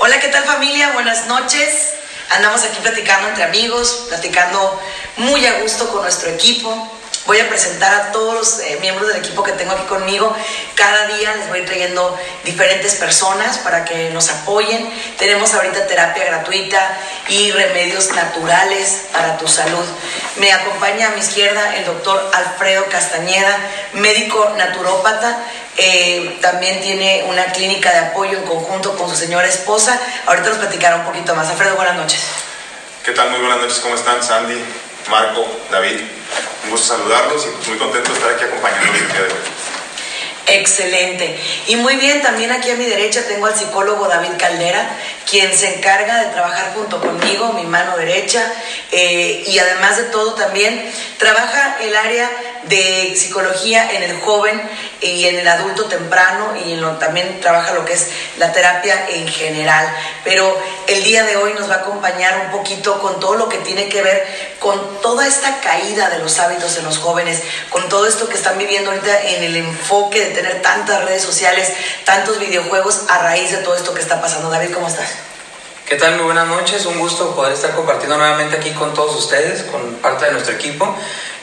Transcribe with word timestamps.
Hola, 0.00 0.20
¿qué 0.20 0.28
tal 0.28 0.44
familia? 0.44 0.92
Buenas 0.92 1.26
noches. 1.26 1.94
Andamos 2.30 2.62
aquí 2.62 2.78
platicando 2.80 3.30
entre 3.30 3.42
amigos, 3.42 4.04
platicando 4.08 4.80
muy 5.16 5.44
a 5.44 5.60
gusto 5.60 5.88
con 5.90 6.02
nuestro 6.02 6.30
equipo. 6.30 6.97
Voy 7.26 7.40
a 7.40 7.48
presentar 7.48 7.92
a 7.92 8.12
todos 8.12 8.34
los 8.34 8.60
eh, 8.60 8.78
miembros 8.80 9.08
del 9.08 9.18
equipo 9.18 9.42
que 9.42 9.52
tengo 9.52 9.72
aquí 9.72 9.84
conmigo. 9.84 10.34
Cada 10.74 11.06
día 11.08 11.34
les 11.36 11.48
voy 11.48 11.62
trayendo 11.62 12.18
diferentes 12.44 12.94
personas 12.94 13.58
para 13.58 13.84
que 13.84 14.10
nos 14.10 14.30
apoyen. 14.30 14.88
Tenemos 15.18 15.52
ahorita 15.52 15.86
terapia 15.86 16.24
gratuita 16.24 16.98
y 17.28 17.50
remedios 17.50 18.12
naturales 18.14 19.02
para 19.12 19.36
tu 19.36 19.46
salud. 19.46 19.84
Me 20.36 20.52
acompaña 20.52 21.08
a 21.08 21.10
mi 21.10 21.20
izquierda 21.20 21.76
el 21.76 21.84
doctor 21.84 22.30
Alfredo 22.32 22.86
Castañeda, 22.86 23.58
médico 23.92 24.54
naturópata. 24.56 25.38
Eh, 25.76 26.38
también 26.40 26.80
tiene 26.80 27.24
una 27.28 27.44
clínica 27.52 27.92
de 27.92 27.98
apoyo 27.98 28.38
en 28.38 28.44
conjunto 28.44 28.96
con 28.96 29.08
su 29.10 29.16
señora 29.16 29.46
esposa. 29.46 30.00
Ahorita 30.26 30.48
nos 30.48 30.58
platicará 30.58 30.96
un 30.96 31.04
poquito 31.04 31.34
más. 31.34 31.48
Alfredo, 31.48 31.76
buenas 31.76 31.96
noches. 31.96 32.22
¿Qué 33.04 33.12
tal? 33.12 33.30
Muy 33.30 33.40
buenas 33.40 33.58
noches. 33.58 33.78
¿Cómo 33.78 33.94
están? 33.94 34.22
Sandy, 34.22 34.62
Marco, 35.10 35.46
David. 35.70 36.00
Un 36.64 36.70
gusto 36.70 36.96
saludarlos 36.96 37.46
y 37.46 37.68
muy 37.68 37.78
contento 37.78 38.10
de 38.10 38.18
estar 38.18 38.32
aquí 38.32 38.44
acompañándolos 38.44 39.00
el 39.00 39.08
día 39.08 39.22
de 39.22 39.28
hoy. 39.28 39.57
Excelente. 40.50 41.38
Y 41.66 41.76
muy 41.76 41.96
bien, 41.96 42.22
también 42.22 42.50
aquí 42.50 42.70
a 42.70 42.74
mi 42.74 42.86
derecha 42.86 43.22
tengo 43.28 43.46
al 43.46 43.54
psicólogo 43.54 44.08
David 44.08 44.32
Caldera, 44.38 44.88
quien 45.28 45.54
se 45.54 45.74
encarga 45.74 46.24
de 46.24 46.30
trabajar 46.30 46.72
junto 46.74 47.00
conmigo, 47.00 47.52
mi 47.52 47.64
mano 47.64 47.98
derecha, 47.98 48.50
eh, 48.90 49.44
y 49.46 49.58
además 49.58 49.98
de 49.98 50.04
todo 50.04 50.32
también 50.34 50.90
trabaja 51.18 51.76
el 51.82 51.94
área 51.94 52.30
de 52.64 53.14
psicología 53.16 53.92
en 53.92 54.02
el 54.02 54.20
joven 54.20 54.60
y 55.00 55.26
en 55.26 55.38
el 55.38 55.48
adulto 55.48 55.84
temprano 55.84 56.54
y 56.64 56.74
lo, 56.76 56.92
también 56.96 57.40
trabaja 57.40 57.72
lo 57.72 57.84
que 57.84 57.92
es 57.92 58.08
la 58.38 58.52
terapia 58.52 59.06
en 59.10 59.28
general. 59.28 59.86
Pero 60.24 60.58
el 60.86 61.04
día 61.04 61.24
de 61.24 61.36
hoy 61.36 61.52
nos 61.54 61.70
va 61.70 61.76
a 61.76 61.78
acompañar 61.78 62.46
un 62.46 62.50
poquito 62.50 62.98
con 63.00 63.20
todo 63.20 63.34
lo 63.34 63.48
que 63.48 63.58
tiene 63.58 63.88
que 63.88 64.02
ver 64.02 64.26
con 64.58 65.00
toda 65.00 65.26
esta 65.26 65.60
caída 65.60 66.10
de 66.10 66.18
los 66.18 66.38
hábitos 66.38 66.76
en 66.78 66.84
los 66.84 66.98
jóvenes, 66.98 67.42
con 67.70 67.88
todo 67.88 68.06
esto 68.06 68.28
que 68.28 68.36
están 68.36 68.58
viviendo 68.58 68.90
ahorita 68.90 69.22
en 69.22 69.44
el 69.44 69.56
enfoque 69.56 70.30
de 70.30 70.37
tener 70.42 70.62
tantas 70.62 71.04
redes 71.04 71.22
sociales, 71.22 71.72
tantos 72.04 72.38
videojuegos 72.38 73.06
a 73.08 73.18
raíz 73.18 73.50
de 73.50 73.58
todo 73.58 73.74
esto 73.74 73.92
que 73.92 74.00
está 74.00 74.20
pasando. 74.20 74.48
David, 74.48 74.72
¿cómo 74.72 74.86
estás? 74.86 75.08
¿Qué 75.84 75.96
tal? 75.96 76.14
Muy 76.14 76.26
buenas 76.26 76.46
noches, 76.46 76.86
un 76.86 77.00
gusto 77.00 77.34
poder 77.34 77.54
estar 77.54 77.74
compartiendo 77.74 78.16
nuevamente 78.16 78.56
aquí 78.56 78.70
con 78.70 78.94
todos 78.94 79.16
ustedes, 79.16 79.64
con 79.64 79.94
parte 79.96 80.26
de 80.26 80.32
nuestro 80.32 80.54
equipo. 80.54 80.94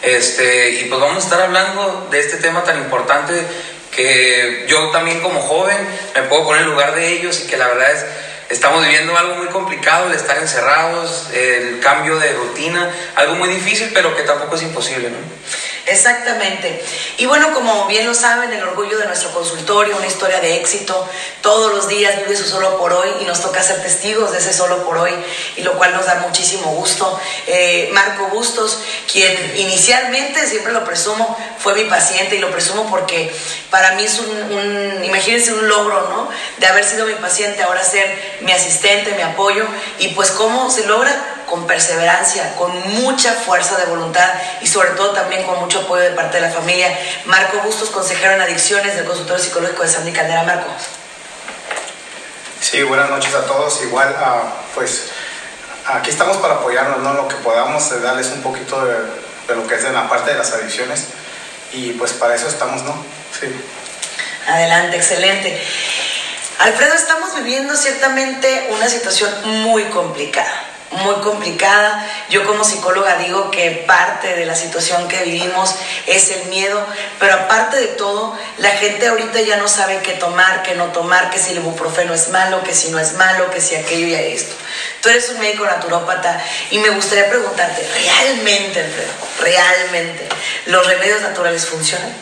Este, 0.02 0.70
y 0.80 0.86
pues 0.86 1.02
vamos 1.02 1.18
a 1.18 1.28
estar 1.28 1.42
hablando 1.42 2.08
de 2.10 2.20
este 2.22 2.38
tema 2.38 2.64
tan 2.64 2.78
importante 2.78 3.46
que 3.94 4.66
yo 4.70 4.92
también 4.92 5.20
como 5.22 5.42
joven 5.42 5.78
me 6.16 6.22
puedo 6.24 6.46
poner 6.46 6.62
en 6.62 6.70
lugar 6.70 6.96
de 6.96 7.10
ellos 7.10 7.42
y 7.42 7.48
que 7.48 7.58
la 7.58 7.68
verdad 7.68 7.92
es 7.92 8.06
estamos 8.50 8.84
viviendo 8.84 9.18
algo 9.18 9.36
muy 9.36 9.48
complicado, 9.48 10.08
el 10.08 10.14
estar 10.14 10.38
encerrados, 10.38 11.28
el 11.34 11.80
cambio 11.80 12.18
de 12.18 12.34
rutina, 12.34 12.94
algo 13.16 13.36
muy 13.36 13.50
difícil, 13.50 13.92
pero 13.94 14.16
que 14.16 14.24
tampoco 14.24 14.56
es 14.56 14.64
imposible, 14.64 15.10
¿no? 15.10 15.18
Exactamente. 15.88 16.84
Y 17.18 17.28
bueno, 17.28 17.54
como 17.54 17.86
bien 17.88 18.08
lo 18.08 18.16
saben, 18.16 18.52
el 18.52 18.64
orgullo 18.64 18.98
de 18.98 19.06
nuestro 19.06 19.32
consultorio, 19.32 19.96
una 19.96 20.08
historia 20.08 20.40
de 20.40 20.56
éxito, 20.56 21.08
todos 21.42 21.74
los 21.74 21.88
días 21.88 22.18
vive 22.18 22.36
su 22.36 22.46
solo 22.46 22.80
por 22.80 22.92
hoy 22.92 23.10
y 23.22 23.26
nos 23.26 23.42
toca 23.42 23.62
ser 23.62 23.84
testigos 23.84 24.32
de 24.32 24.40
ese 24.40 24.52
solo 24.52 24.84
por 24.84 24.98
hoy, 24.98 25.14
y 25.56 25.62
lo 25.62 25.74
cual 25.74 25.94
nos 25.94 26.08
da 26.08 26.16
muchísimo 26.16 26.72
gusto. 26.72 27.20
Eh, 27.46 27.90
Marco 27.94 28.28
Bustos, 28.28 28.80
quien 29.12 29.32
inicialmente, 29.58 30.48
siempre 30.48 30.74
lo 30.74 30.84
presumo, 30.84 31.38
fue 31.60 31.76
mi 31.76 31.84
paciente 31.86 32.36
y 32.36 32.40
lo 32.40 32.50
presumo 32.50 32.90
porque 32.90 33.32
para 33.70 33.92
mí 33.92 34.06
es 34.06 34.18
un, 34.18 34.30
un 34.30 35.04
imagínense 35.06 35.54
un 35.54 35.68
logro, 35.68 36.10
¿no? 36.10 36.30
De 36.58 36.66
haber 36.66 36.84
sido 36.84 37.06
mi 37.06 37.14
paciente, 37.14 37.62
ahora 37.62 37.84
ser 37.84 38.35
mi 38.42 38.52
asistente, 38.52 39.14
mi 39.16 39.22
apoyo, 39.22 39.66
y 40.00 40.10
pues 40.10 40.32
cómo 40.32 40.70
se 40.70 40.86
logra 40.86 41.36
con 41.46 41.68
perseverancia, 41.68 42.56
con 42.56 42.72
mucha 43.02 43.32
fuerza 43.34 43.78
de 43.78 43.86
voluntad 43.86 44.28
y 44.62 44.68
sobre 44.68 44.90
todo 44.92 45.12
también 45.12 45.44
con 45.44 45.60
mucho 45.60 45.82
apoyo 45.82 46.04
de 46.04 46.12
parte 46.12 46.38
de 46.38 46.48
la 46.48 46.50
familia. 46.50 46.98
Marco 47.26 47.60
Bustos, 47.60 47.90
consejero 47.90 48.34
en 48.34 48.42
adicciones 48.42 48.96
del 48.96 49.06
consultorio 49.06 49.44
psicológico 49.44 49.84
de 49.84 49.90
Sandy 49.90 50.12
Caldera. 50.12 50.44
Marco. 50.44 50.70
Sí, 52.60 52.82
buenas 52.84 53.10
noches 53.10 53.34
a 53.36 53.46
todos. 53.46 53.82
Igual, 53.84 54.16
uh, 54.20 54.74
pues 54.74 55.12
aquí 55.86 56.10
estamos 56.10 56.38
para 56.38 56.56
apoyarnos, 56.56 57.00
¿no? 57.00 57.14
Lo 57.14 57.28
que 57.28 57.36
podamos 57.36 57.92
eh, 57.92 58.00
darles 58.00 58.28
un 58.28 58.42
poquito 58.42 58.84
de, 58.84 58.96
de, 59.48 59.56
lo 59.56 59.68
que 59.68 59.76
es 59.76 59.84
en 59.84 59.94
la 59.94 60.10
parte 60.10 60.32
de 60.32 60.38
las 60.38 60.52
adicciones 60.52 61.06
y 61.74 61.92
pues 61.94 62.14
para 62.14 62.36
eso 62.36 62.48
estamos, 62.48 62.82
¿no? 62.84 62.96
Sí. 63.40 63.48
Adelante, 64.48 64.98
excelente. 64.98 65.62
Alfredo, 66.60 66.94
estamos 66.94 67.36
viviendo 67.36 67.76
ciertamente 67.76 68.70
una 68.72 68.90
situación 68.90 69.32
muy 69.64 69.84
complicada 69.86 70.76
muy 70.92 71.16
complicada. 71.16 72.08
Yo 72.30 72.46
como 72.46 72.64
psicóloga 72.64 73.18
digo 73.18 73.52
que 73.52 73.84
parte 73.88 74.36
de 74.36 74.46
la 74.46 74.56
situación 74.56 75.08
que 75.08 75.24
vivimos 75.24 75.76
es 76.06 76.32
el 76.32 76.46
miedo, 76.46 76.86
pero 77.20 77.34
aparte 77.34 77.78
de 77.78 77.88
todo, 77.88 78.38
la 78.58 78.70
gente 78.72 79.08
ahorita 79.08 79.42
ya 79.42 79.58
no 79.58 79.68
sabe 79.68 80.00
qué 80.00 80.14
tomar, 80.14 80.64
qué 80.64 80.76
no 80.76 80.86
tomar, 80.88 81.30
que 81.30 81.40
si 81.40 81.52
el 81.52 81.58
ibuprofeno 81.58 82.14
es 82.14 82.30
malo, 82.30 82.64
que 82.64 82.74
si 82.74 82.90
no 82.90 83.00
es 83.00 83.14
malo, 83.14 83.50
que 83.52 83.62
si 83.62 83.76
aquello 83.76 84.08
y 84.08 84.14
esto. 84.14 84.56
Tú 85.02 85.10
eres 85.10 85.30
un 85.30 85.40
médico 85.40 85.66
naturópata 85.66 86.42
y 86.72 86.80
me 86.80 86.90
gustaría 86.90 87.30
preguntarte, 87.30 87.88
¿realmente, 87.94 88.82
Alfredo, 88.82 89.12
realmente 89.42 90.28
los 90.68 90.86
remedios 90.88 91.22
naturales 91.22 91.66
funcionan? 91.66 92.14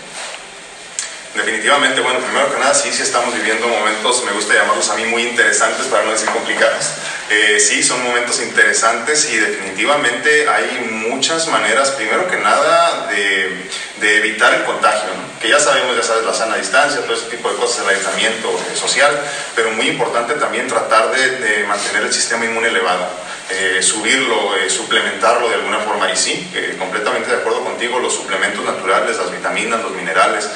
Definitivamente, 1.36 2.00
bueno, 2.02 2.20
primero 2.20 2.54
que 2.54 2.60
nada, 2.60 2.76
sí, 2.76 2.92
sí 2.94 3.02
estamos 3.02 3.34
viviendo 3.34 3.68
momentos, 3.68 4.24
me 4.24 4.34
gusta 4.34 4.54
llamarlos 4.54 4.88
a 4.92 4.96
mí 4.96 5.06
muy 5.06 5.24
interesantes 5.24 5.88
para 5.88 6.04
no 6.04 6.12
decir 6.12 6.30
complicados. 6.30 6.92
Eh, 7.32 7.60
sí, 7.60 7.82
son 7.82 8.04
momentos 8.04 8.40
interesantes 8.40 9.32
y 9.32 9.38
definitivamente 9.38 10.48
hay 10.48 10.88
muchas 10.92 11.48
maneras, 11.48 11.90
primero 11.92 12.28
que 12.28 12.38
nada, 12.38 13.08
de, 13.08 13.68
de 14.00 14.18
evitar 14.18 14.54
el 14.54 14.64
contagio, 14.64 15.10
que 15.42 15.50
ya 15.50 15.60
sabemos, 15.60 15.96
ya 15.96 16.04
sabes, 16.04 16.24
la 16.24 16.36
sana 16.36 16.58
distancia, 16.58 17.02
todo 17.02 17.16
ese 17.16 17.26
tipo 17.26 17.50
de 17.50 17.56
cosas, 17.56 17.84
el 17.84 17.96
aislamiento 17.96 18.56
social, 18.76 19.20
pero 19.56 19.72
muy 19.72 19.88
importante 19.88 20.36
también 20.36 20.68
tratar 20.68 21.10
de, 21.10 21.38
de 21.38 21.64
mantener 21.64 22.04
el 22.04 22.14
sistema 22.14 22.46
inmune 22.46 22.68
elevado. 22.68 23.08
Eh, 23.50 23.84
subirlo, 23.84 24.56
eh, 24.56 24.70
suplementarlo 24.70 25.50
de 25.50 25.56
alguna 25.56 25.80
forma. 25.80 26.09
Y 26.12 26.16
sí, 26.16 26.50
eh, 26.56 26.76
completamente 26.80 27.30
de 27.30 27.38
acuerdo 27.38 27.64
contigo, 27.64 28.00
los 28.00 28.14
suplementos 28.14 28.64
naturales, 28.64 29.18
las 29.18 29.31
vitaminas, 29.31 29.81
los 29.81 29.92
minerales, 29.92 30.50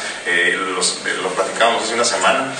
los, 0.74 1.02
lo 1.22 1.30
platicamos 1.30 1.84
hace 1.84 1.94
una 1.94 2.04
semana, 2.04 2.54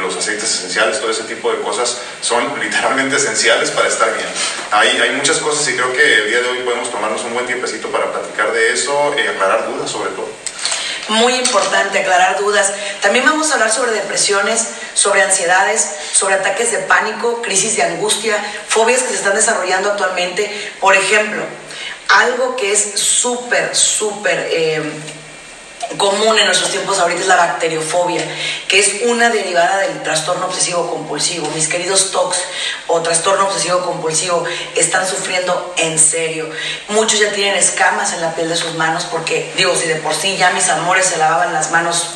los 0.00 0.16
aceites 0.16 0.44
esenciales, 0.44 1.00
todo 1.00 1.10
ese 1.10 1.24
tipo 1.24 1.52
de 1.52 1.60
cosas 1.60 1.98
son 2.20 2.60
literalmente 2.60 3.16
esenciales 3.16 3.70
para 3.70 3.88
estar 3.88 4.12
bien. 4.14 4.26
Hay, 4.70 4.88
hay 5.00 5.10
muchas 5.16 5.38
cosas 5.38 5.66
y 5.68 5.74
creo 5.74 5.92
que 5.92 6.14
el 6.14 6.28
día 6.28 6.40
de 6.40 6.48
hoy 6.48 6.58
podemos 6.58 6.90
tomarnos 6.90 7.22
un 7.24 7.34
buen 7.34 7.46
tiempecito 7.46 7.88
para 7.88 8.10
platicar 8.12 8.52
de 8.52 8.72
eso 8.72 9.14
y 9.16 9.26
aclarar 9.26 9.66
dudas 9.66 9.90
sobre 9.90 10.10
todo 10.10 10.28
muy 11.08 11.34
importante 11.34 11.98
aclarar 11.98 12.38
dudas. 12.38 12.72
También 13.00 13.24
vamos 13.24 13.50
a 13.50 13.54
hablar 13.54 13.70
sobre 13.70 13.92
depresiones, 13.92 14.66
sobre 14.94 15.22
ansiedades, 15.22 15.88
sobre 16.12 16.34
ataques 16.34 16.70
de 16.72 16.78
pánico, 16.78 17.42
crisis 17.42 17.76
de 17.76 17.82
angustia, 17.82 18.36
fobias 18.68 19.02
que 19.02 19.08
se 19.10 19.16
están 19.16 19.34
desarrollando 19.34 19.90
actualmente. 19.90 20.72
Por 20.80 20.94
ejemplo, 20.94 21.42
algo 22.08 22.56
que 22.56 22.72
es 22.72 22.98
súper, 23.00 23.74
súper... 23.74 24.48
Eh, 24.50 24.82
común 25.96 26.38
en 26.38 26.46
nuestros 26.46 26.70
tiempos 26.70 26.98
ahorita 26.98 27.20
es 27.20 27.26
la 27.26 27.36
bacteriofobia, 27.36 28.22
que 28.68 28.78
es 28.78 29.02
una 29.06 29.30
derivada 29.30 29.78
del 29.78 30.02
trastorno 30.02 30.46
obsesivo 30.46 30.88
compulsivo. 30.90 31.48
Mis 31.54 31.68
queridos 31.68 32.10
TOCs 32.10 32.38
o 32.86 33.00
trastorno 33.00 33.46
obsesivo 33.46 33.80
compulsivo 33.80 34.44
están 34.76 35.06
sufriendo 35.06 35.74
en 35.78 35.98
serio. 35.98 36.48
Muchos 36.88 37.18
ya 37.18 37.32
tienen 37.32 37.56
escamas 37.56 38.12
en 38.12 38.20
la 38.20 38.34
piel 38.34 38.48
de 38.48 38.56
sus 38.56 38.74
manos 38.74 39.06
porque, 39.10 39.52
digo, 39.56 39.74
si 39.74 39.86
de 39.88 39.96
por 39.96 40.14
sí 40.14 40.36
ya 40.36 40.50
mis 40.50 40.68
amores 40.68 41.06
se 41.06 41.16
lavaban 41.16 41.52
las 41.52 41.70
manos 41.70 42.10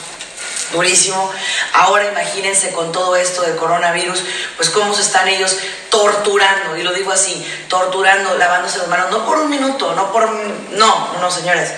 durísimo. 0.73 1.31
Ahora 1.73 2.07
imagínense 2.07 2.73
con 2.73 2.93
todo 2.93 3.17
esto 3.17 3.43
de 3.43 3.57
coronavirus, 3.57 4.23
pues 4.57 4.71
cómo 4.71 4.95
se 4.95 5.03
están 5.03 5.29
ellos 5.29 5.57
torturando, 5.91 6.77
y 6.77 6.83
lo 6.83 6.93
digo 6.93 7.13
así, 7.13 7.47
torturando, 7.69 8.37
lavándose 8.37 8.79
las 8.79 8.89
manos, 8.89 9.11
no 9.11 9.25
por 9.25 9.39
un 9.39 9.49
minuto, 9.49 9.95
no 9.95 10.11
por... 10.13 10.29
No, 10.73 11.15
no, 11.21 11.31
señores. 11.31 11.71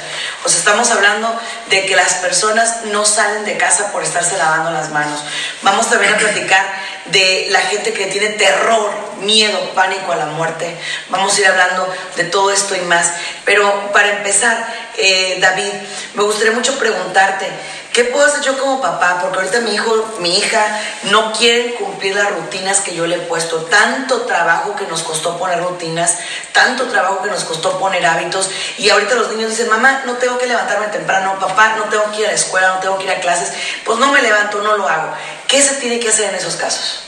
Pues 0.43 0.56
estamos 0.56 0.91
hablando 0.91 1.38
de 1.69 1.85
que 1.85 1.97
las 1.97 2.15
personas 2.15 2.85
no 2.87 3.05
salen 3.05 3.44
de 3.44 3.59
casa 3.59 3.93
por 3.93 4.03
estarse 4.03 4.38
lavando 4.38 4.71
las 4.71 4.91
manos. 4.91 5.21
Vamos 5.62 5.91
también 5.91 6.15
a 6.15 6.19
platicar 6.19 6.65
de 7.06 7.49
la 7.50 7.61
gente 7.61 7.93
que 7.93 8.06
tiene 8.06 8.31
terror, 8.31 8.91
miedo, 9.21 9.59
pánico 9.75 10.12
a 10.12 10.17
la 10.17 10.27
muerte. 10.27 10.77
Vamos 11.09 11.37
a 11.37 11.41
ir 11.41 11.47
hablando 11.47 11.93
de 12.17 12.25
todo 12.25 12.50
esto 12.50 12.75
y 12.75 12.81
más. 12.81 13.12
Pero 13.44 13.93
para 13.93 14.09
empezar, 14.09 14.67
eh, 14.97 15.38
David, 15.41 15.73
me 16.15 16.23
gustaría 16.23 16.53
mucho 16.53 16.79
preguntarte, 16.79 17.49
¿Qué 17.97 18.05
puedo 18.05 18.27
hacer 18.27 18.43
yo 18.43 18.59
como 18.59 18.79
papá? 18.83 19.21
Porque 19.23 19.39
ahorita 19.39 19.61
mi 19.61 19.73
hijo, 19.73 20.17
mi 20.19 20.37
hija 20.37 20.63
no 21.05 21.33
quieren 21.33 21.77
cumplir 21.77 22.15
las 22.15 22.31
rutinas 22.31 22.81
que 22.81 22.95
yo 22.95 23.07
le 23.07 23.17
he 23.17 23.21
puesto. 23.21 23.57
Tanto 23.71 24.27
trabajo 24.27 24.77
que 24.77 24.87
nos 24.87 25.03
costó 25.03 25.39
poner 25.39 25.63
rutinas, 25.63 26.19
tanto 26.53 26.85
trabajo 26.89 27.23
que 27.23 27.31
nos 27.31 27.45
costó 27.45 27.79
poner 27.79 28.05
hábitos. 28.05 28.51
Y 28.77 28.91
ahorita 28.91 29.15
los 29.15 29.31
niños 29.31 29.53
dicen, 29.53 29.71
mamá, 29.71 30.03
no 30.05 30.13
tengo 30.19 30.37
que 30.37 30.45
levantarme 30.45 30.89
temprano, 30.89 31.39
papá, 31.41 31.77
no 31.79 31.85
tengo 31.85 32.05
que 32.13 32.21
ir 32.21 32.27
a 32.27 32.33
la 32.33 32.35
escuela, 32.35 32.75
no 32.75 32.81
tengo 32.81 32.99
que 32.99 33.05
ir 33.05 33.11
a 33.13 33.21
clases. 33.21 33.55
Pues 33.83 33.99
no 33.99 34.13
me 34.13 34.21
levanto, 34.21 34.61
no 34.61 34.77
lo 34.77 34.87
hago. 34.87 35.15
¿Qué 35.49 35.63
se 35.63 35.77
tiene 35.77 35.99
que 35.99 36.11
hacer 36.11 36.29
en 36.29 36.35
esos 36.35 36.57
casos? 36.57 37.01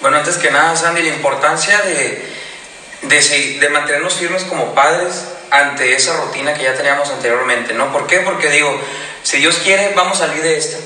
Bueno, 0.00 0.16
antes 0.16 0.38
que 0.38 0.50
nada, 0.50 0.74
Sandy, 0.74 1.02
la 1.02 1.14
importancia 1.14 1.82
de, 1.82 2.32
de, 3.02 3.58
de 3.60 3.68
mantenernos 3.68 4.14
firmes 4.14 4.44
como 4.44 4.74
padres 4.74 5.24
ante 5.50 5.94
esa 5.94 6.16
rutina 6.16 6.54
que 6.54 6.62
ya 6.62 6.74
teníamos 6.74 7.10
anteriormente, 7.10 7.74
¿no? 7.74 7.92
¿Por 7.92 8.06
qué? 8.06 8.20
Porque 8.20 8.48
digo, 8.48 8.80
si 9.22 9.38
Dios 9.38 9.60
quiere, 9.62 9.92
vamos 9.94 10.20
a 10.20 10.26
salir 10.26 10.42
de 10.42 10.56
esto. 10.56 10.78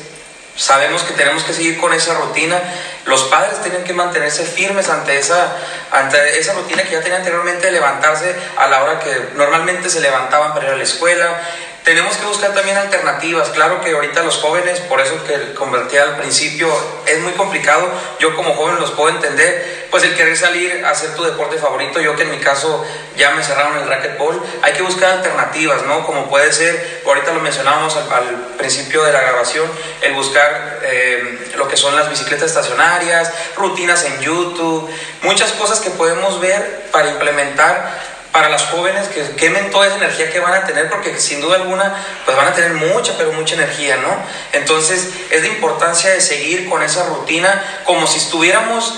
Sabemos 0.56 1.02
que 1.02 1.12
tenemos 1.12 1.44
que 1.44 1.52
seguir 1.52 1.78
con 1.78 1.92
esa 1.92 2.14
rutina. 2.14 2.58
Los 3.04 3.24
padres 3.24 3.60
tienen 3.60 3.84
que 3.84 3.92
mantenerse 3.92 4.44
firmes 4.44 4.88
ante 4.88 5.18
esa, 5.18 5.54
ante 5.92 6.38
esa 6.38 6.54
rutina 6.54 6.82
que 6.82 6.92
ya 6.92 7.00
tenían 7.00 7.20
anteriormente 7.20 7.66
de 7.66 7.72
levantarse 7.72 8.34
a 8.56 8.66
la 8.66 8.82
hora 8.82 8.98
que 8.98 9.14
normalmente 9.34 9.90
se 9.90 10.00
levantaban 10.00 10.54
para 10.54 10.66
ir 10.66 10.72
a 10.72 10.76
la 10.76 10.82
escuela, 10.82 11.42
tenemos 11.86 12.16
que 12.16 12.26
buscar 12.26 12.52
también 12.52 12.76
alternativas. 12.76 13.50
Claro 13.50 13.80
que 13.80 13.92
ahorita 13.92 14.24
los 14.24 14.38
jóvenes, 14.38 14.80
por 14.80 15.00
eso 15.00 15.22
que 15.24 15.54
convertí 15.54 15.96
al 15.96 16.16
principio, 16.16 16.68
es 17.06 17.20
muy 17.20 17.32
complicado. 17.34 17.88
Yo 18.18 18.34
como 18.34 18.54
joven 18.54 18.80
los 18.80 18.90
puedo 18.90 19.10
entender. 19.10 19.86
Pues 19.88 20.02
el 20.02 20.16
querer 20.16 20.36
salir 20.36 20.84
a 20.84 20.90
hacer 20.90 21.14
tu 21.14 21.22
deporte 21.22 21.58
favorito, 21.58 22.00
yo 22.00 22.16
que 22.16 22.24
en 22.24 22.32
mi 22.32 22.38
caso 22.38 22.84
ya 23.16 23.30
me 23.30 23.42
cerraron 23.44 23.78
el 23.78 23.88
racquetball, 23.88 24.42
hay 24.62 24.72
que 24.72 24.82
buscar 24.82 25.18
alternativas, 25.18 25.84
¿no? 25.84 26.04
Como 26.04 26.28
puede 26.28 26.52
ser, 26.52 27.02
ahorita 27.06 27.32
lo 27.32 27.40
mencionábamos 27.40 27.96
al, 27.96 28.56
principio 28.58 29.04
de 29.04 29.12
la 29.12 29.20
grabación, 29.20 29.70
el 30.02 30.12
buscar 30.14 30.80
eh, 30.82 31.52
lo 31.54 31.68
que 31.68 31.76
son 31.76 31.94
las 31.94 32.10
bicicletas 32.10 32.48
estacionarias, 32.48 33.32
rutinas 33.56 34.04
en 34.04 34.20
YouTube, 34.20 34.90
muchas 35.22 35.52
cosas 35.52 35.78
que 35.78 35.90
podemos 35.90 36.40
ver 36.40 36.88
para 36.90 37.08
implementar 37.08 38.15
para 38.36 38.50
las 38.50 38.66
jóvenes 38.66 39.08
que 39.08 39.34
quemen 39.34 39.70
toda 39.70 39.86
esa 39.86 39.96
energía 39.96 40.30
que 40.30 40.40
van 40.40 40.52
a 40.52 40.66
tener, 40.66 40.90
porque 40.90 41.18
sin 41.18 41.40
duda 41.40 41.56
alguna, 41.56 42.04
pues 42.26 42.36
van 42.36 42.48
a 42.48 42.52
tener 42.52 42.74
mucha, 42.74 43.14
pero 43.16 43.32
mucha 43.32 43.54
energía, 43.54 43.96
¿no? 43.96 44.14
Entonces, 44.52 45.08
es 45.30 45.40
la 45.40 45.48
importancia 45.48 46.10
de 46.10 46.20
seguir 46.20 46.68
con 46.68 46.82
esa 46.82 47.06
rutina 47.06 47.80
como 47.84 48.06
si 48.06 48.18
estuviéramos, 48.18 48.92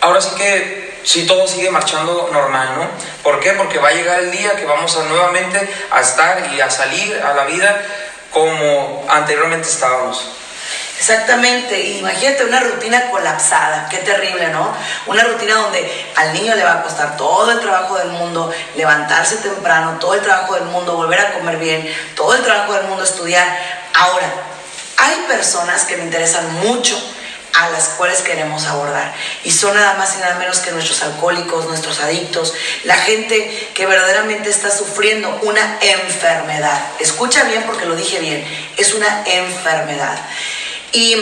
ahora 0.00 0.20
sí 0.20 0.30
que, 0.36 0.98
si 1.04 1.28
todo 1.28 1.46
sigue 1.46 1.70
marchando 1.70 2.28
normal, 2.32 2.70
¿no? 2.76 2.88
¿Por 3.22 3.38
qué? 3.38 3.52
Porque 3.52 3.78
va 3.78 3.90
a 3.90 3.92
llegar 3.92 4.18
el 4.18 4.32
día 4.32 4.56
que 4.56 4.64
vamos 4.64 4.96
a 4.96 5.04
nuevamente 5.04 5.70
a 5.92 6.00
estar 6.00 6.52
y 6.52 6.60
a 6.60 6.68
salir 6.68 7.22
a 7.22 7.32
la 7.34 7.44
vida 7.44 7.80
como 8.32 9.06
anteriormente 9.08 9.68
estábamos. 9.68 10.39
Exactamente, 11.00 11.80
imagínate 11.96 12.44
una 12.44 12.60
rutina 12.60 13.10
colapsada, 13.10 13.88
qué 13.88 13.96
terrible, 13.98 14.48
¿no? 14.48 14.70
Una 15.06 15.24
rutina 15.24 15.54
donde 15.54 16.12
al 16.14 16.34
niño 16.34 16.54
le 16.54 16.62
va 16.62 16.74
a 16.74 16.82
costar 16.82 17.16
todo 17.16 17.50
el 17.52 17.60
trabajo 17.60 17.96
del 17.96 18.08
mundo, 18.08 18.52
levantarse 18.76 19.36
temprano, 19.36 19.98
todo 19.98 20.12
el 20.12 20.20
trabajo 20.20 20.56
del 20.56 20.64
mundo, 20.64 20.96
volver 20.96 21.18
a 21.18 21.32
comer 21.32 21.56
bien, 21.56 21.90
todo 22.14 22.34
el 22.34 22.42
trabajo 22.42 22.74
del 22.74 22.84
mundo, 22.84 23.02
estudiar. 23.02 23.46
Ahora, 23.94 24.30
hay 24.98 25.24
personas 25.26 25.86
que 25.86 25.96
me 25.96 26.04
interesan 26.04 26.52
mucho 26.56 27.02
a 27.54 27.70
las 27.70 27.88
cuales 27.96 28.20
queremos 28.20 28.66
abordar. 28.66 29.14
Y 29.42 29.52
son 29.52 29.74
nada 29.74 29.94
más 29.94 30.16
y 30.16 30.18
nada 30.18 30.34
menos 30.34 30.58
que 30.58 30.70
nuestros 30.70 31.02
alcohólicos, 31.02 31.64
nuestros 31.64 31.98
adictos, 32.00 32.52
la 32.84 32.96
gente 32.96 33.70
que 33.72 33.86
verdaderamente 33.86 34.50
está 34.50 34.70
sufriendo 34.70 35.40
una 35.44 35.78
enfermedad. 35.80 36.78
Escucha 36.98 37.44
bien 37.44 37.62
porque 37.62 37.86
lo 37.86 37.96
dije 37.96 38.18
bien, 38.18 38.44
es 38.76 38.92
una 38.92 39.24
enfermedad. 39.24 40.18
Y 40.92 41.16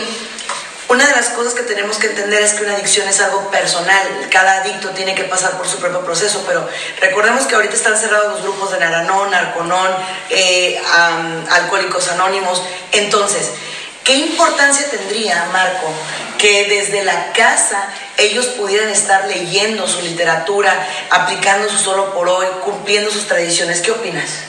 una 0.89 1.05
de 1.05 1.15
las 1.15 1.29
cosas 1.29 1.53
que 1.53 1.61
tenemos 1.61 1.97
que 1.97 2.07
entender 2.07 2.41
es 2.41 2.53
que 2.53 2.63
una 2.63 2.73
adicción 2.73 3.07
es 3.07 3.19
algo 3.21 3.51
personal, 3.51 4.27
cada 4.31 4.61
adicto 4.61 4.89
tiene 4.89 5.13
que 5.13 5.23
pasar 5.23 5.55
por 5.55 5.67
su 5.67 5.77
propio 5.77 6.03
proceso, 6.03 6.43
pero 6.47 6.67
recordemos 6.99 7.45
que 7.45 7.53
ahorita 7.53 7.75
están 7.75 7.95
cerrados 7.95 8.33
los 8.33 8.41
grupos 8.41 8.71
de 8.71 8.79
Naranón, 8.79 9.29
Narconón, 9.29 9.91
eh, 10.31 10.81
Alcohólicos 11.51 12.09
Anónimos, 12.09 12.63
entonces, 12.91 13.51
¿qué 14.03 14.15
importancia 14.15 14.89
tendría, 14.89 15.45
Marco, 15.53 15.93
que 16.39 16.65
desde 16.67 17.03
la 17.03 17.33
casa 17.33 17.87
ellos 18.17 18.47
pudieran 18.47 18.89
estar 18.89 19.27
leyendo 19.27 19.87
su 19.87 20.01
literatura, 20.01 20.73
aplicando 21.11 21.69
su 21.69 21.77
solo 21.77 22.15
por 22.15 22.27
hoy, 22.27 22.47
cumpliendo 22.63 23.11
sus 23.11 23.27
tradiciones? 23.27 23.81
¿Qué 23.81 23.91
opinas? 23.91 24.48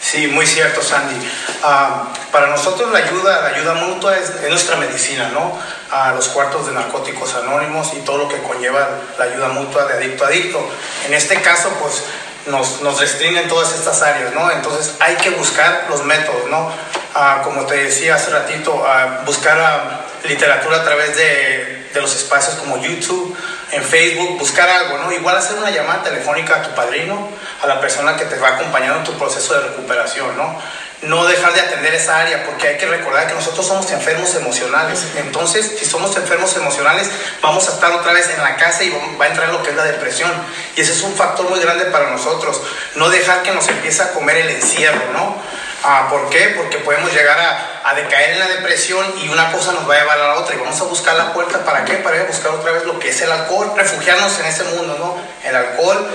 Sí, 0.00 0.26
muy 0.28 0.46
cierto, 0.46 0.82
Sandy. 0.82 1.14
Ah, 1.62 2.08
para 2.32 2.46
nosotros 2.46 2.90
la 2.90 3.00
ayuda, 3.00 3.42
la 3.42 3.48
ayuda 3.48 3.74
mutua 3.74 4.16
es, 4.16 4.32
nuestra 4.48 4.76
medicina, 4.76 5.28
¿no? 5.28 5.58
A 5.90 6.12
los 6.12 6.28
cuartos 6.28 6.66
de 6.66 6.72
narcóticos 6.72 7.34
anónimos 7.34 7.92
y 7.94 8.00
todo 8.00 8.18
lo 8.18 8.28
que 8.28 8.38
conlleva 8.42 8.88
la 9.18 9.24
ayuda 9.24 9.48
mutua 9.48 9.84
de 9.84 9.94
adicto 9.94 10.24
a 10.24 10.28
adicto. 10.28 10.68
En 11.06 11.14
este 11.14 11.42
caso, 11.42 11.68
pues 11.80 12.02
nos, 12.46 12.80
nos 12.80 12.98
restringen 12.98 13.46
todas 13.48 13.74
estas 13.74 14.00
áreas, 14.00 14.32
¿no? 14.32 14.50
Entonces 14.50 14.94
hay 15.00 15.16
que 15.16 15.30
buscar 15.30 15.86
los 15.90 16.02
métodos, 16.04 16.48
¿no? 16.48 16.72
Ah, 17.14 17.42
como 17.44 17.66
te 17.66 17.76
decía 17.76 18.14
hace 18.14 18.30
ratito, 18.30 18.82
ah, 18.86 19.22
buscar 19.26 20.06
literatura 20.24 20.78
a 20.78 20.84
través 20.84 21.16
de 21.16 21.90
los 21.94 22.16
espacios 22.16 22.56
como 22.56 22.78
YouTube, 22.78 23.36
en 23.72 23.82
Facebook, 23.84 24.38
buscar 24.38 24.68
algo, 24.68 24.98
¿no? 24.98 25.12
Igual 25.12 25.36
hacer 25.36 25.56
una 25.56 25.70
llamada 25.70 26.02
telefónica 26.02 26.56
a 26.56 26.62
tu 26.62 26.74
padrino, 26.74 27.28
a 27.62 27.66
la 27.66 27.80
persona 27.80 28.16
que 28.16 28.24
te 28.24 28.36
va 28.36 28.48
acompañando 28.48 28.98
en 28.98 29.04
tu 29.04 29.12
proceso 29.18 29.54
de 29.54 29.68
recuperación, 29.68 30.36
¿no? 30.36 30.58
No 31.02 31.24
dejar 31.24 31.54
de 31.54 31.60
atender 31.60 31.94
esa 31.94 32.18
área, 32.18 32.44
porque 32.44 32.68
hay 32.68 32.76
que 32.76 32.86
recordar 32.86 33.26
que 33.26 33.34
nosotros 33.34 33.66
somos 33.66 33.90
enfermos 33.90 34.34
emocionales. 34.34 35.02
Entonces, 35.16 35.76
si 35.78 35.86
somos 35.86 36.14
enfermos 36.16 36.54
emocionales, 36.56 37.08
vamos 37.40 37.66
a 37.68 37.72
estar 37.72 37.90
otra 37.92 38.12
vez 38.12 38.28
en 38.28 38.42
la 38.42 38.56
casa 38.56 38.84
y 38.84 38.90
va 39.18 39.24
a 39.24 39.28
entrar 39.28 39.48
lo 39.48 39.62
que 39.62 39.70
es 39.70 39.76
la 39.76 39.84
depresión. 39.84 40.30
Y 40.76 40.82
ese 40.82 40.92
es 40.92 41.02
un 41.02 41.14
factor 41.14 41.48
muy 41.48 41.58
grande 41.58 41.86
para 41.86 42.10
nosotros. 42.10 42.60
No 42.96 43.08
dejar 43.08 43.42
que 43.42 43.52
nos 43.52 43.66
empiece 43.68 44.02
a 44.02 44.12
comer 44.12 44.36
el 44.38 44.50
encierro, 44.50 45.00
¿no? 45.14 45.36
Ah, 45.82 46.08
¿Por 46.10 46.28
qué? 46.28 46.54
Porque 46.56 46.78
podemos 46.78 47.10
llegar 47.12 47.38
a, 47.38 47.90
a, 47.90 47.94
decaer 47.94 48.32
en 48.32 48.38
la 48.38 48.48
depresión 48.48 49.06
y 49.22 49.28
una 49.28 49.50
cosa 49.50 49.72
nos 49.72 49.88
va 49.88 49.94
a 49.94 49.98
llevar 50.00 50.20
a 50.20 50.28
la 50.28 50.34
otra 50.34 50.54
y 50.54 50.58
vamos 50.58 50.78
a 50.78 50.84
buscar 50.84 51.16
la 51.16 51.32
puerta 51.32 51.64
para 51.64 51.86
qué? 51.86 51.94
Para 51.94 52.16
ir 52.16 52.22
a 52.22 52.26
buscar 52.26 52.52
otra 52.52 52.72
vez 52.72 52.84
lo 52.84 52.98
que 52.98 53.08
es 53.08 53.22
el 53.22 53.32
alcohol, 53.32 53.72
refugiarnos 53.74 54.38
en 54.40 54.46
ese 54.46 54.64
mundo, 54.64 54.96
¿no? 54.98 55.48
El 55.48 55.56
alcohol 55.56 56.06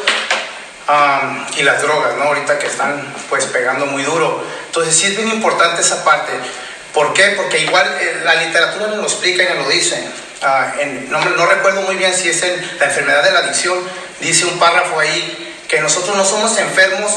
y 1.58 1.64
las 1.64 1.82
drogas, 1.82 2.16
¿no? 2.16 2.26
Ahorita 2.26 2.60
que 2.60 2.68
están 2.68 3.14
pues 3.28 3.46
pegando 3.46 3.88
muy 3.88 4.04
duro. 4.04 4.44
Entonces 4.68 4.96
sí 4.96 5.08
es 5.08 5.18
bien 5.18 5.30
importante 5.30 5.82
esa 5.82 6.04
parte. 6.04 6.32
¿Por 6.94 7.14
qué? 7.14 7.34
Porque 7.36 7.60
igual 7.60 7.88
eh, 8.00 8.22
la 8.24 8.36
literatura 8.36 8.88
nos 8.88 8.98
lo 8.98 9.04
explica 9.04 9.44
y 9.44 9.48
nos 9.50 9.66
lo 9.66 9.70
dice. 9.70 10.02
Ah, 10.44 10.74
en, 10.80 11.10
no, 11.10 11.20
no 11.20 11.46
recuerdo 11.48 11.82
muy 11.82 11.96
bien 11.96 12.14
si 12.14 12.30
es 12.30 12.44
en 12.44 12.80
la 12.80 12.86
enfermedad 12.86 13.24
de 13.24 13.32
la 13.32 13.40
adicción, 13.40 13.80
dice 14.20 14.46
un 14.46 14.60
párrafo 14.60 15.00
ahí 15.00 15.56
que 15.68 15.82
nosotros 15.82 16.16
no 16.16 16.24
somos 16.24 16.58
enfermos 16.60 17.12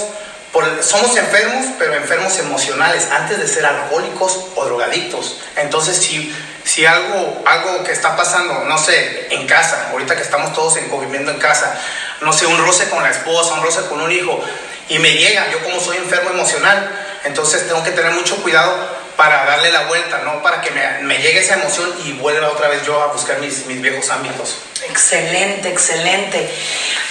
somos 0.81 1.17
enfermos, 1.17 1.67
pero 1.79 1.95
enfermos 1.95 2.39
emocionales, 2.39 3.09
antes 3.11 3.39
de 3.39 3.47
ser 3.47 3.67
alcohólicos 3.67 4.47
o 4.57 4.65
drogadictos. 4.65 5.41
Entonces, 5.57 5.97
si, 5.97 6.35
si 6.65 6.87
algo, 6.87 7.43
algo 7.47 7.85
que 7.85 7.93
está 7.93 8.17
pasando, 8.17 8.65
no 8.65 8.79
sé, 8.79 9.29
en 9.31 9.47
casa, 9.47 9.91
ahorita 9.93 10.17
que 10.17 10.23
estamos 10.23 10.53
todos 10.55 10.77
en, 10.77 10.91
viviendo 11.01 11.31
en 11.31 11.39
casa, 11.39 11.79
no 12.21 12.33
sé, 12.33 12.47
un 12.47 12.59
roce 12.59 12.89
con 12.89 13.03
la 13.03 13.11
esposa, 13.11 13.55
un 13.55 13.63
roce 13.63 13.83
con 13.89 14.01
un 14.01 14.11
hijo, 14.11 14.41
y 14.89 14.99
me 14.99 15.13
llega, 15.13 15.51
yo 15.51 15.63
como 15.63 15.81
soy 15.81 15.97
enfermo 15.99 16.31
emocional, 16.31 16.91
entonces 17.25 17.67
tengo 17.67 17.83
que 17.83 17.91
tener 17.91 18.13
mucho 18.13 18.37
cuidado 18.43 18.99
para 19.17 19.45
darle 19.45 19.73
la 19.73 19.89
vuelta, 19.89 20.19
no 20.19 20.41
para 20.43 20.61
que 20.61 20.71
me, 20.71 21.01
me 21.01 21.19
llegue 21.19 21.41
esa 21.41 21.55
emoción 21.55 21.93
y 22.05 22.13
vuelva 22.13 22.51
otra 22.51 22.69
vez 22.69 22.87
yo 22.87 23.03
a 23.03 23.09
buscar 23.09 23.41
mis, 23.41 23.67
mis 23.67 23.81
viejos 23.83 24.09
ámbitos. 24.11 24.59
Excelente, 24.89 25.69
excelente. 25.69 26.49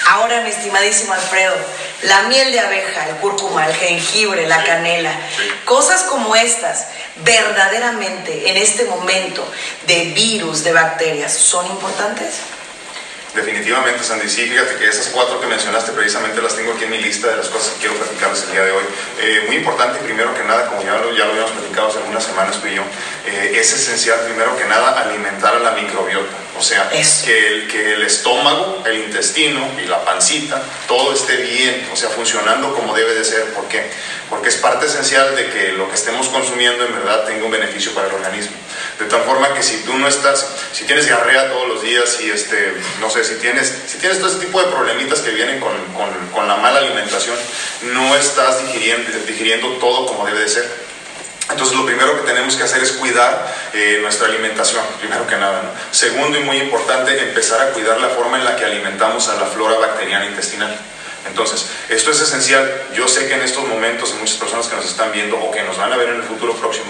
Ahora, 0.09 0.39
mi 0.39 0.49
estimadísimo 0.49 1.11
Alfredo, 1.11 1.53
la 2.03 2.23
miel 2.23 2.53
de 2.53 2.61
abeja, 2.61 3.09
el 3.09 3.17
cúrcuma, 3.17 3.67
el 3.67 3.75
jengibre, 3.75 4.47
la 4.47 4.63
canela, 4.63 5.11
cosas 5.65 6.03
como 6.03 6.33
estas, 6.33 6.87
verdaderamente 7.17 8.49
en 8.49 8.55
este 8.55 8.85
momento 8.85 9.45
de 9.85 10.05
virus, 10.15 10.63
de 10.63 10.71
bacterias, 10.71 11.33
¿son 11.33 11.67
importantes? 11.67 12.35
Definitivamente, 13.37 14.03
Sandy. 14.03 14.27
Sí, 14.27 14.47
fíjate 14.49 14.77
que 14.77 14.87
esas 14.87 15.09
cuatro 15.09 15.39
que 15.39 15.45
mencionaste 15.45 15.91
precisamente 15.91 16.41
las 16.41 16.55
tengo 16.55 16.73
aquí 16.73 16.85
en 16.85 16.89
mi 16.89 16.97
lista 16.97 17.27
de 17.27 17.37
las 17.37 17.47
cosas 17.49 17.75
que 17.75 17.81
quiero 17.81 17.93
platicarles 17.95 18.43
el 18.45 18.51
día 18.51 18.63
de 18.63 18.71
hoy. 18.71 18.83
Eh, 19.21 19.43
muy 19.45 19.57
importante, 19.57 19.99
primero 19.99 20.33
que 20.33 20.43
nada, 20.43 20.65
como 20.65 20.81
ya 20.81 20.97
lo, 20.97 21.13
ya 21.13 21.25
lo 21.25 21.31
habíamos 21.33 21.51
platicado 21.51 21.89
hace 21.89 21.99
algunas 21.99 22.23
semanas 22.23 22.59
tú 22.59 22.67
y 22.67 22.73
yo, 22.73 22.81
eh, 23.27 23.51
es 23.53 23.71
esencial, 23.71 24.21
primero 24.25 24.57
que 24.57 24.65
nada, 24.65 24.99
alimentar 25.01 25.55
a 25.55 25.59
la 25.59 25.71
microbiota. 25.71 26.46
O 26.57 26.61
sea, 26.61 26.89
que 26.89 27.47
el, 27.47 27.67
que 27.67 27.93
el 27.93 28.03
estómago, 28.03 28.81
el 28.85 28.97
intestino 28.97 29.59
y 29.81 29.87
la 29.87 30.03
pancita, 30.03 30.61
todo 30.87 31.13
esté 31.13 31.37
bien, 31.37 31.87
o 31.93 31.95
sea, 31.95 32.09
funcionando 32.09 32.73
como 32.73 32.95
debe 32.95 33.13
de 33.13 33.23
ser. 33.23 33.53
¿Por 33.53 33.67
qué? 33.67 33.89
Porque 34.29 34.49
es 34.49 34.55
parte 34.55 34.87
esencial 34.87 35.35
de 35.35 35.49
que 35.49 35.73
lo 35.73 35.87
que 35.87 35.95
estemos 35.95 36.27
consumiendo 36.27 36.83
en 36.85 36.93
verdad 36.93 37.25
tenga 37.25 37.45
un 37.45 37.51
beneficio 37.51 37.93
para 37.93 38.07
el 38.07 38.15
organismo. 38.15 38.55
De 38.99 39.05
tal 39.05 39.21
forma 39.21 39.53
que 39.53 39.61
si 39.61 39.77
tú 39.83 39.93
no 39.93 40.07
estás, 40.07 40.47
si 40.73 40.85
tienes 40.85 41.05
diarrea 41.05 41.49
todos 41.49 41.67
los 41.67 41.81
días 41.83 42.19
y 42.21 42.31
este, 42.31 42.73
no 42.99 43.09
sé, 43.09 43.23
si 43.23 43.35
tienes, 43.35 43.71
si 43.85 43.99
tienes 43.99 44.17
todo 44.19 44.29
ese 44.29 44.39
tipo 44.39 44.59
de 44.59 44.67
problemitas 44.67 45.19
que 45.19 45.31
vienen 45.31 45.59
con, 45.59 45.73
con, 45.93 46.09
con 46.33 46.47
la 46.47 46.55
mala 46.55 46.79
alimentación, 46.79 47.35
no 47.93 48.15
estás 48.15 48.65
digiriendo, 48.65 49.11
digiriendo 49.27 49.67
todo 49.73 50.07
como 50.07 50.25
debe 50.25 50.39
de 50.39 50.49
ser. 50.49 50.86
Entonces 51.49 51.77
lo 51.77 51.85
primero 51.85 52.15
que 52.17 52.27
tenemos 52.27 52.55
que 52.55 52.63
hacer 52.63 52.83
es 52.83 52.91
cuidar 52.93 53.55
eh, 53.73 53.99
nuestra 54.01 54.27
alimentación, 54.27 54.83
primero 54.99 55.25
que 55.25 55.37
nada. 55.37 55.73
Segundo 55.91 56.37
y 56.37 56.43
muy 56.43 56.57
importante, 56.57 57.17
empezar 57.21 57.61
a 57.61 57.71
cuidar 57.71 57.99
la 58.01 58.09
forma 58.09 58.37
en 58.37 58.45
la 58.45 58.55
que 58.55 58.65
alimentamos 58.65 59.29
a 59.29 59.35
la 59.35 59.45
flora 59.45 59.77
bacteriana 59.77 60.25
intestinal. 60.25 60.77
Entonces, 61.27 61.67
esto 61.89 62.11
es 62.11 62.21
esencial. 62.21 62.87
Yo 62.93 63.07
sé 63.07 63.27
que 63.27 63.35
en 63.35 63.41
estos 63.41 63.67
momentos, 63.67 64.13
muchas 64.15 64.37
personas 64.37 64.67
que 64.67 64.75
nos 64.75 64.85
están 64.85 65.11
viendo 65.11 65.37
o 65.37 65.51
que 65.51 65.63
nos 65.63 65.77
van 65.77 65.91
a 65.93 65.97
ver 65.97 66.09
en 66.09 66.15
el 66.15 66.23
futuro 66.23 66.53
próximo, 66.53 66.85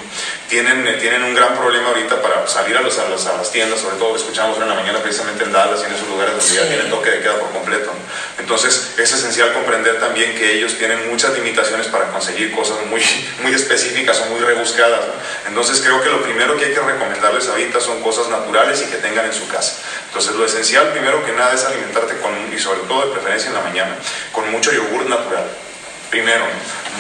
tienen, 0.50 0.88
eh, 0.88 0.94
tienen 0.94 1.24
un 1.24 1.34
gran 1.34 1.56
problema 1.56 1.90
ahorita 1.90 2.22
para 2.22 2.48
salir 2.48 2.78
a, 2.78 2.82
los, 2.82 2.98
a, 2.98 3.10
las 3.10 3.52
tiendas, 3.52 3.80
sobre 3.80 3.98
todo 3.98 4.16
escuchamos 4.16 4.58
en 4.60 4.70
la 4.70 4.76
mañana 4.76 5.00
precisamente 5.00 5.44
en 5.44 5.52
Dallas 5.52 5.82
y 5.82 5.86
en 5.86 5.94
esos 5.94 6.08
lugares 6.08 6.36
donde 6.38 6.56
ya 6.56 6.68
tienen 6.68 6.90
toque 6.90 7.12
de 7.12 7.22
queda 7.22 7.40
por 7.40 7.52
completo. 7.52 7.92
Entonces, 8.40 8.94
es 8.98 9.12
esencial 9.12 9.52
comprender 9.54 10.00
también 10.00 10.36
que 10.36 10.54
ellos 10.54 10.78
tienen 10.78 11.10
muchas 11.10 11.34
limitaciones 11.34 11.88
para 11.88 12.12
conseguir 12.12 12.52
cosas 12.54 12.78
muy, 12.86 13.02
muy 13.44 13.54
específicas 13.54 14.22
o 14.22 14.26
muy 14.28 14.40
rebuscadas. 14.40 15.02
Entonces, 15.48 15.82
creo 15.82 16.02
que 16.02 16.10
lo 16.10 16.24
primero 16.24 16.56
que 16.56 16.66
hay 16.66 16.74
que 16.74 16.80
recomendarles 16.80 17.48
ahorita 17.48 17.82
son 17.82 18.02
cosas 18.02 18.30
naturales 18.30 18.82
y 18.82 18.86
que 18.86 18.98
tengan 18.98 19.26
en 19.26 19.34
su 19.34 19.48
casa. 19.48 19.82
Entonces, 20.08 20.34
lo 20.36 20.46
esencial, 20.46 20.92
primero 20.92 21.26
que 21.26 21.34
nada, 21.34 21.54
es 21.54 21.66
alimentarte 21.66 22.18
con, 22.20 22.32
y 22.54 22.60
sobre 22.60 22.80
todo 22.82 23.08
de 23.08 23.12
preferencia 23.14 23.50
en 23.50 23.56
la 23.56 23.62
mañana, 23.62 23.98
con 24.32 24.52
mucho 24.52 24.72
yogur 24.72 25.06
natural. 25.10 25.46
Primero, 26.10 26.46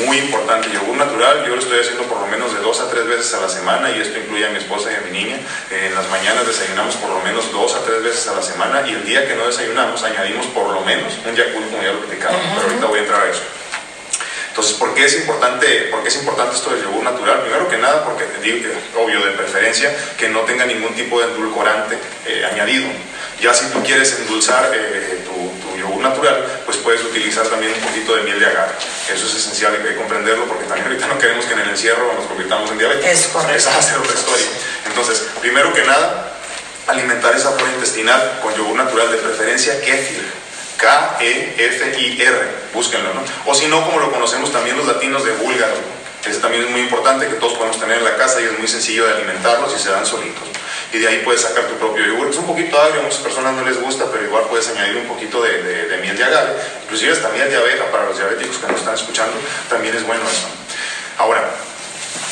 muy 0.05 0.17
importante, 0.17 0.69
yogur 0.69 0.97
natural, 0.97 1.45
yo 1.47 1.55
lo 1.55 1.61
estoy 1.61 1.79
haciendo 1.79 2.03
por 2.03 2.19
lo 2.19 2.27
menos 2.27 2.53
de 2.53 2.59
dos 2.59 2.81
a 2.81 2.89
tres 2.89 3.07
veces 3.07 3.33
a 3.33 3.41
la 3.41 3.49
semana 3.49 3.89
y 3.89 4.01
esto 4.01 4.19
incluye 4.19 4.45
a 4.45 4.49
mi 4.49 4.57
esposa 4.57 4.91
y 4.91 4.95
a 4.95 5.01
mi 5.01 5.11
niña. 5.11 5.39
En 5.71 5.95
las 5.95 6.09
mañanas 6.09 6.45
desayunamos 6.45 6.95
por 6.95 7.09
lo 7.09 7.21
menos 7.21 7.51
dos 7.51 7.73
a 7.75 7.83
tres 7.85 8.03
veces 8.03 8.27
a 8.27 8.35
la 8.35 8.41
semana 8.41 8.83
y 8.85 8.91
el 8.91 9.05
día 9.05 9.27
que 9.27 9.35
no 9.35 9.47
desayunamos 9.47 10.03
añadimos 10.03 10.45
por 10.47 10.73
lo 10.73 10.81
menos 10.81 11.13
un 11.25 11.35
Yakult, 11.35 11.71
como 11.71 11.81
ya 11.81 11.93
lo 11.93 11.99
platicamos, 12.01 12.41
pero 12.55 12.67
ahorita 12.67 12.85
voy 12.85 12.99
a 12.99 13.01
entrar 13.01 13.21
a 13.21 13.29
eso. 13.29 13.41
Entonces, 14.57 14.75
¿por 14.79 14.95
qué 14.95 15.05
es 15.05 15.15
importante, 15.15 15.67
por 15.91 16.01
qué 16.01 16.07
es 16.07 16.15
importante 16.15 16.55
esto 16.55 16.71
del 16.71 16.81
yogur 16.81 17.03
natural? 17.03 17.41
Primero 17.41 17.69
que 17.69 17.77
nada, 17.77 18.03
porque 18.03 18.25
digo, 18.41 18.73
obvio, 18.97 19.23
de 19.23 19.33
preferencia, 19.33 19.95
que 20.17 20.29
no 20.29 20.39
tenga 20.41 20.65
ningún 20.65 20.95
tipo 20.95 21.19
de 21.19 21.27
endulcorante 21.27 21.95
eh, 22.25 22.43
añadido. 22.43 22.87
Ya 23.39 23.53
si 23.53 23.67
tú 23.67 23.83
quieres 23.83 24.17
endulzar 24.19 24.71
eh, 24.73 25.23
tu, 25.25 25.77
yogur 25.77 26.01
natural, 26.01 26.36
puedes 26.87 27.03
utilizar 27.03 27.45
también 27.49 27.73
un 27.73 27.81
poquito 27.81 28.15
de 28.15 28.21
miel 28.21 28.39
de 28.39 28.45
agave. 28.45 28.71
Eso 29.13 29.25
es 29.25 29.35
esencial 29.35 29.73
y 29.73 29.85
hay 29.85 29.89
que 29.89 29.95
comprenderlo 29.97 30.45
porque 30.45 30.63
también 30.63 30.87
ahorita 30.87 31.07
no 31.07 31.17
queremos 31.19 31.43
que 31.43 31.51
en 31.51 31.59
el 31.59 31.69
encierro 31.71 32.13
nos 32.13 32.25
convirtamos 32.27 32.71
en 32.71 32.77
diabetes. 32.77 33.05
Es 33.05 33.27
correcto. 33.27 33.57
Esa 33.57 33.71
va 33.71 33.79
a 33.79 33.81
ser 33.81 33.97
otra 33.97 34.13
historia. 34.13 34.45
Entonces, 34.85 35.27
primero 35.41 35.73
que 35.73 35.83
nada, 35.83 36.31
alimentar 36.87 37.35
esa 37.35 37.51
flora 37.51 37.73
intestinal 37.73 38.39
con 38.41 38.55
yogur 38.55 38.77
natural, 38.77 39.11
de 39.11 39.17
preferencia 39.17 39.81
kéfir 39.81 40.31
K-E-F-I-R, 40.77 42.39
búsquenlo, 42.73 43.13
¿no? 43.13 43.21
O 43.45 43.53
si 43.53 43.67
no, 43.67 43.83
como 43.83 43.99
lo 43.99 44.09
conocemos 44.09 44.53
también 44.53 44.77
los 44.77 44.87
latinos 44.87 45.25
de 45.25 45.31
búlgaro. 45.31 45.75
Ese 46.25 46.39
también 46.39 46.63
es 46.63 46.71
muy 46.71 46.79
importante 46.79 47.27
que 47.27 47.33
todos 47.33 47.55
podemos 47.55 47.77
tener 47.81 47.97
en 47.97 48.05
la 48.05 48.15
casa 48.15 48.39
y 48.39 48.45
es 48.45 48.57
muy 48.57 48.67
sencillo 48.69 49.07
de 49.07 49.13
alimentarlos 49.15 49.75
y 49.75 49.83
se 49.83 49.91
dan 49.91 50.05
solitos. 50.05 50.47
Y 50.93 50.99
de 50.99 51.07
ahí 51.07 51.21
puedes 51.23 51.41
sacar 51.41 51.65
tu 51.65 51.75
propio 51.75 52.05
yogur. 52.05 52.29
Es 52.29 52.37
un 52.37 52.45
poquito 52.45 52.79
agrio, 52.79 53.01
a 53.01 53.03
muchas 53.03 53.19
personas 53.19 53.53
no 53.55 53.63
les 53.63 53.79
gusta, 53.81 54.05
pero 54.11 54.23
igual 54.23 54.45
puedes 54.49 54.67
añadir 54.69 54.97
un 54.97 55.07
poquito 55.07 55.41
de, 55.41 55.97
miel 56.01 56.17
de 56.17 56.23
agave. 56.23 56.53
Inclusive 56.83 57.11
hasta 57.11 57.29
miel 57.29 57.49
de 57.49 57.57
abeja 57.57 57.85
para 57.91 58.05
los 58.05 58.17
diabéticos 58.17 58.57
que 58.57 58.67
nos 58.67 58.79
están 58.79 58.95
escuchando, 58.95 59.33
también 59.69 59.95
es 59.95 60.05
bueno 60.05 60.23
eso. 60.23 60.47
Ahora, 61.17 61.49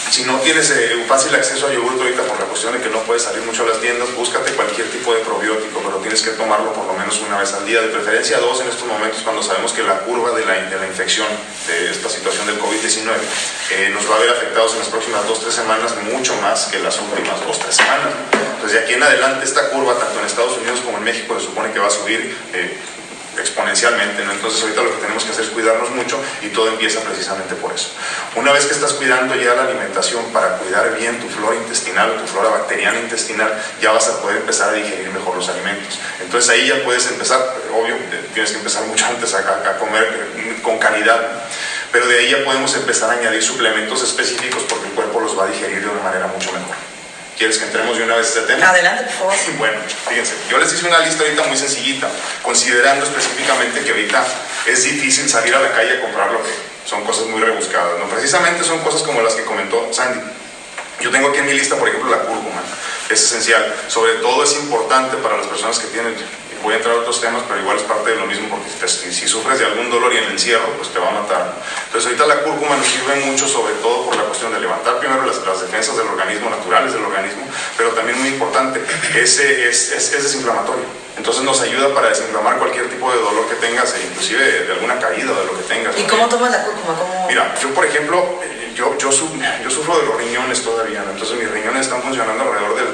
si 0.09 0.23
no 0.23 0.39
tienes 0.39 0.69
eh, 0.71 1.03
fácil 1.07 1.33
acceso 1.35 1.67
a 1.67 1.73
yogur 1.73 1.93
ahorita 1.93 2.23
por 2.23 2.39
la 2.39 2.45
cuestión 2.45 2.73
de 2.73 2.81
que 2.81 2.89
no 2.89 2.99
puedes 3.03 3.23
salir 3.23 3.43
mucho 3.43 3.63
a 3.63 3.67
las 3.67 3.81
tiendas, 3.81 4.13
búscate 4.15 4.51
cualquier 4.53 4.89
tipo 4.89 5.13
de 5.13 5.21
probiótico, 5.21 5.81
pero 5.83 5.97
tienes 5.97 6.21
que 6.21 6.31
tomarlo 6.31 6.73
por 6.73 6.85
lo 6.85 6.93
menos 6.93 7.19
una 7.21 7.39
vez 7.39 7.53
al 7.53 7.65
día, 7.65 7.81
de 7.81 7.87
preferencia 7.87 8.39
dos 8.39 8.61
en 8.61 8.67
estos 8.67 8.87
momentos 8.87 9.21
cuando 9.23 9.41
sabemos 9.41 9.73
que 9.73 9.83
la 9.83 9.99
curva 9.99 10.31
de 10.31 10.45
la, 10.45 10.53
de 10.53 10.77
la 10.77 10.87
infección 10.87 11.27
de 11.67 11.91
esta 11.91 12.09
situación 12.09 12.45
del 12.47 12.59
COVID-19 12.59 13.07
eh, 13.71 13.89
nos 13.93 14.09
va 14.09 14.15
a 14.15 14.19
ver 14.19 14.29
afectados 14.29 14.73
en 14.73 14.79
las 14.79 14.89
próximas 14.89 15.27
dos, 15.27 15.41
tres 15.41 15.53
semanas 15.53 15.93
mucho 16.11 16.35
más 16.41 16.65
que 16.65 16.79
las 16.79 16.99
últimas 16.99 17.45
dos, 17.45 17.59
tres 17.59 17.75
semanas. 17.75 18.13
Entonces 18.55 18.73
de 18.73 18.79
aquí 18.79 18.93
en 18.93 19.03
adelante 19.03 19.45
esta 19.45 19.69
curva, 19.69 19.97
tanto 19.97 20.19
en 20.19 20.25
Estados 20.25 20.57
Unidos 20.57 20.81
como 20.81 20.97
en 20.97 21.03
México, 21.03 21.39
se 21.39 21.45
supone 21.45 21.71
que 21.71 21.79
va 21.79 21.87
a 21.87 21.91
subir. 21.91 22.37
Eh, 22.53 22.77
exponencialmente. 23.39 24.23
Entonces 24.23 24.61
ahorita 24.61 24.81
lo 24.81 24.91
que 24.91 25.01
tenemos 25.01 25.23
que 25.23 25.31
hacer 25.31 25.45
es 25.45 25.51
cuidarnos 25.51 25.89
mucho 25.91 26.19
y 26.41 26.49
todo 26.49 26.69
empieza 26.69 27.01
precisamente 27.01 27.55
por 27.55 27.73
eso. 27.73 27.89
Una 28.35 28.51
vez 28.51 28.65
que 28.65 28.73
estás 28.73 28.93
cuidando 28.93 29.35
ya 29.35 29.55
la 29.55 29.63
alimentación 29.63 30.25
para 30.33 30.57
cuidar 30.57 30.95
bien 30.97 31.19
tu 31.19 31.27
flora 31.29 31.55
intestinal 31.55 32.15
tu 32.17 32.27
flora 32.27 32.49
bacteriana 32.49 32.99
intestinal, 32.99 33.51
ya 33.81 33.91
vas 33.91 34.07
a 34.07 34.21
poder 34.21 34.37
empezar 34.37 34.69
a 34.69 34.73
digerir 34.73 35.09
mejor 35.11 35.35
los 35.35 35.47
alimentos. 35.49 35.99
Entonces 36.21 36.49
ahí 36.49 36.67
ya 36.67 36.83
puedes 36.83 37.07
empezar, 37.07 37.39
obvio, 37.73 37.95
tienes 38.33 38.51
que 38.51 38.57
empezar 38.57 38.83
mucho 38.83 39.05
antes 39.09 39.33
a, 39.33 39.39
a 39.39 39.77
comer 39.77 40.59
con 40.61 40.77
calidad, 40.77 41.21
pero 41.91 42.07
de 42.07 42.19
ahí 42.19 42.31
ya 42.31 42.43
podemos 42.43 42.75
empezar 42.75 43.09
a 43.09 43.13
añadir 43.13 43.41
suplementos 43.41 44.03
específicos 44.03 44.63
porque 44.67 44.87
el 44.87 44.93
cuerpo 44.93 45.19
los 45.19 45.37
va 45.37 45.45
a 45.45 45.47
digerir 45.47 45.81
de 45.81 45.87
una 45.87 46.01
manera 46.01 46.27
mucho 46.27 46.51
mejor. 46.51 46.94
¿Quieres 47.37 47.57
que 47.57 47.65
entremos 47.65 47.97
de 47.97 48.03
una 48.03 48.15
vez 48.15 48.27
a 48.27 48.29
ese 48.29 48.41
tema? 48.47 48.69
Adelante, 48.69 49.03
por 49.03 49.33
favor. 49.33 49.35
Bueno, 49.57 49.77
fíjense, 50.07 50.33
yo 50.49 50.57
les 50.57 50.71
hice 50.71 50.87
una 50.87 50.99
lista 50.99 51.23
ahorita 51.23 51.43
muy 51.43 51.57
sencillita, 51.57 52.07
considerando 52.41 53.05
específicamente 53.05 53.81
que 53.81 53.91
ahorita 53.91 54.25
es 54.65 54.83
difícil 54.83 55.29
salir 55.29 55.53
a 55.53 55.59
la 55.59 55.71
calle 55.73 55.97
a 55.97 56.01
comprar 56.01 56.31
lo 56.31 56.41
que 56.41 56.51
son 56.85 57.03
cosas 57.03 57.25
muy 57.25 57.41
rebuscadas, 57.41 57.99
¿no? 57.99 58.07
Precisamente 58.07 58.63
son 58.63 58.79
cosas 58.79 59.01
como 59.01 59.21
las 59.21 59.33
que 59.33 59.43
comentó 59.43 59.91
Sandy. 59.91 60.21
Yo 61.01 61.11
tengo 61.11 61.29
aquí 61.29 61.39
en 61.39 61.45
mi 61.47 61.53
lista, 61.53 61.75
por 61.75 61.89
ejemplo, 61.89 62.09
la 62.09 62.19
cúrcuma, 62.19 62.61
es 63.09 63.21
esencial. 63.21 63.75
Sobre 63.89 64.13
todo 64.15 64.41
es 64.43 64.53
importante 64.53 65.17
para 65.17 65.35
las 65.35 65.47
personas 65.47 65.77
que 65.77 65.87
tienen 65.87 66.15
voy 66.65 66.73
a 66.73 66.77
entrar 66.77 66.95
a 66.95 66.99
otros 66.99 67.21
temas, 67.21 67.43
pero 67.47 67.61
igual 67.61 67.77
es 67.77 67.83
parte 67.83 68.09
de 68.09 68.15
lo 68.17 68.25
mismo 68.25 68.49
porque 68.49 68.69
si, 68.87 69.27
sufres 69.27 69.59
de 69.59 69.65
algún 69.65 69.89
dolor 69.89 70.11
y 70.11 70.17
en 70.17 70.23
el 70.25 70.31
encierro, 70.31 70.67
pues 70.77 70.89
te 70.89 70.99
va 70.99 71.09
a 71.09 71.21
matar. 71.21 71.53
Entonces 71.95 72.19
ahorita 72.19 72.35
la 72.35 72.43
cúrcuma 72.43 72.75
nos 72.75 72.87
sirve 72.87 73.15
mucho, 73.23 73.47
sobre 73.47 73.73
todo 73.75 74.03
por 74.03 74.17
la 74.17 74.23
cuestión 74.23 74.51
de 74.51 74.59
levantar 74.59 74.99
primero 74.99 75.25
las, 75.25 75.37
las 75.47 75.61
defensas 75.61 75.95
del 75.95 76.07
organismo, 76.07 76.49
naturales 76.49 76.91
del 76.91 77.01
organismo, 77.01 77.47
pero 77.77 77.91
también 77.91 78.19
muy 78.19 78.27
importante, 78.27 78.83
es, 79.15 79.39
es, 79.39 79.93
es, 79.93 80.11
desinflamatorio. 80.11 80.83
Entonces 81.15 81.43
nos 81.43 81.61
ayuda 81.61 81.93
para 81.93 82.09
desinflamar 82.09 82.57
cualquier 82.57 82.89
tipo 82.89 83.09
de 83.09 83.17
dolor 83.17 83.47
que 83.47 83.55
tengas, 83.65 83.95
e 83.95 84.07
inclusive 84.07 84.43
de, 84.43 84.73
alguna 84.73 84.99
caída 84.99 85.31
o 85.31 85.39
de 85.39 85.45
lo 85.45 85.55
que 85.55 85.63
tengas. 85.63 85.97
¿Y 85.97 86.03
cómo 86.03 86.27
tomas 86.27 86.51
la 86.51 86.65
cúrcuma? 86.65 86.99
¿Cómo... 86.99 87.27
Mira, 87.29 87.55
yo 87.61 87.69
por 87.73 87.85
ejemplo, 87.85 88.41
yo, 88.75 88.97
yo, 88.97 89.09
yo 89.63 89.69
sufro 89.69 89.97
de 89.97 90.05
los 90.05 90.17
riñones 90.17 90.61
todavía, 90.63 91.01
entonces 91.09 91.39
mis 91.39 91.49
riñones 91.49 91.83
están 91.83 92.01
funcionando 92.01 92.43
alrededor 92.43 92.75
del 92.75 92.87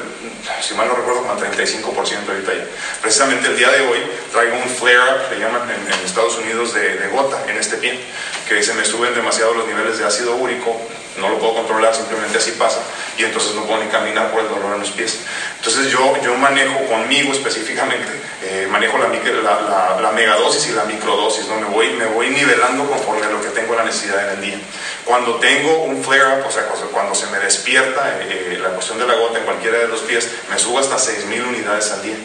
si 0.61 0.73
mal 0.73 0.87
no 0.87 0.95
recuerdo, 0.95 1.21
como 1.21 1.39
35% 1.39 2.29
ahorita 2.29 2.53
ya. 2.53 2.65
Precisamente 3.01 3.47
el 3.47 3.57
día 3.57 3.69
de 3.69 3.81
hoy 3.81 3.99
traigo 4.31 4.57
un 4.57 4.69
flare-up, 4.69 5.31
le 5.31 5.39
llaman 5.39 5.69
en, 5.69 6.05
Estados 6.05 6.37
Unidos, 6.37 6.73
de, 6.73 6.97
de, 6.97 7.07
gota 7.09 7.37
en 7.47 7.57
este 7.57 7.77
pie, 7.77 7.99
que 8.47 8.61
se 8.63 8.73
me 8.73 8.83
suben 8.83 9.13
demasiado 9.15 9.53
los 9.53 9.67
niveles 9.67 9.97
de 9.97 10.05
ácido 10.05 10.35
úrico, 10.35 10.79
no 11.17 11.29
lo 11.29 11.39
puedo 11.39 11.55
controlar, 11.55 11.93
simplemente 11.93 12.37
así 12.37 12.51
pasa, 12.51 12.79
y 13.17 13.23
entonces 13.23 13.53
no 13.55 13.65
puedo 13.65 13.83
ni 13.83 13.89
caminar 13.89 14.31
por 14.31 14.41
el 14.41 14.49
dolor 14.49 14.75
en 14.75 14.79
los 14.79 14.91
pies. 14.91 15.19
Entonces 15.57 15.91
yo, 15.91 16.15
yo 16.23 16.35
manejo 16.35 16.85
conmigo 16.87 17.33
específicamente, 17.33 18.11
eh, 18.43 18.67
manejo 18.69 18.97
la, 18.97 19.07
la, 19.07 20.01
la, 20.01 20.11
megadosis 20.11 20.67
y 20.67 20.73
la 20.73 20.85
microdosis, 20.85 21.47
¿no? 21.47 21.55
me, 21.55 21.65
voy, 21.65 21.89
me 21.93 22.05
voy 22.05 22.29
nivelando 22.29 22.89
conforme 22.89 23.25
a 23.25 23.29
lo 23.29 23.41
que 23.41 23.49
tengo 23.49 23.75
la 23.75 23.83
necesidad 23.83 24.29
en 24.29 24.35
el 24.35 24.41
día. 24.41 24.59
Cuando 25.05 25.35
tengo 25.35 25.83
un 25.83 26.03
flare-up, 26.03 26.45
o 26.47 26.51
sea, 26.51 26.63
cuando 26.91 27.13
se 27.13 27.27
me 27.27 27.39
despierta 27.39 28.19
eh, 28.21 28.57
la 28.61 28.69
cuestión 28.69 28.97
de 28.99 29.07
la 29.07 29.15
gota 29.15 29.39
en 29.39 29.45
cualquiera 29.45 29.79
de 29.79 29.87
los 29.87 30.01
pies, 30.01 30.29
me 30.49 30.57
subo 30.57 30.79
hasta 30.79 30.95
6.000 30.95 31.47
unidades 31.47 31.91
al 31.91 32.03
día. 32.03 32.15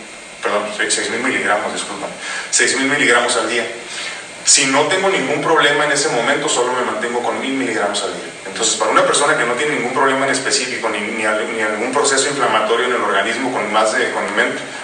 Perdón, 0.43 0.65
6.000 0.79 1.19
miligramos, 1.19 1.73
disculpa. 1.73 2.07
6.000 2.53 2.79
miligramos 2.89 3.37
al 3.37 3.49
día. 3.49 3.67
Si 4.47 4.65
no 4.67 4.87
tengo 4.87 5.11
ningún 5.11 5.43
problema 5.43 5.87
en 5.87 5.93
ese 5.93 6.09
momento, 6.09 6.49
solo 6.49 6.73
me 6.73 6.83
mantengo 6.83 7.21
con 7.21 7.43
1.000 7.43 7.49
miligramos 7.49 8.01
al 8.05 8.15
día. 8.15 8.31
Entonces, 8.47 8.77
para 8.77 8.93
una 8.93 9.05
persona 9.05 9.37
que 9.37 9.45
no 9.45 9.55
tiene 9.55 9.75
ningún 9.75 9.93
problema 9.93 10.25
en 10.25 10.31
específico, 10.31 10.89
ni, 10.89 11.01
ni, 11.01 11.27
algún 11.27 11.93
proceso 11.93 12.29
inflamatorio 12.29 12.87
en 12.87 12.93
el 12.93 13.03
organismo, 13.03 13.53
con 13.53 13.73
más 13.73 13.93
de, 13.93 14.13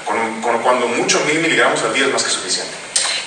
con, 0.04 0.42
con, 0.42 0.62
cuando 0.62 0.88
mucho 0.88 1.24
1.000 1.24 1.40
miligramos 1.40 1.80
al 1.84 1.94
día 1.94 2.06
es 2.06 2.12
más 2.12 2.24
que 2.24 2.30
suficiente. 2.30 2.72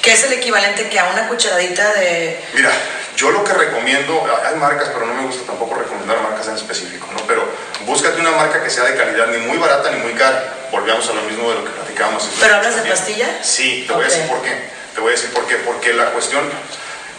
¿Qué 0.02 0.12
es 0.12 0.24
el 0.26 0.34
equivalente 0.34 0.90
que 0.90 1.00
a 1.00 1.06
una 1.06 1.30
cucharadita 1.30 1.94
de...? 1.94 2.38
Mira, 2.54 2.72
yo 3.16 3.32
lo 3.32 3.42
que 3.46 3.54
recomiendo, 3.54 4.28
hay 4.46 4.56
marcas, 4.58 4.90
pero 4.94 5.06
no 5.06 5.14
me 5.14 5.24
gusta 5.24 5.48
tampoco 5.48 5.76
recomendar 5.76 6.22
marcas 6.22 6.50
en 6.50 6.56
específico, 6.56 7.08
¿no? 7.14 7.22
Pero 7.26 7.48
búscate 7.86 8.20
una 8.20 8.32
marca 8.32 8.62
que 8.62 8.70
sea 8.70 8.84
de 8.84 8.98
calidad, 8.98 9.28
ni 9.28 9.38
muy 9.38 9.58
barata 9.58 9.90
ni 9.90 10.00
muy 10.04 10.12
cara. 10.14 10.54
Volvemos 10.70 11.08
a 11.08 11.14
lo 11.14 11.22
mismo 11.22 11.50
de 11.50 11.56
lo 11.56 11.64
que 11.64 11.72
platicábamos. 11.72 12.30
¿Pero 12.42 12.56
hablas 12.56 12.76
de 12.76 12.90
pastilla? 12.90 13.40
Sí, 13.42 13.86
te 13.88 13.94
voy 13.94 14.04
a 14.04 14.08
decir 14.10 14.28
por 14.28 14.42
qué. 14.42 14.75
Te 14.96 15.02
voy 15.02 15.10
a 15.10 15.16
decir 15.16 15.30
por 15.32 15.46
qué. 15.46 15.58
Porque 15.58 15.94
la 15.94 16.12
cuestión 16.12 16.44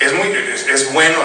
es, 0.00 0.12
muy, 0.12 0.28
es, 0.28 0.92
bueno, 0.92 1.18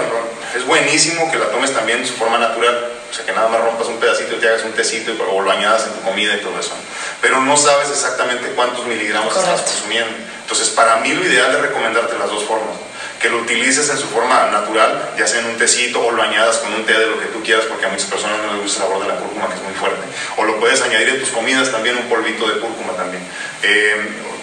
es 0.56 0.66
buenísimo 0.66 1.32
que 1.32 1.38
la 1.38 1.46
tomes 1.46 1.74
también 1.74 2.00
en 2.00 2.08
su 2.08 2.14
forma 2.14 2.38
natural. 2.38 2.92
O 3.10 3.14
sea, 3.14 3.26
que 3.26 3.32
nada 3.32 3.50
más 3.50 3.62
rompas 3.62 3.88
un 3.88 4.00
pedacito 4.00 4.36
y 4.36 4.40
te 4.40 4.48
hagas 4.48 4.64
un 4.64 4.72
tecito 4.74 5.14
o 5.32 5.42
lo 5.42 5.52
añadas 5.52 5.88
en 5.88 5.94
tu 5.94 6.02
comida 6.02 6.36
y 6.36 6.40
todo 6.40 6.60
eso. 6.60 6.74
Pero 7.22 7.42
no 7.42 7.58
sabes 7.58 7.90
exactamente 7.90 8.52
cuántos 8.56 8.86
miligramos 8.86 9.36
estás 9.36 9.62
consumiendo. 9.62 10.12
Entonces, 10.42 10.70
para 10.70 10.98
mí 10.98 11.14
lo 11.14 11.26
ideal 11.26 11.54
es 11.56 11.62
recomendarte 11.62 12.18
las 12.18 12.30
dos 12.30 12.44
formas 12.44 12.76
que 13.22 13.30
lo 13.30 13.38
utilices 13.38 13.88
en 13.90 13.98
su 14.00 14.08
forma 14.08 14.48
natural, 14.48 15.14
ya 15.16 15.28
sea 15.28 15.42
en 15.42 15.46
un 15.46 15.58
tecito 15.58 16.04
o 16.04 16.12
lo 16.12 16.24
añadas 16.24 16.58
con 16.58 16.74
un 16.74 16.84
té 16.86 16.94
de 16.98 17.06
lo 17.06 17.20
que 17.20 17.28
tú 17.28 17.44
quieras, 17.44 17.66
porque 17.66 17.86
a 17.86 17.90
muchas 17.90 18.08
personas 18.08 18.40
no 18.40 18.54
les 18.54 18.64
gusta 18.64 18.84
el 18.84 18.90
sabor 18.90 19.04
de 19.04 19.14
la 19.14 19.20
cúrcuma, 19.20 19.48
que 19.48 19.56
es 19.56 19.62
muy 19.62 19.74
fuerte. 19.74 20.02
O 20.38 20.44
lo 20.44 20.60
puedes 20.60 20.82
añadir 20.82 21.10
en 21.10 21.20
tus 21.20 21.30
comidas 21.30 21.72
también, 21.72 21.98
un 21.98 22.10
polvito 22.10 22.48
de 22.48 22.60
cúrcuma 22.60 22.94
también, 22.94 23.24
eh, 23.62 23.96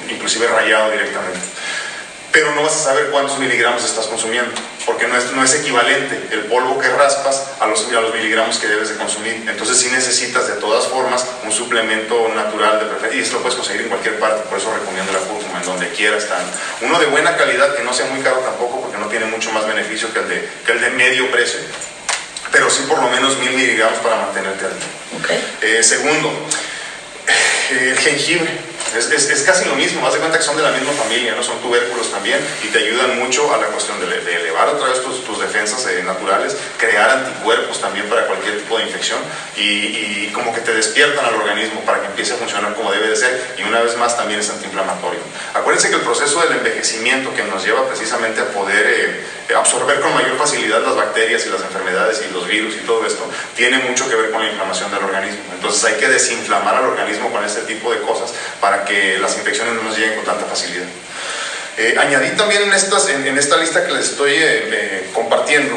inclusive 0.08 0.46
rayado 0.46 0.92
directamente. 0.92 1.40
Pero 2.32 2.54
no 2.54 2.62
vas 2.62 2.76
a 2.76 2.84
saber 2.84 3.10
cuántos 3.10 3.38
miligramos 3.38 3.84
estás 3.84 4.06
consumiendo, 4.06 4.50
porque 4.84 5.06
no 5.06 5.16
es, 5.16 5.32
no 5.32 5.42
es 5.42 5.54
equivalente 5.54 6.28
el 6.30 6.42
polvo 6.42 6.78
que 6.78 6.88
raspas 6.88 7.48
a 7.60 7.66
los, 7.66 7.86
a 7.88 8.00
los 8.00 8.14
miligramos 8.14 8.58
que 8.58 8.66
debes 8.66 8.90
de 8.90 8.96
consumir. 8.96 9.44
Entonces 9.48 9.78
sí 9.78 9.88
necesitas 9.90 10.46
de 10.46 10.54
todas 10.54 10.86
formas 10.86 11.24
un 11.44 11.52
suplemento 11.52 12.28
natural 12.34 12.80
de 12.80 12.86
preferencia, 12.86 13.18
y 13.18 13.22
esto 13.22 13.36
lo 13.36 13.42
puedes 13.42 13.56
conseguir 13.56 13.82
en 13.82 13.88
cualquier 13.88 14.18
parte, 14.18 14.42
por 14.48 14.58
eso 14.58 14.72
recomiendo 14.72 15.12
la 15.12 15.20
cúrcuma, 15.20 15.60
en 15.60 15.66
donde 15.66 15.88
quieras. 15.90 16.24
Están. 16.24 16.42
Uno 16.82 16.98
de 16.98 17.06
buena 17.06 17.36
calidad, 17.36 17.76
que 17.76 17.84
no 17.84 17.92
sea 17.92 18.06
muy 18.06 18.20
caro 18.20 18.38
tampoco, 18.38 18.80
porque 18.80 18.98
no 18.98 19.06
tiene 19.06 19.26
mucho 19.26 19.52
más 19.52 19.66
beneficio 19.66 20.12
que 20.12 20.18
el 20.18 20.28
de, 20.28 20.48
que 20.66 20.72
el 20.72 20.80
de 20.80 20.90
medio 20.90 21.30
precio, 21.30 21.60
pero 22.50 22.68
sí 22.70 22.84
por 22.88 22.98
lo 23.00 23.08
menos 23.08 23.38
mil 23.38 23.52
miligramos 23.52 23.98
para 24.00 24.16
mantenerte 24.16 24.64
al 24.64 24.72
día. 24.72 25.38
Eh, 25.62 25.82
segundo, 25.82 26.30
eh, 27.70 27.90
el 27.92 27.98
jengibre 27.98 28.67
es, 28.96 29.30
es, 29.30 29.42
casi 29.42 29.64
lo 29.66 29.74
mismo, 29.74 30.00
más 30.00 30.12
de 30.12 30.18
cuenta 30.18 30.38
que 30.38 30.44
son 30.44 30.56
de 30.56 30.62
la 30.62 30.70
misma 30.70 30.92
familia, 30.92 31.34
¿no? 31.34 31.42
son 31.42 31.60
tubérculos 31.60 32.10
también 32.10 32.38
y 32.62 32.68
te 32.68 32.78
ayudan 32.78 33.18
mucho 33.18 33.52
a 33.52 33.58
la 33.58 33.66
cuestión 33.66 33.98
de, 34.00 34.06
elevar 34.06 34.68
otra 34.68 34.88
vez 34.88 35.02
tus, 35.02 35.24
tus 35.24 35.40
defensas 35.40 35.86
eh, 35.86 36.02
naturales, 36.02 36.56
crear 36.76 37.10
anticuerpos 37.10 37.80
también 37.80 38.06
para 38.08 38.26
cualquier 38.26 38.58
tipo 38.58 38.78
de 38.78 38.84
infección 38.84 39.18
y, 39.56 39.62
y, 39.62 40.30
como 40.32 40.54
que 40.54 40.60
te 40.60 40.72
despiertan 40.72 41.24
al 41.24 41.34
organismo 41.34 41.80
para 41.80 42.00
que 42.00 42.06
empiece 42.06 42.34
a 42.34 42.36
funcionar 42.36 42.74
como 42.74 42.92
debe 42.92 43.08
de 43.08 43.16
ser 43.16 43.54
y 43.58 43.62
una 43.62 43.80
vez 43.80 43.96
más 43.96 44.16
también 44.16 44.40
es 44.40 44.50
antiinflamatorio. 44.50 45.20
Acuérdense 45.54 45.88
que 45.90 45.96
el 45.96 46.02
proceso 46.02 46.40
del 46.42 46.58
envejecimiento 46.58 47.34
que 47.34 47.44
nos 47.44 47.64
lleva 47.64 47.86
precisamente 47.88 48.40
a 48.40 48.46
poder 48.52 48.86
eh, 48.86 49.24
absorber 49.56 50.00
con 50.00 50.14
mayor 50.14 50.36
facilidad 50.36 50.82
las 50.82 50.96
bacterias 50.96 51.46
y 51.46 51.50
las 51.50 51.62
enfermedades 51.62 52.22
y 52.28 52.32
los 52.32 52.46
virus 52.46 52.74
y 52.76 52.86
todo 52.86 53.06
esto 53.06 53.28
tiene 53.56 53.78
mucho 53.78 54.08
que 54.08 54.14
ver 54.14 54.30
con 54.30 54.42
la 54.42 54.50
inflamación 54.50 54.90
del 54.90 55.04
organismo. 55.04 55.42
Entonces 55.54 55.84
hay 55.84 55.94
que 55.94 56.08
desinflamar 56.08 56.74
al 56.74 56.84
organismo 56.84 57.30
con 57.32 57.44
este 57.44 57.62
tipo 57.62 57.92
de 57.92 58.00
cosas 58.02 58.32
para 58.60 58.84
que 58.84 59.18
las 59.18 59.36
infecciones 59.36 59.74
no 59.74 59.82
nos 59.82 59.96
lleguen 59.96 60.16
con 60.16 60.24
tanta 60.24 60.44
facilidad. 60.44 60.86
Eh, 61.78 61.94
añadí 61.96 62.36
también 62.36 62.62
en, 62.62 62.72
estas, 62.72 63.08
en, 63.08 63.38
esta 63.38 63.56
lista 63.56 63.86
que 63.86 63.92
les 63.92 64.10
estoy 64.10 64.32
eh, 64.32 64.38
eh, 64.42 65.10
compartiendo 65.14 65.76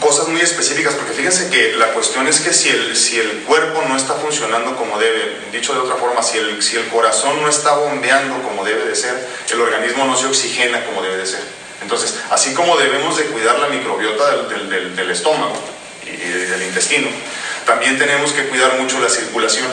cosas 0.00 0.28
muy 0.28 0.40
específicas, 0.40 0.94
porque 0.94 1.12
fíjense 1.12 1.48
que 1.48 1.72
la 1.76 1.88
cuestión 1.94 2.26
es 2.26 2.40
que 2.40 2.52
si 2.52 2.68
el, 2.68 2.96
si 2.96 3.18
el 3.18 3.42
cuerpo 3.44 3.82
no 3.88 3.96
está 3.96 4.14
funcionando 4.14 4.76
como 4.76 4.98
debe, 4.98 5.38
dicho 5.52 5.72
de 5.72 5.80
otra 5.80 5.96
forma, 5.96 6.22
si 6.22 6.38
el, 6.38 6.62
si 6.62 6.76
el 6.76 6.88
corazón 6.88 7.40
no 7.40 7.48
está 7.48 7.72
bombeando 7.72 8.42
como 8.42 8.64
debe 8.64 8.84
de 8.84 8.94
ser, 8.94 9.14
el 9.50 9.60
organismo 9.60 10.04
no 10.04 10.16
se 10.16 10.26
oxigena 10.26 10.84
como 10.84 11.02
debe 11.02 11.16
de 11.18 11.26
ser. 11.26 11.61
Entonces, 11.82 12.18
así 12.30 12.54
como 12.54 12.76
debemos 12.76 13.16
de 13.16 13.24
cuidar 13.24 13.58
la 13.58 13.68
microbiota 13.68 14.36
del, 14.48 14.70
del, 14.70 14.96
del 14.96 15.10
estómago 15.10 15.54
y 16.04 16.16
del 16.16 16.62
intestino, 16.62 17.08
también 17.66 17.98
tenemos 17.98 18.32
que 18.32 18.46
cuidar 18.48 18.78
mucho 18.78 18.98
la 19.00 19.08
circulación 19.08 19.66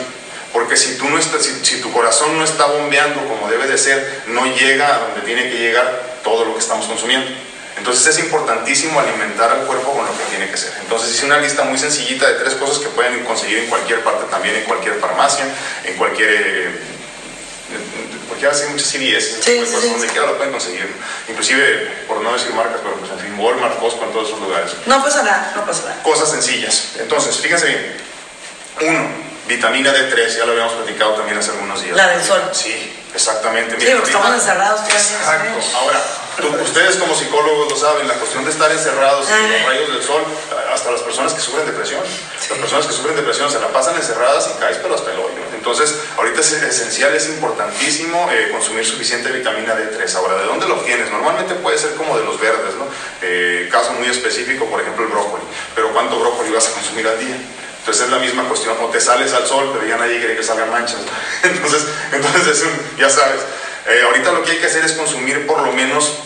porque 0.52 0.76
si, 0.76 0.98
tú 0.98 1.08
no 1.08 1.18
estás, 1.18 1.48
si, 1.62 1.80
tu 1.80 1.92
corazón 1.92 2.36
no 2.36 2.44
está 2.44 2.66
bombeando 2.66 3.24
como 3.26 3.48
debe 3.48 3.66
de 3.66 3.78
ser, 3.78 4.22
no 4.28 4.46
llega 4.46 4.94
a 4.94 4.98
donde 4.98 5.20
tiene 5.20 5.48
que 5.48 5.58
llegar 5.58 6.18
todo 6.24 6.44
lo 6.44 6.54
que 6.54 6.60
estamos 6.60 6.86
consumiendo. 6.86 7.30
Entonces 7.78 8.06
es 8.08 8.24
importantísimo 8.24 8.98
alimentar 8.98 9.50
al 9.50 9.60
cuerpo 9.60 9.92
con 9.92 10.04
lo 10.04 10.12
que 10.12 10.24
tiene 10.24 10.50
que 10.50 10.56
ser. 10.56 10.72
Entonces 10.82 11.14
hice 11.14 11.24
una 11.24 11.38
lista 11.38 11.64
muy 11.64 11.78
sencillita 11.78 12.28
de 12.28 12.34
tres 12.34 12.54
cosas 12.54 12.78
que 12.78 12.88
pueden 12.88 13.24
conseguir 13.24 13.58
en 13.58 13.66
cualquier 13.66 14.02
parte, 14.02 14.24
también 14.30 14.56
en 14.56 14.64
cualquier 14.64 14.94
farmacia, 14.96 15.46
en 15.84 15.96
cualquier... 15.96 16.30
Eh, 16.30 16.89
porque 18.40 18.56
ahora 18.56 18.66
hay 18.66 18.72
muchas 18.72 18.88
CVS, 18.88 19.44
sí, 19.44 19.66
sí, 19.66 19.88
donde 19.90 20.06
quiera 20.08 20.26
lo 20.26 20.36
pueden 20.36 20.52
conseguir. 20.52 20.88
Inclusive, 21.28 22.04
por 22.08 22.22
no 22.22 22.32
decir 22.32 22.54
marcas, 22.54 22.80
pero 22.82 22.94
pues 22.96 23.10
en 23.10 23.18
fin, 23.18 23.38
Walmart, 23.38 23.78
Costco, 23.78 24.04
en 24.04 24.12
todos 24.12 24.28
esos 24.28 24.40
lugares. 24.40 24.72
No 24.86 25.02
pasa 25.02 25.22
nada, 25.22 25.52
no 25.54 25.66
pasa 25.66 25.82
nada. 25.88 26.02
Cosas 26.02 26.30
sencillas. 26.30 26.92
Entonces, 26.98 27.36
fíjense 27.36 27.66
bien. 27.66 27.96
Uno, 28.80 29.08
Vitamina 29.46 29.92
D3, 29.92 30.38
ya 30.38 30.46
lo 30.46 30.52
habíamos 30.52 30.72
platicado 30.72 31.14
también 31.14 31.36
hace 31.36 31.50
algunos 31.50 31.82
días. 31.82 31.96
La 31.96 32.08
del 32.08 32.24
sol. 32.24 32.40
Sí, 32.52 32.98
exactamente. 33.14 33.78
Sí, 33.78 33.86
porque 33.92 34.10
estamos 34.10 34.34
encerrados. 34.34 34.80
Exacto. 34.88 35.60
Ahora, 35.76 36.02
ustedes 36.62 36.96
como 36.96 37.14
psicólogos 37.14 37.70
lo 37.70 37.76
saben, 37.76 38.08
la 38.08 38.14
cuestión 38.14 38.44
de 38.46 38.52
estar 38.52 38.72
encerrados 38.72 39.28
en 39.28 39.52
los 39.52 39.62
rayos 39.66 39.92
del 39.92 40.02
sol, 40.02 40.24
hasta 40.72 40.90
las 40.90 41.02
personas 41.02 41.34
que 41.34 41.40
sufren 41.42 41.66
depresión. 41.66 42.00
Las 42.48 42.58
personas 42.58 42.86
que 42.86 42.92
sufren 42.94 43.16
depresión 43.16 43.50
se 43.50 43.60
la 43.60 43.68
pasan 43.68 43.96
encerradas 43.96 44.48
y 44.48 44.58
caes 44.58 44.78
pero 44.78 44.94
hasta 44.94 45.12
el 45.12 45.18
hoyo. 45.18 45.49
Entonces, 45.60 45.94
ahorita 46.16 46.40
es 46.40 46.52
esencial, 46.52 47.14
es 47.14 47.28
importantísimo 47.28 48.30
eh, 48.32 48.48
consumir 48.50 48.82
suficiente 48.82 49.30
vitamina 49.30 49.76
D3. 49.76 50.14
Ahora, 50.14 50.38
¿de 50.38 50.46
dónde 50.46 50.66
lo 50.66 50.76
obtienes? 50.76 51.10
Normalmente 51.10 51.54
puede 51.56 51.76
ser 51.76 51.96
como 51.96 52.16
de 52.16 52.24
los 52.24 52.40
verdes, 52.40 52.76
¿no? 52.76 52.86
Eh, 53.20 53.68
caso 53.70 53.92
muy 53.92 54.08
específico, 54.08 54.64
por 54.64 54.80
ejemplo, 54.80 55.04
el 55.04 55.10
brócoli. 55.10 55.44
Pero 55.74 55.92
¿cuánto 55.92 56.18
brócoli 56.18 56.50
vas 56.50 56.68
a 56.68 56.72
consumir 56.72 57.06
al 57.06 57.18
día? 57.18 57.36
Entonces 57.80 58.06
es 58.06 58.10
la 58.10 58.18
misma 58.18 58.44
cuestión, 58.44 58.74
o 58.80 58.86
te 58.86 59.02
sales 59.02 59.34
al 59.34 59.46
sol, 59.46 59.70
pero 59.74 59.86
ya 59.86 59.98
nadie 59.98 60.18
quiere 60.18 60.34
que 60.34 60.42
salgan 60.42 60.70
manchas. 60.70 61.00
Entonces, 61.42 61.86
entonces 62.10 62.46
es 62.46 62.62
un, 62.62 62.96
ya 62.98 63.10
sabes, 63.10 63.40
eh, 63.86 64.02
ahorita 64.04 64.32
lo 64.32 64.42
que 64.42 64.52
hay 64.52 64.58
que 64.58 64.66
hacer 64.66 64.84
es 64.84 64.92
consumir 64.92 65.46
por 65.46 65.60
lo 65.60 65.72
menos, 65.72 66.20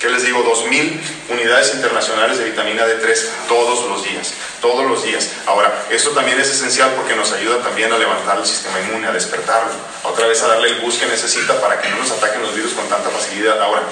¿qué 0.00 0.08
les 0.08 0.24
digo? 0.24 0.42
2.000 0.42 0.98
unidades 1.28 1.74
internacionales 1.74 2.38
de 2.38 2.44
vitamina 2.44 2.86
D3 2.86 3.28
todos 3.46 3.86
los 3.86 4.02
días, 4.02 4.32
todos 4.60 4.84
los 4.86 5.04
días. 5.04 5.28
Ahora, 5.46 5.72
esto 5.90 6.10
también 6.10 6.40
es 6.40 6.48
esencial 6.48 6.90
porque 6.96 7.14
nos 7.14 7.30
ayuda 7.32 7.62
también 7.62 7.92
a 7.92 7.98
levantar 7.98 8.38
el 8.38 8.46
sistema 8.46 8.80
inmune, 8.80 9.06
a 9.06 9.12
despertarlo, 9.12 9.70
otra 10.02 10.26
vez 10.26 10.42
a 10.42 10.48
darle 10.48 10.70
el 10.70 10.80
bus 10.80 10.96
que 10.96 11.06
necesita 11.06 11.60
para 11.60 11.80
que 11.80 11.88
no 11.90 11.98
nos 11.98 12.10
ataquen 12.10 12.42
los 12.42 12.54
virus 12.54 12.72
con 12.72 12.88
tanta 12.88 13.10
facilidad. 13.10 13.60
Ahora, 13.60 13.82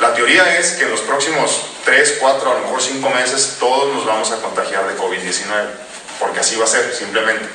la 0.00 0.14
teoría 0.14 0.58
es 0.58 0.72
que 0.72 0.84
en 0.84 0.90
los 0.90 1.00
próximos 1.02 1.62
3, 1.84 2.16
4, 2.20 2.50
a 2.50 2.54
lo 2.54 2.60
mejor 2.60 2.80
5 2.80 3.10
meses 3.10 3.56
todos 3.60 3.94
nos 3.94 4.06
vamos 4.06 4.32
a 4.32 4.36
contagiar 4.36 4.88
de 4.88 4.96
COVID-19 4.96 5.88
porque 6.18 6.40
así 6.40 6.56
va 6.56 6.64
a 6.64 6.68
ser, 6.68 6.94
simplemente. 6.94 7.46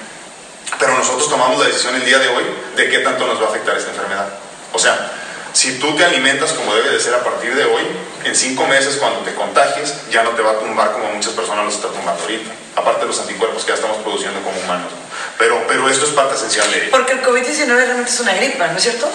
Pero 0.79 0.97
nosotros 0.97 1.29
tomamos 1.29 1.59
la 1.59 1.67
decisión 1.67 1.95
el 1.95 2.05
día 2.05 2.19
de 2.19 2.29
hoy 2.29 2.43
de 2.75 2.89
qué 2.89 2.99
tanto 2.99 3.27
nos 3.27 3.41
va 3.41 3.45
a 3.45 3.49
afectar 3.49 3.77
esta 3.77 3.91
enfermedad. 3.91 4.27
O 4.73 4.79
sea, 4.79 5.11
si 5.53 5.77
tú 5.79 5.95
te 5.95 6.03
alimentas 6.03 6.51
como 6.53 6.73
debe 6.75 6.89
de 6.91 6.99
ser 6.99 7.13
a 7.13 7.23
partir 7.23 7.55
de 7.55 7.63
hoy, 7.63 7.83
en 8.23 8.35
cinco 8.35 8.65
meses 8.67 8.97
cuando 8.97 9.19
te 9.19 9.33
contagies, 9.35 9.93
ya 10.09 10.23
no 10.23 10.31
te 10.31 10.41
va 10.41 10.51
a 10.51 10.59
tumbar 10.59 10.91
como 10.91 11.11
muchas 11.11 11.33
personas 11.33 11.65
los 11.65 11.75
están 11.75 11.91
tumbando 11.91 12.21
ahorita. 12.23 12.51
Aparte 12.75 13.01
de 13.01 13.07
los 13.07 13.19
anticuerpos 13.19 13.63
que 13.63 13.69
ya 13.69 13.75
estamos 13.75 13.97
produciendo 13.97 14.41
como 14.41 14.59
humanos. 14.59 14.91
Pero, 15.37 15.63
pero 15.67 15.87
esto 15.89 16.05
es 16.05 16.11
parte 16.11 16.35
esencial 16.35 16.69
de 16.71 16.83
ello. 16.83 16.91
Porque 16.91 17.13
el 17.13 17.21
COVID-19 17.21 17.67
realmente 17.67 18.11
es 18.11 18.19
una 18.19 18.33
gripa, 18.33 18.67
¿no 18.67 18.77
es 18.77 18.83
cierto? 18.83 19.07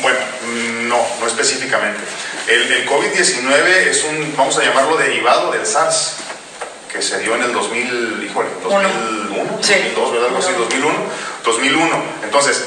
Bueno, 0.00 0.18
no, 0.82 1.04
no 1.20 1.26
específicamente. 1.26 2.00
El, 2.46 2.72
el 2.72 2.88
COVID-19 2.88 3.66
es 3.88 4.04
un, 4.04 4.34
vamos 4.36 4.56
a 4.58 4.62
llamarlo 4.62 4.96
derivado 4.96 5.50
del 5.50 5.66
SARS 5.66 6.14
que 6.92 7.00
se 7.00 7.18
dio 7.20 7.34
en 7.34 7.42
el 7.42 7.52
2000, 7.52 8.22
híjole, 8.24 8.48
2001, 8.62 9.58
sí. 9.62 9.72
2002, 9.72 10.12
¿verdad? 10.12 10.28
Algo 10.28 10.38
así, 10.38 10.52
2001, 10.52 10.94
2001. 11.44 12.04
Entonces, 12.24 12.64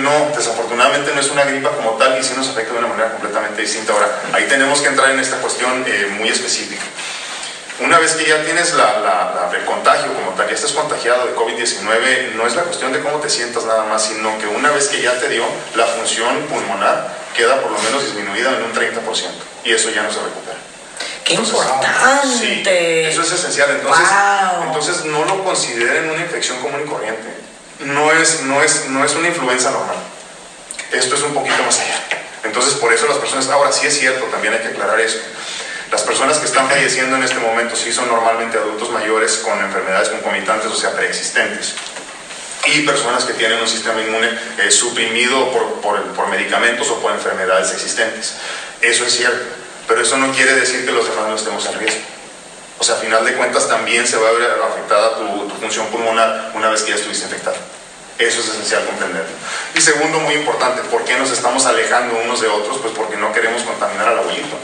no, 0.00 0.30
desafortunadamente 0.36 1.12
no 1.14 1.20
es 1.20 1.30
una 1.30 1.44
gripa 1.44 1.70
como 1.70 1.92
tal 1.92 2.18
y 2.18 2.22
sí 2.22 2.34
nos 2.36 2.48
afecta 2.48 2.72
de 2.72 2.78
una 2.78 2.88
manera 2.88 3.10
completamente 3.10 3.62
distinta. 3.62 3.92
Ahora, 3.92 4.08
ahí 4.32 4.46
tenemos 4.48 4.80
que 4.80 4.88
entrar 4.88 5.10
en 5.10 5.20
esta 5.20 5.36
cuestión 5.38 5.84
eh, 5.86 6.08
muy 6.18 6.28
específica. 6.28 6.82
Una 7.78 7.98
vez 7.98 8.12
que 8.12 8.24
ya 8.24 8.42
tienes 8.42 8.72
la, 8.74 9.00
la, 9.00 9.50
el 9.54 9.64
contagio 9.66 10.12
como 10.14 10.30
tal, 10.30 10.48
ya 10.48 10.54
estás 10.54 10.72
contagiado 10.72 11.26
de 11.26 11.34
COVID-19, 11.34 12.32
no 12.34 12.46
es 12.46 12.54
la 12.54 12.62
cuestión 12.62 12.92
de 12.92 13.00
cómo 13.00 13.18
te 13.18 13.28
sientas 13.28 13.64
nada 13.66 13.84
más, 13.84 14.04
sino 14.04 14.38
que 14.38 14.46
una 14.46 14.70
vez 14.70 14.88
que 14.88 15.02
ya 15.02 15.18
te 15.20 15.28
dio, 15.28 15.44
la 15.74 15.84
función 15.84 16.40
pulmonar 16.48 17.14
queda 17.36 17.60
por 17.60 17.70
lo 17.70 17.78
menos 17.78 18.02
disminuida 18.02 18.56
en 18.56 18.62
un 18.62 18.72
30% 18.72 18.96
y 19.64 19.72
eso 19.72 19.90
ya 19.90 20.02
no 20.02 20.10
se 20.10 20.20
recupera. 20.20 20.56
¡Qué 21.22 21.34
importante! 21.34 23.08
eso 23.08 23.22
es 23.22 23.32
esencial. 23.32 23.68
Entonces, 23.70 24.06
entonces 24.64 25.04
no 25.06 25.24
lo 25.24 25.44
consideren 25.44 26.08
una 26.08 26.22
infección 26.22 26.58
común 26.60 26.80
y 26.84 26.88
corriente. 26.88 27.28
No 27.80 28.12
es, 28.12 28.42
no, 28.42 28.62
es, 28.62 28.86
no 28.88 29.04
es 29.04 29.14
una 29.14 29.28
influenza 29.28 29.70
normal. 29.70 29.96
Esto 30.92 31.14
es 31.14 31.22
un 31.22 31.34
poquito 31.34 31.62
más 31.64 31.78
allá. 31.80 32.02
Entonces, 32.44 32.74
por 32.74 32.92
eso 32.92 33.06
las 33.06 33.18
personas, 33.18 33.48
ahora 33.48 33.72
sí 33.72 33.86
es 33.86 33.98
cierto, 33.98 34.24
también 34.26 34.54
hay 34.54 34.60
que 34.60 34.68
aclarar 34.68 34.98
eso. 35.00 35.18
Las 35.90 36.02
personas 36.02 36.38
que 36.38 36.46
están 36.46 36.68
falleciendo 36.68 37.16
en 37.16 37.22
este 37.22 37.38
momento 37.38 37.76
sí 37.76 37.92
son 37.92 38.08
normalmente 38.08 38.58
adultos 38.58 38.90
mayores 38.90 39.36
con 39.38 39.58
enfermedades 39.60 40.08
concomitantes, 40.08 40.70
o 40.70 40.76
sea, 40.76 40.92
preexistentes. 40.94 41.74
Y 42.66 42.82
personas 42.82 43.24
que 43.24 43.34
tienen 43.34 43.60
un 43.60 43.68
sistema 43.68 44.00
inmune 44.00 44.28
eh, 44.58 44.70
suprimido 44.70 45.52
por, 45.52 45.80
por, 45.80 46.02
por 46.14 46.28
medicamentos 46.28 46.88
o 46.90 47.00
por 47.00 47.12
enfermedades 47.12 47.72
existentes. 47.72 48.34
Eso 48.80 49.04
es 49.04 49.16
cierto 49.16 49.66
pero 49.86 50.00
eso 50.00 50.16
no 50.18 50.32
quiere 50.32 50.54
decir 50.54 50.84
que 50.84 50.92
los 50.92 51.08
demás 51.08 51.28
no 51.28 51.36
estemos 51.36 51.66
en 51.66 51.78
riesgo. 51.78 52.00
O 52.78 52.84
sea, 52.84 52.96
a 52.96 52.98
final 52.98 53.24
de 53.24 53.32
cuentas 53.34 53.68
también 53.68 54.06
se 54.06 54.16
va 54.16 54.28
a 54.28 54.32
ver 54.32 54.50
afectada 54.62 55.16
tu, 55.16 55.48
función 55.60 55.86
pulmonar 55.86 56.52
una 56.54 56.68
vez 56.68 56.82
que 56.82 56.90
ya 56.90 56.96
estuviste 56.96 57.24
infectado. 57.24 57.56
Eso 58.18 58.40
es 58.40 58.48
esencial 58.48 58.84
comprenderlo. 58.84 59.30
Y 59.74 59.80
segundo, 59.80 60.20
muy 60.20 60.34
importante, 60.34 60.82
¿por 60.82 61.04
qué 61.04 61.16
nos 61.16 61.30
estamos 61.30 61.66
alejando 61.66 62.18
unos 62.24 62.40
de 62.40 62.48
otros? 62.48 62.78
Pues 62.78 62.92
porque 62.94 63.16
no 63.16 63.32
queremos 63.32 63.62
contaminar 63.62 64.08
al 64.08 64.18
abuelito, 64.18 64.56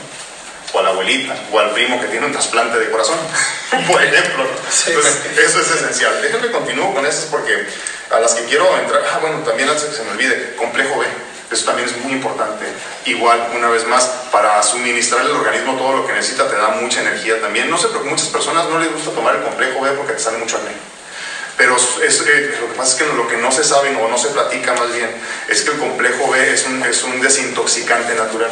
o 0.72 0.78
a 0.78 0.82
la 0.82 0.90
abuelita, 0.90 1.34
o 1.52 1.58
al 1.58 1.70
primo 1.70 2.00
que 2.00 2.06
tiene 2.06 2.26
un 2.26 2.32
trasplante 2.32 2.78
de 2.78 2.90
corazón, 2.90 3.18
por 3.88 4.02
ejemplo. 4.02 4.46
Entonces, 4.86 5.18
eso 5.38 5.60
es 5.60 5.70
esencial. 5.70 6.20
Déjenme 6.22 6.50
continuar 6.50 6.94
con 6.94 7.06
eso 7.06 7.28
porque 7.30 7.66
a 8.10 8.20
las 8.20 8.34
que 8.34 8.44
quiero 8.44 8.78
entrar, 8.78 9.02
ah, 9.12 9.18
bueno, 9.20 9.38
también 9.38 9.68
antes 9.68 9.84
que 9.84 9.96
se 9.96 10.04
me 10.04 10.12
olvide, 10.12 10.54
complejo 10.56 10.98
B. 10.98 11.06
Eso 11.52 11.66
también 11.66 11.88
es 11.88 11.96
muy 11.98 12.12
importante. 12.12 12.66
Igual, 13.04 13.50
una 13.54 13.68
vez 13.68 13.86
más, 13.86 14.04
para 14.30 14.62
suministrar 14.62 15.20
al 15.20 15.32
organismo 15.32 15.76
todo 15.76 15.98
lo 15.98 16.06
que 16.06 16.12
necesita, 16.12 16.48
te 16.48 16.56
da 16.56 16.68
mucha 16.68 17.00
energía 17.00 17.40
también. 17.40 17.70
No 17.70 17.78
sé, 17.78 17.88
pero 17.88 18.04
muchas 18.04 18.28
personas 18.28 18.68
no 18.68 18.78
les 18.78 18.92
gusta 18.92 19.10
tomar 19.10 19.36
el 19.36 19.42
complejo 19.42 19.80
B 19.80 19.90
porque 19.92 20.14
te 20.14 20.18
sale 20.18 20.38
mucho 20.38 20.56
acné. 20.56 20.72
Pero 21.56 21.76
es, 21.76 22.20
eh, 22.22 22.56
lo 22.60 22.68
que 22.68 22.74
pasa 22.74 22.92
es 22.92 23.02
que 23.02 23.14
lo 23.14 23.28
que 23.28 23.36
no 23.36 23.52
se 23.52 23.62
sabe 23.62 23.94
o 23.94 24.08
no 24.08 24.16
se 24.16 24.28
platica 24.28 24.72
más 24.74 24.92
bien 24.94 25.10
es 25.48 25.62
que 25.62 25.72
el 25.72 25.78
complejo 25.78 26.30
B 26.30 26.52
es 26.52 26.66
un, 26.66 26.82
es 26.82 27.02
un 27.04 27.20
desintoxicante 27.20 28.14
natural. 28.14 28.50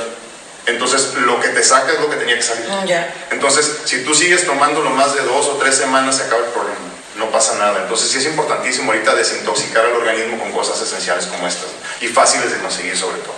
Entonces, 0.67 1.15
lo 1.15 1.41
que 1.41 1.49
te 1.49 1.63
saca 1.63 1.93
es 1.93 2.01
lo 2.01 2.11
que 2.11 2.17
tenía 2.17 2.37
que 2.37 2.43
salir. 2.43 2.69
Mm, 2.69 2.87
ya. 2.87 3.15
Entonces, 3.31 3.79
si 3.85 4.05
tú 4.05 4.15
sigues 4.15 4.45
tomándolo 4.45 4.91
más 4.91 5.15
de 5.15 5.23
dos 5.23 5.47
o 5.47 5.57
tres 5.57 5.75
semanas, 5.75 6.19
se 6.19 6.25
acaba 6.25 6.45
el 6.45 6.53
problema. 6.53 6.90
No 7.21 7.31
pasa 7.31 7.59
nada. 7.59 7.83
Entonces, 7.83 8.11
sí 8.11 8.17
es 8.17 8.25
importantísimo 8.25 8.91
ahorita 8.91 9.15
desintoxicar 9.15 9.85
al 9.85 9.93
organismo 9.93 10.39
con 10.39 10.51
cosas 10.53 10.81
esenciales 10.81 11.27
como 11.27 11.47
estas. 11.47 11.69
Y 12.01 12.09
fáciles 12.09 12.51
de 12.51 12.59
conseguir, 12.59 12.97
sobre 12.97 13.19
todo. 13.19 13.35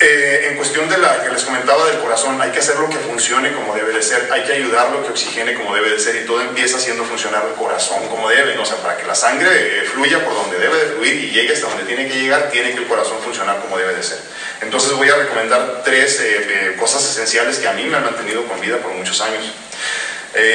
Eh, 0.00 0.46
en 0.50 0.56
cuestión 0.56 0.88
de 0.88 0.96
la 0.96 1.24
que 1.24 1.30
les 1.30 1.42
comentaba 1.42 1.84
del 1.86 1.98
corazón, 1.98 2.40
hay 2.40 2.52
que 2.52 2.60
hacer 2.60 2.76
lo 2.76 2.88
que 2.88 2.98
funcione 2.98 3.52
como 3.52 3.74
debe 3.74 3.92
de 3.92 4.00
ser, 4.00 4.28
hay 4.30 4.44
que 4.44 4.52
ayudarlo 4.52 5.02
que 5.02 5.10
oxigene 5.10 5.54
como 5.54 5.74
debe 5.74 5.90
de 5.90 5.98
ser 5.98 6.14
y 6.14 6.24
todo 6.24 6.40
empieza 6.40 6.76
haciendo 6.76 7.02
funcionar 7.02 7.44
el 7.44 7.54
corazón 7.54 8.06
como 8.08 8.28
debe, 8.28 8.56
o 8.56 8.64
sea, 8.64 8.76
para 8.76 8.96
que 8.96 9.04
la 9.04 9.16
sangre 9.16 9.50
eh, 9.50 9.82
fluya 9.82 10.24
por 10.24 10.34
donde 10.34 10.56
debe 10.60 10.76
de 10.76 10.92
fluir 10.92 11.14
y 11.24 11.30
llegue 11.32 11.52
hasta 11.52 11.66
donde 11.66 11.82
tiene 11.82 12.06
que 12.06 12.14
llegar, 12.14 12.48
tiene 12.52 12.70
que 12.70 12.78
el 12.78 12.86
corazón 12.86 13.18
funcionar 13.24 13.58
como 13.58 13.76
debe 13.76 13.92
de 13.92 14.04
ser. 14.04 14.20
Entonces 14.60 14.92
voy 14.92 15.10
a 15.10 15.16
recomendar 15.16 15.82
tres 15.84 16.20
eh, 16.20 16.76
cosas 16.78 17.02
esenciales 17.04 17.58
que 17.58 17.66
a 17.66 17.72
mí 17.72 17.82
me 17.82 17.96
han 17.96 18.04
mantenido 18.04 18.46
con 18.46 18.60
vida 18.60 18.76
por 18.76 18.92
muchos 18.92 19.20
años. 19.20 19.52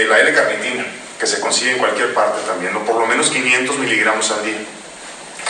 la 0.08 0.19
L-carnitina, 0.22 0.86
que 1.19 1.28
se 1.28 1.39
consigue 1.39 1.71
en 1.71 1.78
cualquier 1.78 2.13
parte 2.13 2.41
también, 2.45 2.76
o 2.76 2.80
por 2.86 2.99
lo 2.99 3.06
menos 3.06 3.28
500 3.30 3.78
miligramos 3.78 4.32
al 4.32 4.43
día. 4.43 4.60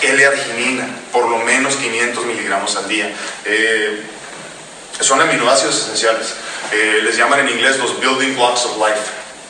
L-arginina, 0.01 0.87
por 1.11 1.29
lo 1.29 1.37
menos 1.39 1.75
500 1.75 2.25
miligramos 2.25 2.75
al 2.75 2.87
día. 2.87 3.11
Eh, 3.45 4.01
son 4.99 5.21
aminoácidos 5.21 5.77
esenciales. 5.77 6.33
Eh, 6.71 7.01
les 7.03 7.17
llaman 7.17 7.39
en 7.39 7.49
inglés 7.49 7.77
los 7.77 7.99
building 7.99 8.35
blocks 8.35 8.65
of 8.65 8.77
life, 8.77 8.99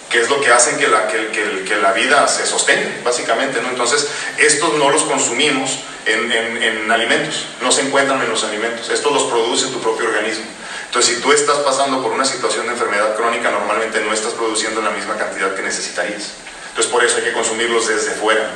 que 0.09 0.21
es 0.21 0.29
lo 0.29 0.39
que 0.41 0.51
hacen 0.51 0.77
que 0.77 0.87
la, 0.87 1.07
que, 1.07 1.63
que, 1.65 1.75
la 1.77 1.91
vida 1.91 2.27
se 2.27 2.45
sostenga, 2.45 2.89
básicamente. 3.03 3.61
¿no? 3.61 3.69
Entonces, 3.69 4.07
estos 4.37 4.73
no 4.75 4.89
los 4.89 5.03
consumimos 5.03 5.79
en, 6.05 6.31
en, 6.31 6.91
alimentos, 6.91 7.45
no 7.61 7.71
se 7.71 7.81
encuentran 7.81 8.21
en 8.21 8.29
los 8.29 8.43
alimentos. 8.43 8.89
Estos 8.89 9.11
los 9.11 9.23
produce 9.23 9.67
tu 9.67 9.79
propio 9.79 10.07
organismo. 10.07 10.45
Entonces, 10.93 11.15
si 11.15 11.21
tú 11.23 11.31
estás 11.31 11.57
pasando 11.57 12.03
por 12.03 12.11
una 12.11 12.23
situación 12.23 12.67
de 12.67 12.73
enfermedad 12.73 13.15
crónica, 13.15 13.49
normalmente 13.49 13.99
no 14.01 14.13
estás 14.13 14.33
produciendo 14.33 14.79
la 14.79 14.91
misma 14.91 15.17
cantidad 15.17 15.55
que 15.55 15.63
necesitarías. 15.63 16.33
Entonces, 16.69 16.91
por 16.91 17.03
eso 17.03 17.17
hay 17.17 17.23
que 17.23 17.33
consumirlos 17.33 17.87
desde 17.87 18.11
fuera. 18.11 18.47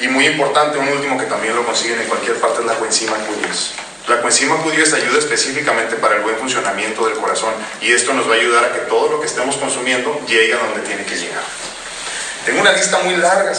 Y 0.00 0.08
muy 0.08 0.24
importante, 0.24 0.78
un 0.78 0.88
último 0.88 1.18
que 1.18 1.26
también 1.26 1.54
lo 1.54 1.66
consiguen 1.66 2.00
en 2.00 2.08
cualquier 2.08 2.36
parte 2.36 2.60
es 2.60 2.66
la 2.66 2.76
coenzima 2.76 3.12
Q10. 3.12 4.08
La 4.08 4.22
coenzima 4.22 4.56
Q10 4.64 4.94
ayuda 4.94 5.18
específicamente 5.18 5.96
para 5.96 6.16
el 6.16 6.22
buen 6.22 6.36
funcionamiento 6.38 7.06
del 7.06 7.18
corazón 7.18 7.52
y 7.82 7.92
esto 7.92 8.14
nos 8.14 8.26
va 8.26 8.36
a 8.36 8.38
ayudar 8.38 8.64
a 8.64 8.72
que 8.72 8.78
todo 8.88 9.10
lo 9.10 9.20
que 9.20 9.26
estemos 9.26 9.56
consumiendo 9.56 10.18
llegue 10.26 10.54
a 10.54 10.56
donde 10.56 10.80
tiene 10.80 11.04
que 11.04 11.16
llegar. 11.16 11.42
Tengo 12.46 12.62
una 12.62 12.72
lista 12.72 13.00
muy 13.00 13.16
larga, 13.16 13.52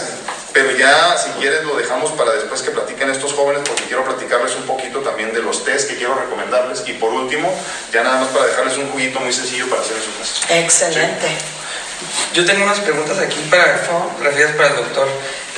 pero 0.54 0.72
ya 0.72 1.18
si 1.18 1.30
quieres 1.40 1.64
lo 1.64 1.76
dejamos 1.76 2.12
para 2.12 2.34
después 2.34 2.62
que 2.62 2.72
platiquen 2.72 3.10
estos 3.10 3.34
jóvenes 3.34 3.62
porque 3.66 3.84
quiero 3.84 4.04
platicarles 4.04 4.56
un 4.56 4.64
poquito 4.64 5.00
también 5.00 5.34
de 5.34 5.42
los 5.42 5.64
test 5.64 5.90
que 5.90 5.96
quiero 5.96 6.16
recomendarles 6.16 6.84
y 6.88 6.94
por 6.94 7.12
último, 7.12 7.54
ya 7.92 8.04
nada 8.04 8.22
más 8.22 8.30
para 8.30 8.48
dejarles 8.48 8.78
un 8.78 8.90
juguito 8.92 9.20
muy 9.20 9.32
sencillo 9.32 9.70
para 9.70 9.82
hacer 9.82 9.96
en 9.96 10.04
su 10.04 10.18
casa. 10.18 10.60
Excelente. 10.60 11.28
Yo 12.34 12.46
tengo 12.46 12.64
unas 12.64 12.80
preguntas 12.80 13.20
aquí 13.20 13.40
para, 13.50 13.80
refieres 14.22 14.56
para 14.56 14.70
el 14.70 14.76
doctor. 14.78 15.08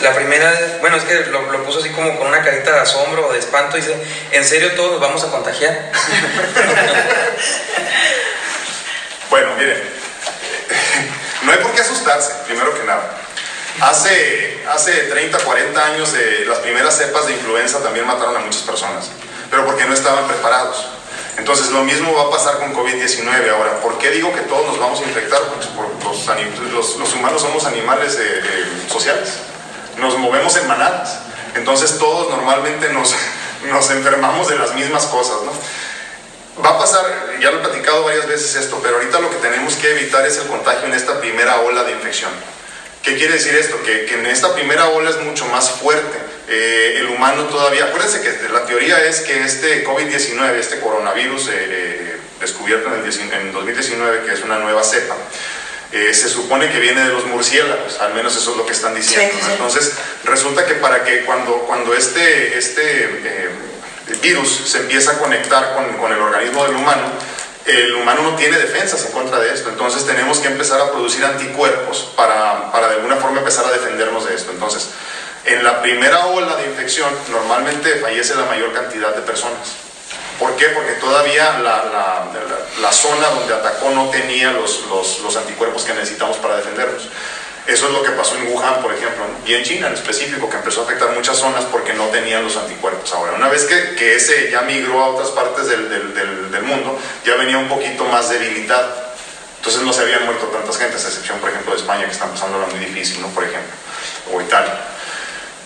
La 0.01 0.13
primera, 0.13 0.77
bueno, 0.81 0.97
es 0.97 1.03
que 1.03 1.25
lo, 1.25 1.51
lo, 1.51 1.63
puso 1.63 1.79
así 1.79 1.89
como 1.89 2.17
con 2.17 2.27
una 2.27 2.43
carita 2.43 2.73
de 2.73 2.79
asombro 2.81 3.27
o 3.27 3.33
de 3.33 3.39
espanto. 3.39 3.77
Dice, 3.77 3.95
¿en 4.31 4.43
serio 4.43 4.73
todos 4.73 4.91
nos 4.93 5.01
vamos 5.01 5.23
a 5.23 5.31
contagiar? 5.31 5.91
bueno, 9.29 9.55
miren, 9.57 9.77
no 11.43 11.51
hay 11.51 11.57
por 11.59 11.73
qué 11.73 11.81
asustarse, 11.81 12.33
primero 12.45 12.73
que 12.73 12.83
nada. 12.83 13.22
Hace, 13.81 14.63
hace 14.71 14.91
30, 14.91 15.39
40 15.39 15.85
años 15.85 16.13
eh, 16.13 16.45
las 16.47 16.59
primeras 16.59 16.95
cepas 16.95 17.25
de 17.25 17.33
influenza 17.33 17.79
también 17.79 18.05
mataron 18.05 18.37
a 18.37 18.39
muchas 18.39 18.61
personas, 18.61 19.09
pero 19.49 19.65
porque 19.65 19.85
no 19.85 19.93
estaban 19.93 20.27
preparados. 20.27 20.85
Entonces 21.37 21.71
lo 21.71 21.83
mismo 21.83 22.13
va 22.13 22.23
a 22.23 22.29
pasar 22.29 22.59
con 22.59 22.73
COVID-19 22.75 23.49
ahora. 23.49 23.79
¿Por 23.81 23.97
qué 23.97 24.11
digo 24.11 24.31
que 24.33 24.41
todos 24.41 24.67
nos 24.67 24.79
vamos 24.79 24.99
a 24.99 25.03
infectar? 25.03 25.41
Porque 25.41 25.65
los, 26.71 26.97
los, 26.97 27.13
humanos 27.15 27.41
somos 27.41 27.65
animales 27.65 28.15
eh, 28.15 28.41
eh, 28.43 28.65
sociales, 28.87 29.39
nos 29.97 30.17
movemos 30.19 30.55
en 30.57 30.67
manadas. 30.67 31.19
Entonces 31.55 31.97
todos 31.97 32.29
normalmente 32.29 32.89
nos, 32.93 33.15
nos 33.69 33.89
enfermamos 33.89 34.47
de 34.47 34.59
las 34.59 34.75
mismas 34.75 35.05
cosas. 35.07 35.37
¿no? 35.43 36.63
Va 36.63 36.69
a 36.69 36.77
pasar, 36.77 37.03
ya 37.41 37.49
lo 37.49 37.57
he 37.57 37.61
platicado 37.61 38.03
varias 38.03 38.27
veces 38.27 38.55
esto, 38.55 38.79
pero 38.83 38.97
ahorita 38.97 39.19
lo 39.19 39.31
que 39.31 39.37
tenemos 39.37 39.73
que 39.75 39.91
evitar 39.91 40.23
es 40.27 40.37
el 40.37 40.47
contagio 40.47 40.85
en 40.85 40.93
esta 40.93 41.19
primera 41.19 41.61
ola 41.61 41.83
de 41.83 41.93
infección. 41.93 42.31
¿Qué 43.03 43.17
quiere 43.17 43.33
decir 43.33 43.53
esto? 43.53 43.83
Que, 43.83 44.05
que 44.05 44.15
en 44.15 44.25
esta 44.25 44.55
primera 44.55 44.89
ola 44.89 45.11
es 45.11 45.17
mucho 45.17 45.45
más 45.47 45.69
fuerte 45.69 46.33
eh, 46.47 46.99
el 46.99 47.07
humano 47.07 47.45
todavía, 47.45 47.85
acuérdense 47.85 48.21
que 48.21 48.49
la 48.49 48.65
teoría 48.65 49.03
es 49.05 49.21
que 49.21 49.43
este 49.43 49.85
COVID-19, 49.85 50.55
este 50.55 50.79
coronavirus 50.79 51.47
eh, 51.47 51.51
eh, 51.55 52.17
descubierto 52.41 52.89
en, 52.93 52.95
el, 53.33 53.53
2019, 53.53 54.25
que 54.25 54.33
es 54.33 54.41
una 54.41 54.59
nueva 54.59 54.83
cepa, 54.83 55.15
se 55.91 56.27
supone 56.27 56.71
que 56.71 56.79
viene 56.79 57.01
de 57.01 57.09
los 57.09 57.25
murciélagos, 57.25 57.99
al 58.01 58.15
menos 58.15 58.35
eso 58.35 58.51
es 58.51 58.57
lo 58.57 58.65
que 58.65 58.71
están 58.71 58.95
diciendo. 58.95 59.35
Entonces, 59.51 59.93
resulta 60.23 60.65
que 60.65 60.73
para 60.73 61.03
que 61.03 61.21
cuando, 61.21 61.59
cuando 61.67 61.93
este, 61.93 62.57
este 62.57 63.09
virus 64.19 64.63
se 64.65 64.79
empieza 64.79 65.11
a 65.11 65.19
conectar 65.19 65.75
con, 65.75 65.95
con 65.97 66.11
el 66.11 66.19
organismo 66.19 66.65
del 66.65 66.77
humano, 66.77 67.03
el 67.65 67.95
humano 67.95 68.23
no 68.23 68.35
tiene 68.35 68.57
defensas 68.57 69.05
en 69.05 69.11
contra 69.11 69.39
de 69.39 69.53
esto, 69.53 69.69
entonces 69.69 70.05
tenemos 70.05 70.39
que 70.39 70.47
empezar 70.47 70.81
a 70.81 70.91
producir 70.91 71.23
anticuerpos 71.23 72.09
para, 72.15 72.71
para 72.71 72.89
de 72.89 72.95
alguna 72.95 73.15
forma 73.15 73.39
empezar 73.39 73.65
a 73.65 73.71
defendernos 73.71 74.27
de 74.27 74.35
esto. 74.35 74.51
Entonces, 74.51 74.89
en 75.45 75.63
la 75.63 75.81
primera 75.81 76.27
ola 76.27 76.55
de 76.57 76.67
infección 76.67 77.09
normalmente 77.31 77.95
fallece 77.95 78.35
la 78.35 78.45
mayor 78.45 78.73
cantidad 78.73 79.15
de 79.15 79.21
personas. 79.21 79.75
¿Por 80.39 80.55
qué? 80.55 80.67
Porque 80.69 80.93
todavía 80.93 81.59
la, 81.59 82.29
la, 82.81 82.91
zona 82.91 83.27
donde 83.29 83.53
atacó 83.53 83.91
no 83.91 84.09
tenía 84.09 84.51
los, 84.51 84.85
los, 84.87 85.19
los, 85.19 85.35
anticuerpos 85.35 85.83
que 85.83 85.93
necesitamos 85.93 86.37
para 86.37 86.57
defendernos. 86.57 87.03
Eso 87.65 87.87
es 87.87 87.93
lo 87.93 88.03
que 88.03 88.11
pasó 88.11 88.35
en 88.35 88.47
Wuhan, 88.47 88.81
por 88.81 88.93
ejemplo, 88.93 89.23
y 89.45 89.53
en 89.53 89.63
China 89.63 89.87
en 89.87 89.93
específico, 89.93 90.49
que 90.49 90.57
empezó 90.57 90.81
a 90.81 90.83
afectar 90.83 91.11
muchas 91.11 91.37
zonas 91.37 91.63
porque 91.65 91.93
no 91.93 92.07
tenían 92.07 92.43
los 92.43 92.57
anticuerpos. 92.57 93.13
Ahora, 93.13 93.33
una 93.33 93.47
vez 93.47 93.63
que, 93.63 93.95
que 93.95 94.15
ese 94.15 94.51
ya 94.51 94.61
migró 94.61 95.01
a 95.01 95.07
otras 95.07 95.29
partes 95.29 95.67
del, 95.67 95.89
del, 95.89 96.63
mundo, 96.63 96.99
ya 97.25 97.35
venía 97.35 97.57
un 97.57 97.69
poquito 97.69 98.03
más 98.05 98.29
debilitado. 98.29 98.93
Entonces 99.57 99.81
no 99.81 99.93
se 99.93 100.01
habían 100.01 100.25
muerto 100.25 100.45
tantas 100.47 100.77
gentes, 100.77 101.05
a 101.05 101.07
excepción, 101.07 101.39
por 101.39 101.49
ejemplo, 101.49 101.71
de 101.73 101.79
España, 101.79 102.05
que 102.05 102.11
están 102.11 102.31
pasándola 102.31 102.67
muy 102.67 102.79
difícil, 102.79 103.21
¿no? 103.21 103.27
Por 103.29 103.45
ejemplo, 103.45 103.71
o 104.33 104.41
Italia. 104.41 104.77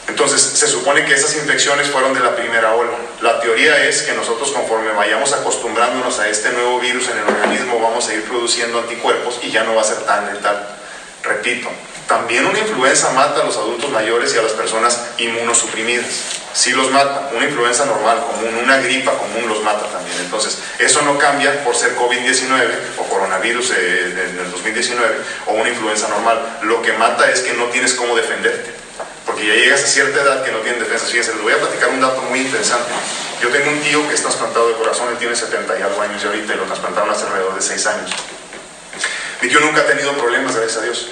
Entonces, 0.08 0.40
se 0.42 0.68
supone 0.68 1.04
que 1.04 1.14
esas 1.14 1.36
infecciones 1.36 1.88
fueron 1.88 2.14
de 2.14 2.20
la 2.20 2.36
primera 2.36 2.76
ola. 2.76 2.92
La 3.22 3.40
teoría 3.40 3.86
es 3.86 4.04
que 4.04 4.14
nosotros 4.14 4.52
conforme 4.52 4.92
vayamos 4.92 5.34
acostumbrándonos 5.34 6.20
a 6.20 6.30
este 6.30 6.52
nuevo 6.52 6.80
virus 6.80 7.10
en 7.10 7.18
el 7.18 7.28
organismo, 7.28 7.80
vamos 7.80 8.08
a 8.08 8.14
ir 8.14 8.24
produciendo 8.24 8.80
anticuerpos 8.80 9.40
y 9.42 9.52
ya 9.52 9.64
no 9.64 9.76
va 9.76 9.82
a 9.82 9.86
ser 9.86 9.98
tan 10.04 10.32
letal. 10.34 10.77
Repito, 11.28 11.70
también 12.08 12.46
una 12.46 12.58
influenza 12.58 13.12
mata 13.12 13.42
a 13.42 13.46
los 13.46 13.58
adultos 13.58 13.92
mayores 13.92 14.34
y 14.34 14.38
a 14.38 14.42
las 14.42 14.54
personas 14.54 15.08
inmunosuprimidas. 15.18 16.06
Sí 16.54 16.72
los 16.72 16.90
mata. 16.90 17.30
Una 17.36 17.46
influenza 17.46 17.86
normal, 17.86 18.24
común, 18.26 18.64
una 18.64 18.78
gripa 18.78 19.12
común 19.12 19.48
los 19.48 19.62
mata 19.62 19.86
también. 19.88 20.18
Entonces, 20.22 20.58
eso 20.80 21.02
no 21.02 21.18
cambia 21.18 21.64
por 21.64 21.76
ser 21.76 21.96
COVID-19 21.98 22.72
o 22.98 23.04
coronavirus 23.04 23.72
eh, 23.72 24.32
del 24.36 24.52
2019 24.52 25.16
o 25.48 25.54
una 25.54 25.70
influenza 25.70 26.08
normal. 26.08 26.60
Lo 26.64 26.82
que 26.82 26.94
mata 26.94 27.30
es 27.30 27.42
que 27.42 27.54
no 27.54 27.66
tienes 27.66 27.94
cómo 27.94 28.16
defenderte 28.16 28.88
porque 29.28 29.46
ya 29.46 29.54
llegas 29.54 29.84
a 29.84 29.88
cierta 29.88 30.22
edad 30.22 30.44
que 30.44 30.52
no 30.52 30.60
tienen 30.60 30.80
defensa. 30.80 31.06
Fíjense, 31.06 31.34
les 31.34 31.44
voy 31.44 31.54
a 31.54 31.60
platicar 31.60 31.90
un 31.90 32.00
dato 32.00 32.22
muy 32.24 32.40
interesante. 32.40 32.90
Yo 33.42 33.50
tengo 33.50 33.70
un 33.70 33.82
tío 33.82 34.08
que 34.08 34.16
está 34.16 34.30
trasplantado 34.30 34.70
de 34.70 34.76
corazón, 34.76 35.10
él 35.10 35.18
tiene 35.18 35.36
70 35.36 35.78
y 35.78 35.82
algo 35.84 36.02
años 36.02 36.24
y 36.24 36.28
ahorita 36.28 36.56
lo 36.56 36.64
trasplantaron 36.64 37.10
hace 37.12 37.26
alrededor 37.26 37.54
de 37.54 37.62
6 37.62 37.88
años. 37.88 38.12
Mi 39.42 39.50
tío 39.50 39.60
nunca 39.60 39.82
ha 39.82 39.86
tenido 39.86 40.14
problemas, 40.14 40.56
gracias 40.56 40.78
a 40.78 40.82
Dios. 40.82 41.10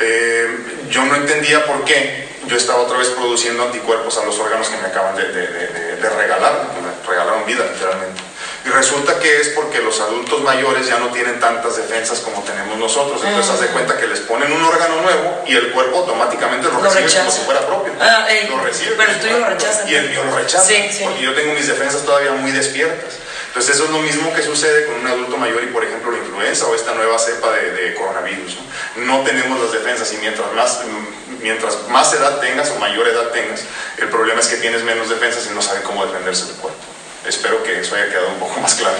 Eh, 0.00 0.48
yo 0.88 1.04
no 1.04 1.14
entendía 1.16 1.66
por 1.66 1.84
qué 1.84 2.28
yo 2.46 2.56
estaba 2.56 2.80
otra 2.80 2.98
vez 2.98 3.08
produciendo 3.08 3.64
anticuerpos 3.64 4.16
a 4.18 4.24
los 4.24 4.38
órganos 4.38 4.68
que 4.68 4.76
me 4.78 4.86
acaban 4.86 5.14
de, 5.14 5.24
de, 5.24 5.46
de, 5.46 5.96
de 5.96 6.10
regalar, 6.10 6.68
me 6.82 7.08
regalaron 7.08 7.46
vida 7.46 7.64
literalmente. 7.72 8.30
Y 8.64 8.68
resulta 8.68 9.18
que 9.18 9.40
es 9.40 9.48
porque 9.48 9.80
los 9.80 10.00
adultos 10.00 10.42
mayores 10.42 10.86
ya 10.86 10.98
no 10.98 11.08
tienen 11.08 11.40
tantas 11.40 11.76
defensas 11.76 12.18
como 12.20 12.42
tenemos 12.42 12.76
nosotros. 12.76 13.22
Entonces, 13.24 13.54
haz 13.54 13.60
de 13.60 13.68
cuenta 13.68 13.96
que 13.96 14.06
les 14.06 14.20
ponen 14.20 14.52
un 14.52 14.62
órgano 14.62 15.00
nuevo 15.00 15.44
y 15.46 15.54
el 15.56 15.70
cuerpo 15.72 15.98
automáticamente 15.98 16.68
lo, 16.68 16.78
recibe 16.80 17.10
como 17.20 17.30
si 17.30 17.40
fuera 17.40 17.66
propio. 17.66 17.94
Ah, 17.98 18.26
lo 18.50 18.60
recibe. 18.60 18.96
Pero 18.98 19.12
tú 19.14 19.38
lo 19.38 19.46
rechazas. 19.46 19.88
Y 19.88 19.94
el 19.94 20.10
mío 20.10 20.24
lo 20.24 20.36
rechaza. 20.36 20.70
Porque 21.04 21.22
yo 21.22 21.34
tengo 21.34 21.54
mis 21.54 21.68
defensas 21.68 22.02
todavía 22.02 22.32
muy 22.32 22.50
despiertas. 22.50 23.14
Entonces, 23.50 23.74
eso 23.74 23.86
es 23.86 23.90
lo 23.90 23.98
mismo 23.98 24.32
que 24.32 24.42
sucede 24.42 24.86
con 24.86 25.00
un 25.00 25.06
adulto 25.08 25.36
mayor 25.36 25.64
y, 25.64 25.66
por 25.72 25.82
ejemplo, 25.84 26.12
la 26.12 26.18
influenza 26.18 26.68
o 26.68 26.74
esta 26.74 26.94
nueva 26.94 27.18
cepa 27.18 27.50
de, 27.50 27.94
coronavirus. 27.94 28.58
¿no? 28.98 29.24
tenemos 29.24 29.58
las 29.60 29.72
defensas 29.72 30.12
y 30.12 30.18
mientras 30.18 30.52
más, 30.52 30.82
mientras 31.42 31.88
más 31.88 32.12
edad 32.14 32.38
tengas 32.38 32.70
o 32.70 32.78
mayor 32.78 33.08
edad 33.08 33.30
tengas, 33.30 33.64
el 33.98 34.08
problema 34.08 34.38
es 34.38 34.46
que 34.46 34.56
tienes 34.58 34.84
menos 34.84 35.08
defensas 35.08 35.48
y 35.50 35.54
no 35.54 35.60
sabes 35.60 35.82
cómo 35.82 36.06
defenderse 36.06 36.46
tu 36.46 36.60
cuerpo. 36.60 36.89
Espero 37.26 37.62
que 37.62 37.80
eso 37.80 37.94
haya 37.94 38.08
quedado 38.08 38.28
un 38.28 38.38
poco 38.38 38.60
más 38.60 38.74
claro. 38.74 38.96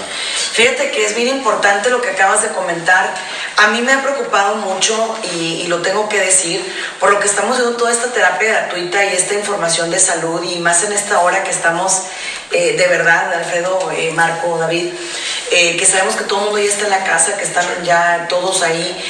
Fíjate 0.51 0.91
que 0.91 1.05
es 1.05 1.15
bien 1.15 1.27
importante 1.29 1.89
lo 1.89 2.01
que 2.01 2.09
acabas 2.09 2.43
de 2.43 2.49
comentar. 2.49 3.13
A 3.57 3.67
mí 3.67 3.81
me 3.81 3.93
ha 3.93 4.01
preocupado 4.03 4.57
mucho 4.57 5.17
y, 5.33 5.65
lo 5.67 5.81
tengo 5.81 6.07
que 6.07 6.19
decir, 6.19 6.61
por 6.99 7.11
lo 7.11 7.19
que 7.19 7.27
estamos 7.27 7.57
haciendo 7.57 7.77
toda 7.77 7.91
esta 7.91 8.11
terapia 8.11 8.49
gratuita 8.49 9.03
y 9.05 9.15
esta 9.15 9.33
información 9.33 9.89
de 9.89 9.99
salud 9.99 10.43
y 10.43 10.59
más 10.59 10.83
en 10.83 10.93
esta 10.93 11.19
hora 11.21 11.43
que 11.43 11.49
estamos 11.49 12.03
eh, 12.51 12.75
de 12.75 12.87
verdad, 12.87 13.33
Alfredo, 13.33 13.89
eh, 13.91 14.11
Marco, 14.13 14.57
David, 14.57 14.89
eh, 15.51 15.77
que 15.77 15.85
sabemos 15.85 16.17
que 16.17 16.25
todo 16.25 16.39
el 16.39 16.45
mundo 16.47 16.59
ya 16.59 16.69
está 16.69 16.83
en 16.83 16.89
la 16.89 17.03
casa, 17.05 17.37
que 17.37 17.43
están 17.43 17.65
ya 17.81 18.25
todos 18.27 18.61
ahí, 18.61 19.01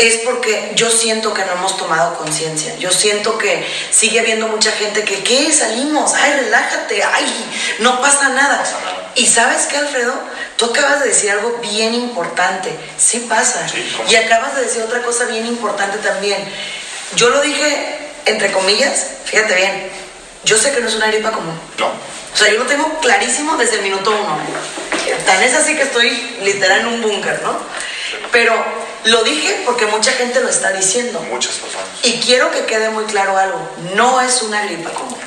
es 0.00 0.16
porque 0.18 0.72
yo 0.76 0.90
siento 0.90 1.34
que 1.34 1.44
no 1.44 1.52
hemos 1.52 1.76
tomado 1.76 2.16
conciencia. 2.16 2.74
Yo 2.76 2.90
siento 2.90 3.36
que 3.36 3.66
sigue 3.90 4.20
habiendo 4.20 4.48
mucha 4.48 4.72
gente 4.72 5.04
que, 5.04 5.22
¿qué? 5.22 5.52
Salimos, 5.52 6.14
ay, 6.14 6.40
relájate, 6.40 7.02
ay, 7.02 7.50
no 7.80 8.00
pasa 8.00 8.30
nada. 8.30 8.64
Y 9.14 9.26
sabes 9.26 9.66
qué, 9.66 9.76
Alfredo, 9.76 10.14
tú 10.56 10.66
acabas 10.66 11.00
de 11.00 11.08
decir 11.08 11.30
algo 11.30 11.58
bien 11.60 11.94
importante, 11.94 12.74
sí 12.96 13.26
pasa. 13.28 13.66
y 14.08 14.14
acabas 14.14 14.56
de 14.56 14.62
decir 14.62 14.82
otra 14.82 15.02
cosa 15.02 15.26
bien 15.26 15.46
importante 15.46 15.98
también. 15.98 16.42
Yo 17.16 17.28
lo 17.28 17.42
dije, 17.42 17.98
entre 18.24 18.52
comillas, 18.52 19.06
fíjate 19.26 19.54
bien, 19.54 19.90
yo 20.44 20.56
sé 20.56 20.72
que 20.72 20.80
no 20.80 20.88
es 20.88 20.94
una 20.94 21.08
gripa 21.08 21.30
común. 21.30 21.60
No. 21.78 21.88
O 21.88 22.36
sea, 22.36 22.50
yo 22.50 22.58
lo 22.58 22.64
tengo 22.66 23.00
clarísimo 23.00 23.56
desde 23.58 23.76
el 23.76 23.82
minuto 23.82 24.10
uno. 24.10 24.38
Tan 25.26 25.42
es 25.42 25.54
así 25.54 25.76
que 25.76 25.82
estoy 25.82 26.10
literal 26.42 26.80
en 26.80 26.86
un 26.86 27.02
búnker, 27.02 27.42
¿no? 27.42 27.58
Pero 28.32 28.54
lo 29.04 29.22
dije 29.24 29.62
porque 29.64 29.86
mucha 29.86 30.12
gente 30.12 30.40
lo 30.40 30.48
está 30.48 30.72
diciendo. 30.72 31.20
Muchas 31.30 31.54
personas. 31.54 31.86
Y 32.02 32.20
quiero 32.20 32.50
que 32.50 32.66
quede 32.66 32.90
muy 32.90 33.04
claro 33.04 33.36
algo. 33.36 33.58
No 33.94 34.20
es 34.20 34.42
una 34.42 34.62
gripa 34.62 34.90
común. 34.90 35.18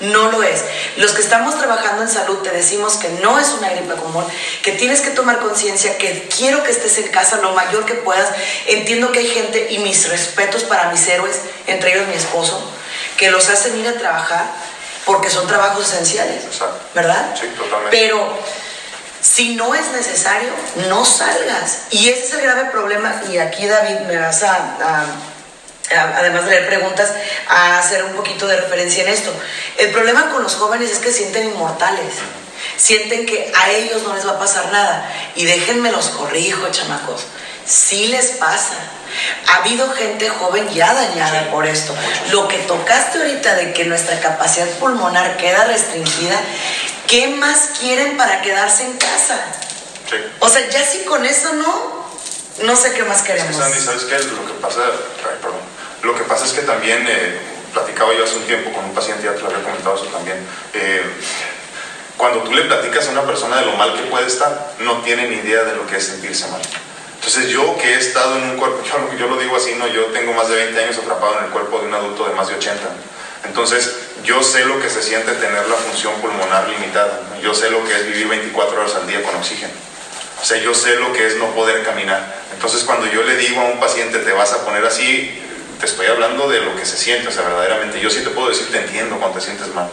No. 0.00 0.30
no 0.30 0.32
lo 0.32 0.42
es. 0.42 0.64
Los 0.96 1.12
que 1.12 1.22
estamos 1.22 1.58
trabajando 1.58 2.02
en 2.02 2.08
salud 2.08 2.38
te 2.38 2.50
decimos 2.50 2.96
que 2.96 3.08
no 3.22 3.38
es 3.38 3.50
una 3.50 3.70
gripa 3.70 3.94
común, 3.94 4.24
que 4.62 4.72
tienes 4.72 5.00
que 5.00 5.10
tomar 5.10 5.38
conciencia, 5.38 5.96
que 5.98 6.28
quiero 6.36 6.64
que 6.64 6.72
estés 6.72 6.98
en 6.98 7.08
casa 7.08 7.36
lo 7.36 7.52
mayor 7.52 7.84
que 7.86 7.94
puedas. 7.94 8.28
Entiendo 8.66 9.12
que 9.12 9.20
hay 9.20 9.28
gente 9.28 9.68
y 9.70 9.78
mis 9.78 10.08
respetos 10.08 10.64
para 10.64 10.90
mis 10.90 11.06
héroes, 11.06 11.40
entre 11.66 11.94
ellos 11.94 12.08
mi 12.08 12.14
esposo, 12.14 12.60
que 13.16 13.30
los 13.30 13.48
hacen 13.48 13.78
ir 13.78 13.86
a 13.86 13.94
trabajar 13.94 14.46
porque 15.04 15.30
son 15.30 15.46
trabajos 15.46 15.92
esenciales. 15.92 16.44
Exacto. 16.44 16.80
¿Verdad? 16.94 17.34
Sí, 17.38 17.46
totalmente. 17.56 17.96
Pero 17.96 18.38
si 19.22 19.54
no 19.54 19.74
es 19.74 19.88
necesario, 19.92 20.50
no 20.88 21.04
salgas. 21.04 21.82
Y 21.90 22.08
ese 22.08 22.24
es 22.24 22.32
el 22.34 22.42
grave 22.42 22.70
problema. 22.70 23.22
Y 23.30 23.38
aquí, 23.38 23.66
David, 23.66 24.00
me 24.08 24.18
vas 24.18 24.42
a, 24.42 25.06
además 26.16 26.44
de 26.44 26.50
leer 26.50 26.66
preguntas, 26.66 27.12
a 27.48 27.78
hacer 27.78 28.04
un 28.04 28.14
poquito 28.14 28.48
de 28.48 28.56
referencia 28.56 29.04
en 29.04 29.10
esto. 29.10 29.32
El 29.78 29.90
problema 29.92 30.30
con 30.30 30.42
los 30.42 30.56
jóvenes 30.56 30.90
es 30.90 30.98
que 30.98 31.12
sienten 31.12 31.50
inmortales. 31.50 32.14
Sienten 32.76 33.24
que 33.24 33.52
a 33.54 33.70
ellos 33.70 34.02
no 34.02 34.14
les 34.14 34.26
va 34.26 34.32
a 34.32 34.38
pasar 34.40 34.72
nada. 34.72 35.08
Y 35.36 35.44
déjenme 35.44 35.92
los 35.92 36.08
corrijo, 36.08 36.68
chamacos. 36.70 37.26
Sí 37.66 38.08
les 38.08 38.32
pasa. 38.32 38.74
Ha 39.48 39.56
habido 39.56 39.90
gente 39.92 40.28
joven 40.28 40.68
ya 40.70 40.94
dañada 40.94 41.50
por 41.50 41.66
esto. 41.66 41.94
Lo 42.30 42.48
que 42.48 42.58
tocaste 42.58 43.18
ahorita 43.18 43.54
de 43.56 43.72
que 43.72 43.84
nuestra 43.84 44.18
capacidad 44.20 44.66
pulmonar 44.78 45.36
queda 45.36 45.64
restringida 45.64 46.40
¿qué 47.12 47.28
más 47.28 47.72
quieren 47.78 48.16
para 48.16 48.40
quedarse 48.40 48.84
en 48.84 48.96
casa? 48.96 49.38
Sí. 50.08 50.16
O 50.40 50.48
sea, 50.48 50.66
ya 50.70 50.82
si 50.82 51.00
con 51.04 51.26
eso 51.26 51.52
no, 51.52 52.06
no 52.62 52.74
sé 52.74 52.92
qué 52.94 53.04
más 53.04 53.20
queremos. 53.20 53.54
Sandy, 53.54 53.80
¿sabes 53.80 54.04
qué? 54.04 54.14
Lo 54.14 54.46
que 54.46 54.54
pasa, 54.62 54.80
perdón, 55.42 55.60
lo 56.02 56.14
que 56.14 56.24
pasa 56.24 56.46
es 56.46 56.52
que 56.52 56.62
también, 56.62 57.04
eh, 57.06 57.38
platicaba 57.74 58.14
yo 58.14 58.24
hace 58.24 58.36
un 58.36 58.44
tiempo 58.44 58.72
con 58.72 58.86
un 58.86 58.94
paciente, 58.94 59.24
ya 59.24 59.34
te 59.34 59.40
lo 59.40 59.48
había 59.48 59.62
comentado 59.62 59.96
eso 59.96 60.06
también, 60.06 60.38
eh, 60.72 61.02
cuando 62.16 62.42
tú 62.44 62.52
le 62.52 62.62
platicas 62.62 63.08
a 63.08 63.10
una 63.10 63.26
persona 63.26 63.56
de 63.56 63.66
lo 63.66 63.72
mal 63.72 63.94
que 63.94 64.02
puede 64.04 64.26
estar, 64.26 64.72
no 64.80 65.02
tiene 65.02 65.28
ni 65.28 65.36
idea 65.36 65.64
de 65.64 65.76
lo 65.76 65.86
que 65.86 65.96
es 65.96 66.06
sentirse 66.06 66.46
mal. 66.48 66.62
Entonces 67.24 67.50
yo 67.52 67.78
que 67.78 67.94
he 67.94 67.98
estado 67.98 68.36
en 68.36 68.50
un 68.50 68.56
cuerpo, 68.56 68.82
yo, 68.82 69.16
yo 69.16 69.28
lo 69.28 69.36
digo 69.36 69.54
así, 69.54 69.76
no, 69.78 69.86
yo 69.86 70.06
tengo 70.06 70.32
más 70.32 70.48
de 70.48 70.56
20 70.56 70.82
años 70.82 70.98
atrapado 70.98 71.38
en 71.38 71.44
el 71.44 71.50
cuerpo 71.50 71.78
de 71.78 71.86
un 71.86 71.94
adulto 71.94 72.26
de 72.26 72.34
más 72.34 72.48
de 72.48 72.56
80. 72.56 72.82
Entonces, 73.44 73.94
yo 74.24 74.42
sé 74.42 74.64
lo 74.64 74.80
que 74.82 74.90
se 74.90 75.00
siente 75.00 75.30
tener 75.34 75.68
la 75.68 75.76
función 75.76 76.14
pulmonar 76.20 76.68
limitada. 76.68 77.20
Yo 77.40 77.54
sé 77.54 77.70
lo 77.70 77.84
que 77.84 77.94
es 77.94 78.06
vivir 78.06 78.26
24 78.26 78.80
horas 78.80 78.96
al 78.96 79.06
día 79.06 79.22
con 79.22 79.36
oxígeno. 79.36 79.72
O 80.40 80.44
sea, 80.44 80.58
yo 80.58 80.74
sé 80.74 80.96
lo 80.96 81.12
que 81.12 81.24
es 81.28 81.36
no 81.36 81.46
poder 81.54 81.84
caminar. 81.84 82.42
Entonces, 82.54 82.82
cuando 82.82 83.06
yo 83.06 83.22
le 83.22 83.36
digo 83.36 83.60
a 83.60 83.66
un 83.66 83.78
paciente, 83.78 84.18
te 84.18 84.32
vas 84.32 84.52
a 84.52 84.64
poner 84.64 84.84
así, 84.84 85.40
te 85.78 85.86
estoy 85.86 86.06
hablando 86.06 86.48
de 86.48 86.60
lo 86.60 86.74
que 86.74 86.84
se 86.84 86.96
siente, 86.96 87.28
o 87.28 87.30
sea, 87.30 87.42
verdaderamente. 87.42 88.00
Yo 88.00 88.10
sí 88.10 88.22
te 88.24 88.30
puedo 88.30 88.48
decir, 88.48 88.66
te 88.72 88.78
entiendo 88.78 89.16
cuando 89.18 89.38
te 89.38 89.44
sientes 89.44 89.68
mal. 89.68 89.88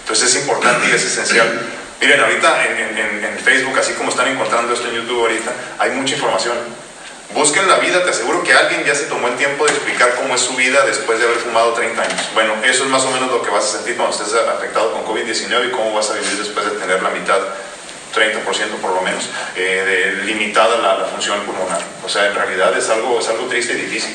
Entonces, 0.00 0.34
es 0.34 0.42
importante 0.42 0.88
y 0.88 0.90
es 0.90 1.04
esencial. 1.04 1.60
Miren, 2.04 2.20
ahorita 2.20 2.66
en, 2.66 3.24
en 3.24 3.38
Facebook, 3.38 3.78
así 3.78 3.94
como 3.94 4.10
están 4.10 4.28
encontrando 4.28 4.74
esto 4.74 4.88
en 4.88 4.96
YouTube 4.96 5.22
ahorita, 5.22 5.52
hay 5.78 5.90
mucha 5.92 6.14
información 6.14 6.52
Busquen 7.32 7.66
la 7.66 7.78
vida, 7.78 8.04
te 8.04 8.10
aseguro 8.10 8.44
que 8.44 8.52
alguien 8.52 8.84
ya 8.84 8.94
se 8.94 9.06
tomó 9.06 9.26
el 9.26 9.36
tiempo 9.36 9.64
de 9.64 9.72
explicar 9.72 10.14
cómo 10.14 10.34
es 10.34 10.42
su 10.42 10.54
vida 10.54 10.84
después 10.84 11.18
de 11.18 11.24
haber 11.24 11.38
fumado 11.38 11.72
30 11.72 12.00
años. 12.00 12.20
Bueno, 12.34 12.54
eso 12.62 12.84
es 12.84 12.90
más 12.90 13.02
o 13.04 13.10
menos 13.10 13.28
lo 13.30 13.42
que 13.42 13.50
vas 13.50 13.64
a 13.64 13.78
sentir 13.78 13.96
cuando 13.96 14.14
estés 14.14 14.34
afectado 14.34 14.92
con 14.92 15.04
COVID-19 15.04 15.68
y 15.68 15.70
cómo 15.70 15.94
vas 15.94 16.10
a 16.10 16.14
vivir 16.14 16.36
después 16.36 16.64
de 16.66 16.72
tener 16.78 17.02
la 17.02 17.10
mitad 17.10 17.40
30% 18.14 18.44
por 18.80 18.94
lo 18.94 19.00
menos, 19.00 19.28
eh, 19.56 20.12
de, 20.16 20.24
limitada 20.24 20.76
la, 20.76 20.98
la, 20.98 21.04
función 21.06 21.40
pulmonar. 21.40 21.80
O 22.04 22.08
sea, 22.08 22.26
en 22.26 22.34
realidad 22.34 22.76
es 22.76 22.88
algo, 22.90 23.18
es 23.18 23.28
algo 23.28 23.46
triste 23.46 23.72
y 23.72 23.76
difícil. 23.78 24.14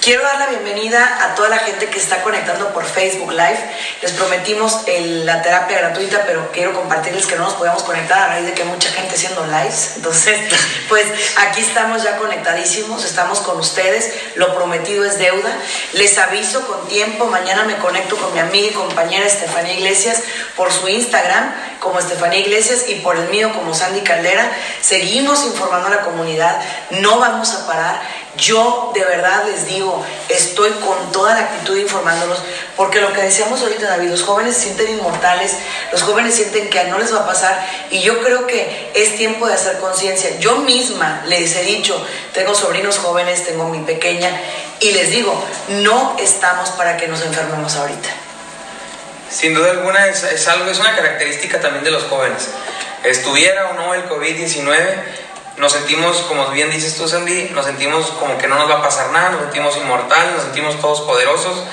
Quiero 0.00 0.22
dar 0.22 0.38
la 0.38 0.46
bienvenida 0.46 1.24
a 1.24 1.34
toda 1.34 1.48
la 1.48 1.58
gente 1.58 1.86
que 1.86 1.98
está 1.98 2.22
conectando 2.22 2.72
por 2.72 2.84
Facebook 2.84 3.32
Live. 3.32 3.58
Les 4.00 4.12
prometimos 4.12 4.84
la 4.86 5.42
terapia 5.42 5.78
gratuita, 5.78 6.22
pero 6.24 6.52
quiero 6.52 6.72
compartirles 6.72 7.26
que 7.26 7.34
no 7.36 7.44
nos 7.44 7.54
podemos 7.54 7.82
conectar 7.82 8.18
a 8.18 8.26
raíz 8.28 8.46
de 8.46 8.52
que 8.52 8.62
mucha 8.64 8.90
gente 8.90 9.16
haciendo 9.16 9.44
lives. 9.46 9.94
Entonces, 9.96 10.38
pues 10.88 11.04
aquí 11.38 11.60
estamos 11.60 12.04
ya 12.04 12.16
conectadísimos, 12.16 13.04
estamos 13.04 13.40
con 13.40 13.58
ustedes. 13.58 14.12
Lo 14.36 14.54
prometido 14.54 15.04
es 15.04 15.18
deuda. 15.18 15.50
Les 15.94 16.16
aviso 16.16 16.66
con 16.66 16.86
tiempo. 16.86 17.26
Mañana 17.26 17.64
me 17.64 17.76
conecto 17.78 18.16
con 18.16 18.32
mi 18.32 18.38
amiga 18.38 18.68
y 18.68 18.74
compañera 18.74 19.26
Estefanía 19.26 19.74
Iglesias 19.74 20.22
por 20.56 20.72
su 20.72 20.88
Instagram 20.88 21.52
como 21.80 21.98
Estefanía 21.98 22.40
Iglesias 22.40 22.84
y 22.88 22.96
por 22.96 23.16
el 23.16 23.28
mío 23.28 23.52
como 23.52 23.74
Sandy 23.74 24.00
Caldera. 24.00 24.50
Seguimos 24.80 25.44
informando 25.44 25.88
a 25.88 25.90
la 25.90 26.00
comunidad. 26.02 26.60
No 26.90 27.18
vamos 27.18 27.54
a 27.54 27.66
parar 27.66 28.00
yo 28.38 28.92
de 28.94 29.04
verdad 29.04 29.44
les 29.46 29.66
digo, 29.66 30.04
estoy 30.28 30.70
con 30.70 31.12
toda 31.12 31.34
la 31.34 31.40
actitud 31.40 31.76
informándolos, 31.76 32.38
porque 32.76 33.00
lo 33.00 33.12
que 33.12 33.22
decíamos 33.22 33.60
ahorita, 33.60 33.88
David, 33.88 34.08
los 34.08 34.22
jóvenes 34.22 34.54
se 34.54 34.62
sienten 34.62 34.90
inmortales, 34.90 35.56
los 35.92 36.02
jóvenes 36.02 36.34
sienten 36.34 36.70
que 36.70 36.84
no 36.84 36.98
les 36.98 37.12
va 37.12 37.20
a 37.20 37.26
pasar, 37.26 37.66
y 37.90 38.00
yo 38.00 38.22
creo 38.22 38.46
que 38.46 38.90
es 38.94 39.16
tiempo 39.16 39.46
de 39.46 39.54
hacer 39.54 39.78
conciencia. 39.78 40.38
Yo 40.38 40.56
misma 40.58 41.22
les 41.26 41.54
he 41.56 41.64
dicho, 41.64 42.02
tengo 42.32 42.54
sobrinos 42.54 42.98
jóvenes, 42.98 43.44
tengo 43.44 43.68
mi 43.68 43.80
pequeña, 43.80 44.30
y 44.80 44.92
les 44.92 45.10
digo, 45.10 45.34
no 45.68 46.16
estamos 46.18 46.70
para 46.70 46.96
que 46.96 47.08
nos 47.08 47.22
enfermemos 47.22 47.76
ahorita. 47.76 48.08
Sin 49.30 49.52
duda 49.52 49.72
alguna 49.72 50.06
es, 50.06 50.22
es 50.22 50.48
algo, 50.48 50.70
es 50.70 50.78
una 50.78 50.96
característica 50.96 51.60
también 51.60 51.84
de 51.84 51.90
los 51.90 52.04
jóvenes. 52.04 52.48
Estuviera 53.04 53.70
o 53.70 53.74
no 53.74 53.94
el 53.94 54.08
COVID-19, 54.08 54.74
nos 55.58 55.72
sentimos, 55.72 56.18
como 56.22 56.48
bien 56.50 56.70
dices 56.70 56.96
tú, 56.96 57.08
Sandy, 57.08 57.50
nos 57.50 57.66
sentimos 57.66 58.10
como 58.12 58.38
que 58.38 58.46
no 58.46 58.56
nos 58.56 58.70
va 58.70 58.76
a 58.76 58.82
pasar 58.82 59.10
nada, 59.10 59.30
nos 59.30 59.40
sentimos 59.42 59.76
inmortales, 59.76 60.34
nos 60.34 60.44
sentimos 60.44 60.80
todos 60.80 61.00
poderosos, 61.02 61.64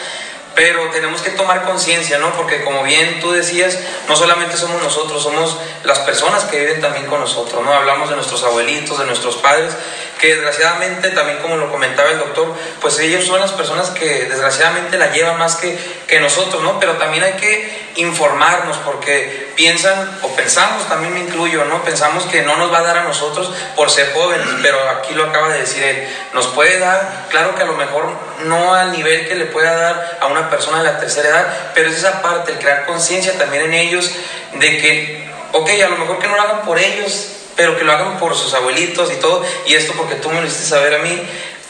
pero 0.55 0.89
tenemos 0.89 1.21
que 1.21 1.31
tomar 1.31 1.63
conciencia, 1.63 2.17
¿no? 2.17 2.33
Porque 2.33 2.63
como 2.63 2.83
bien 2.83 3.19
tú 3.19 3.31
decías, 3.31 3.77
no 4.07 4.15
solamente 4.15 4.55
somos 4.55 4.81
nosotros, 4.81 5.21
somos 5.21 5.57
las 5.83 5.99
personas 5.99 6.45
que 6.45 6.59
viven 6.61 6.81
también 6.81 7.05
con 7.07 7.19
nosotros, 7.19 7.63
¿no? 7.63 7.73
Hablamos 7.73 8.09
de 8.09 8.15
nuestros 8.15 8.41
abuelitos, 8.43 8.97
de 8.97 9.05
nuestros 9.05 9.35
padres, 9.35 9.73
que 10.19 10.33
desgraciadamente, 10.33 11.09
también 11.09 11.39
como 11.39 11.57
lo 11.57 11.69
comentaba 11.69 12.09
el 12.09 12.19
doctor, 12.19 12.53
pues 12.79 12.97
ellos 12.99 13.25
son 13.25 13.41
las 13.41 13.51
personas 13.51 13.89
que 13.89 14.25
desgraciadamente 14.25 14.97
la 14.97 15.11
llevan 15.11 15.37
más 15.37 15.55
que, 15.55 15.77
que 16.07 16.19
nosotros, 16.21 16.63
¿no? 16.63 16.79
Pero 16.79 16.93
también 16.93 17.23
hay 17.23 17.33
que 17.33 17.85
informarnos 17.97 18.77
porque 18.77 19.51
piensan, 19.55 20.19
o 20.21 20.29
pensamos, 20.35 20.87
también 20.87 21.13
me 21.13 21.19
incluyo, 21.19 21.65
¿no? 21.65 21.83
Pensamos 21.83 22.23
que 22.25 22.43
no 22.43 22.55
nos 22.55 22.71
va 22.71 22.79
a 22.79 22.83
dar 22.83 22.97
a 22.99 23.03
nosotros 23.03 23.51
por 23.75 23.89
ser 23.89 24.13
jóvenes, 24.13 24.47
pero 24.61 24.77
aquí 24.89 25.13
lo 25.13 25.25
acaba 25.25 25.49
de 25.49 25.59
decir 25.59 25.83
él, 25.83 26.07
nos 26.33 26.47
puede 26.47 26.79
dar, 26.79 27.27
claro 27.29 27.55
que 27.55 27.63
a 27.63 27.65
lo 27.65 27.73
mejor 27.73 28.07
no 28.43 28.73
al 28.73 28.91
nivel 28.91 29.27
que 29.27 29.35
le 29.35 29.45
pueda 29.45 29.75
dar 29.75 30.17
a 30.21 30.27
una 30.45 30.51
persona 30.51 30.77
de 30.79 30.84
la 30.84 30.99
tercera 30.99 31.29
edad, 31.29 31.71
pero 31.73 31.89
es 31.89 31.97
esa 31.97 32.21
parte, 32.21 32.51
el 32.51 32.60
crear 32.60 32.86
conciencia 32.86 33.34
también 33.38 33.63
en 33.63 33.73
ellos 33.73 34.12
de 34.53 34.77
que, 34.77 35.29
ok, 35.53 35.69
a 35.84 35.89
lo 35.89 35.97
mejor 35.97 36.19
que 36.19 36.27
no 36.27 36.36
lo 36.36 36.41
hagan 36.41 36.62
por 36.62 36.77
ellos, 36.77 37.29
pero 37.55 37.77
que 37.77 37.84
lo 37.84 37.91
hagan 37.91 38.19
por 38.19 38.36
sus 38.36 38.53
abuelitos 38.53 39.12
y 39.12 39.15
todo, 39.15 39.43
y 39.65 39.73
esto 39.73 39.93
porque 39.93 40.15
tú 40.15 40.29
me 40.29 40.41
lo 40.41 40.47
hiciste 40.47 40.67
saber 40.67 40.95
a 40.95 40.99
mí, 40.99 41.21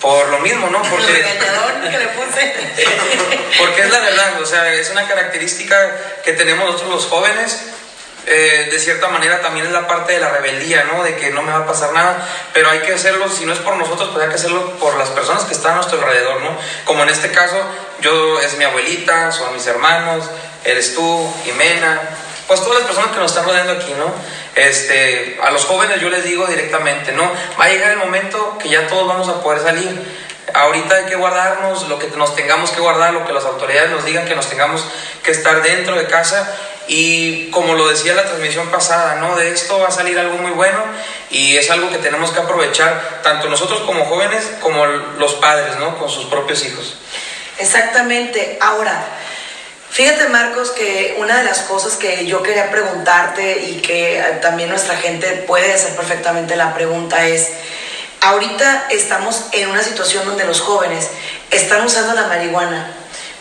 por 0.01 0.27
lo 0.29 0.39
mismo, 0.39 0.69
¿no? 0.69 0.81
Porque, 0.83 1.05
que 1.05 1.97
le 1.97 2.07
puse. 2.09 2.53
porque 3.57 3.81
es 3.81 3.89
la 3.89 3.99
verdad, 3.99 4.41
o 4.41 4.45
sea, 4.45 4.73
es 4.73 4.89
una 4.91 5.07
característica 5.07 5.97
que 6.23 6.33
tenemos 6.33 6.65
nosotros 6.65 6.91
los 6.91 7.05
jóvenes, 7.05 7.61
eh, 8.27 8.69
de 8.71 8.79
cierta 8.79 9.07
manera 9.09 9.41
también 9.41 9.67
es 9.67 9.71
la 9.71 9.87
parte 9.87 10.13
de 10.13 10.19
la 10.19 10.29
rebeldía, 10.29 10.83
¿no? 10.85 11.03
De 11.03 11.15
que 11.15 11.29
no 11.29 11.43
me 11.43 11.51
va 11.51 11.59
a 11.59 11.65
pasar 11.65 11.93
nada, 11.93 12.27
pero 12.53 12.69
hay 12.69 12.79
que 12.79 12.93
hacerlo, 12.93 13.29
si 13.29 13.45
no 13.45 13.53
es 13.53 13.59
por 13.59 13.75
nosotros, 13.75 14.09
pues 14.11 14.23
hay 14.23 14.29
que 14.29 14.35
hacerlo 14.35 14.71
por 14.79 14.97
las 14.97 15.09
personas 15.09 15.43
que 15.43 15.53
están 15.53 15.73
a 15.73 15.75
nuestro 15.75 15.99
alrededor, 15.99 16.41
¿no? 16.41 16.57
Como 16.85 17.03
en 17.03 17.09
este 17.09 17.31
caso, 17.31 17.55
yo 18.01 18.39
es 18.41 18.57
mi 18.57 18.63
abuelita, 18.63 19.31
son 19.31 19.53
mis 19.53 19.67
hermanos, 19.67 20.25
eres 20.63 20.95
tú, 20.95 21.33
Jimena, 21.43 22.01
pues 22.47 22.61
todas 22.61 22.79
las 22.79 22.87
personas 22.87 23.11
que 23.11 23.19
nos 23.19 23.31
están 23.31 23.45
rodeando 23.45 23.73
aquí, 23.73 23.93
¿no? 23.97 24.11
Este, 24.55 25.37
a 25.43 25.51
los 25.51 25.65
jóvenes 25.65 25.99
yo 25.99 26.09
les 26.09 26.23
digo 26.23 26.47
directamente, 26.47 27.11
¿no? 27.11 27.31
Va 27.59 27.65
a 27.65 27.69
llegar 27.69 27.91
el 27.91 27.97
momento 27.97 28.57
que 28.57 28.69
ya 28.69 28.87
todos 28.87 29.07
vamos 29.07 29.27
a 29.29 29.41
poder 29.41 29.61
salir. 29.61 30.25
Ahorita 30.53 30.95
hay 30.95 31.05
que 31.05 31.15
guardarnos 31.15 31.87
lo 31.89 31.97
que 31.99 32.07
nos 32.07 32.35
tengamos 32.35 32.71
que 32.71 32.79
guardar, 32.79 33.13
lo 33.13 33.25
que 33.25 33.33
las 33.33 33.45
autoridades 33.45 33.91
nos 33.91 34.05
digan 34.05 34.25
que 34.25 34.35
nos 34.35 34.47
tengamos 34.47 34.85
que 35.23 35.31
estar 35.31 35.61
dentro 35.61 35.95
de 35.95 36.05
casa 36.07 36.55
y 36.87 37.49
como 37.49 37.73
lo 37.73 37.87
decía 37.87 38.13
la 38.13 38.25
transmisión 38.25 38.67
pasada, 38.69 39.15
¿no? 39.15 39.35
De 39.35 39.51
esto 39.51 39.79
va 39.79 39.87
a 39.87 39.91
salir 39.91 40.19
algo 40.19 40.37
muy 40.37 40.51
bueno 40.51 40.83
y 41.31 41.57
es 41.57 41.69
algo 41.71 41.89
que 41.89 41.97
tenemos 41.97 42.31
que 42.31 42.39
aprovechar 42.39 43.21
tanto 43.23 43.49
nosotros 43.49 43.81
como 43.81 44.05
jóvenes 44.05 44.43
como 44.61 44.85
los 44.85 45.33
padres, 45.35 45.77
¿no? 45.77 45.97
Con 45.97 46.09
sus 46.09 46.25
propios 46.25 46.63
hijos. 46.65 46.97
Exactamente. 47.57 48.57
Ahora, 48.61 49.03
fíjate 49.89 50.27
Marcos 50.27 50.71
que 50.71 51.15
una 51.17 51.37
de 51.37 51.43
las 51.43 51.61
cosas 51.61 51.95
que 51.95 52.25
yo 52.27 52.43
quería 52.43 52.69
preguntarte 52.69 53.63
y 53.63 53.81
que 53.81 54.23
también 54.41 54.69
nuestra 54.69 54.95
gente 54.97 55.43
puede 55.47 55.73
hacer 55.73 55.95
perfectamente 55.95 56.55
la 56.55 56.73
pregunta 56.75 57.25
es, 57.25 57.49
ahorita 58.25 58.87
estamos 58.89 59.45
en 59.51 59.69
una 59.69 59.83
situación 59.83 60.25
donde 60.25 60.45
los 60.45 60.61
jóvenes 60.61 61.09
están 61.51 61.85
usando 61.85 62.13
la 62.13 62.27
marihuana 62.27 62.87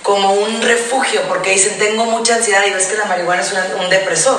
como 0.03 0.35
un 0.35 0.61
refugio, 0.61 1.23
porque 1.29 1.53
dicen, 1.53 1.79
tengo 1.79 2.05
mucha 2.05 2.35
ansiedad 2.35 2.63
y 2.67 2.71
ves 2.71 2.89
que 2.89 2.97
la 2.97 3.07
marihuana 3.07 3.41
es 3.41 3.55
un 3.81 3.89
depresor. 3.89 4.39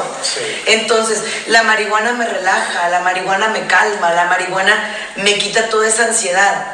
Entonces, 0.67 1.23
la 1.47 1.63
marihuana 1.63 2.13
me 2.13 2.27
relaja, 2.27 2.87
la 2.89 2.99
marihuana 2.99 3.47
me 3.47 3.65
calma, 3.65 4.13
la 4.13 4.25
marihuana 4.25 4.95
me 5.15 5.35
quita 5.39 5.67
toda 5.67 5.87
esa 5.87 6.05
ansiedad. 6.05 6.67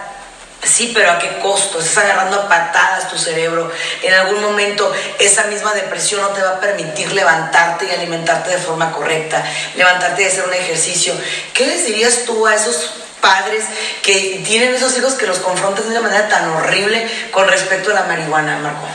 Sí, 0.61 0.91
pero 0.93 1.09
¿a 1.09 1.19
qué 1.19 1.39
costo? 1.39 1.79
Estás 1.79 2.03
agarrando 2.03 2.41
a 2.41 2.49
patadas 2.49 3.07
tu 3.07 3.17
cerebro. 3.17 3.71
En 4.03 4.13
algún 4.13 4.41
momento 4.41 4.91
esa 5.19 5.45
misma 5.45 5.73
depresión 5.73 6.21
no 6.21 6.27
te 6.29 6.41
va 6.41 6.49
a 6.49 6.59
permitir 6.59 7.13
levantarte 7.13 7.85
y 7.85 7.91
alimentarte 7.91 8.51
de 8.51 8.57
forma 8.57 8.91
correcta, 8.91 9.41
levantarte 9.75 10.23
y 10.23 10.25
hacer 10.25 10.43
un 10.43 10.53
ejercicio. 10.53 11.13
¿Qué 11.53 11.65
les 11.65 11.85
dirías 11.85 12.25
tú 12.25 12.45
a 12.45 12.53
esos 12.53 12.91
padres 13.21 13.65
que 14.01 14.41
tienen 14.45 14.75
esos 14.75 14.97
hijos 14.97 15.13
que 15.13 15.27
los 15.27 15.39
confrontan 15.39 15.85
de 15.85 15.91
una 15.91 16.01
manera 16.01 16.27
tan 16.27 16.49
horrible 16.49 17.09
con 17.31 17.47
respecto 17.47 17.91
a 17.91 17.93
la 17.93 18.03
marihuana, 18.03 18.57
Marco? 18.59 18.87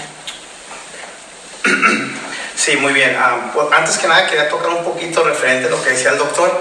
Sí, 2.57 2.75
muy 2.77 2.95
bien. 2.95 3.15
Ah, 3.17 3.53
pues, 3.55 3.67
antes 3.71 3.99
que 3.99 4.09
nada 4.09 4.27
quería 4.27 4.49
tocar 4.49 4.71
un 4.71 4.83
poquito 4.83 5.23
referente 5.23 5.69
a 5.69 5.71
lo 5.71 5.85
que 5.85 5.91
decía 5.91 6.11
el 6.11 6.19
doctor 6.19 6.59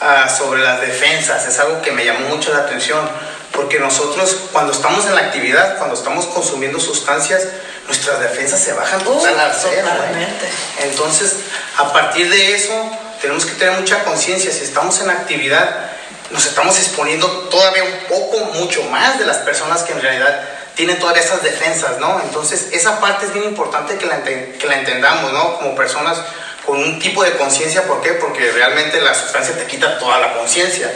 ah, 0.00 0.26
sobre 0.28 0.62
las 0.62 0.80
defensas. 0.80 1.46
Es 1.46 1.58
algo 1.60 1.80
que 1.82 1.92
me 1.92 2.04
llamó 2.04 2.28
mucho 2.30 2.52
la 2.52 2.60
atención 2.60 3.08
porque 3.52 3.78
nosotros 3.78 4.36
cuando 4.52 4.72
estamos 4.72 5.06
en 5.06 5.14
la 5.14 5.20
actividad, 5.20 5.78
cuando 5.78 5.94
estamos 5.94 6.26
consumiendo 6.26 6.80
sustancias, 6.80 7.46
nuestras 7.86 8.20
defensas 8.20 8.58
se 8.58 8.72
bajan 8.72 9.00
uh, 9.02 9.04
totalmente. 9.04 10.48
Entonces, 10.82 11.36
a 11.76 11.92
partir 11.92 12.28
de 12.30 12.54
eso, 12.54 12.90
tenemos 13.20 13.46
que 13.46 13.52
tener 13.52 13.78
mucha 13.78 14.02
conciencia. 14.02 14.50
Si 14.50 14.64
estamos 14.64 15.00
en 15.00 15.10
actividad, 15.10 15.92
nos 16.30 16.46
estamos 16.46 16.78
exponiendo 16.78 17.26
todavía 17.50 17.84
un 17.84 18.08
poco, 18.08 18.44
mucho 18.54 18.82
más 18.84 19.18
de 19.18 19.26
las 19.26 19.38
personas 19.38 19.82
que 19.82 19.92
en 19.92 20.00
realidad 20.00 20.48
tienen 20.74 20.98
todas 20.98 21.18
esas 21.18 21.42
defensas, 21.42 21.98
¿no? 21.98 22.20
Entonces, 22.24 22.68
esa 22.72 22.98
parte 23.00 23.26
es 23.26 23.32
bien 23.32 23.44
importante 23.44 23.96
que 23.96 24.06
la, 24.06 24.24
que 24.24 24.66
la 24.66 24.78
entendamos, 24.78 25.32
¿no? 25.32 25.58
Como 25.58 25.74
personas 25.76 26.18
con 26.66 26.78
un 26.78 26.98
tipo 26.98 27.22
de 27.22 27.36
conciencia, 27.36 27.82
¿por 27.84 28.00
qué? 28.00 28.12
Porque 28.14 28.50
realmente 28.50 29.00
la 29.00 29.14
sustancia 29.14 29.56
te 29.56 29.66
quita 29.66 29.98
toda 29.98 30.18
la 30.18 30.32
conciencia. 30.34 30.90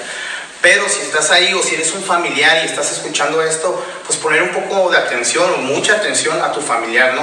Pero 0.60 0.88
si 0.88 1.02
estás 1.02 1.30
ahí 1.30 1.54
o 1.54 1.62
si 1.62 1.74
eres 1.74 1.92
un 1.92 2.02
familiar 2.02 2.64
y 2.64 2.66
estás 2.66 2.90
escuchando 2.90 3.42
esto, 3.42 3.84
pues 4.06 4.18
poner 4.18 4.42
un 4.42 4.50
poco 4.50 4.90
de 4.90 4.98
atención 4.98 5.52
o 5.54 5.58
mucha 5.58 5.94
atención 5.94 6.42
a 6.42 6.50
tu 6.50 6.60
familiar, 6.60 7.14
¿no? 7.14 7.22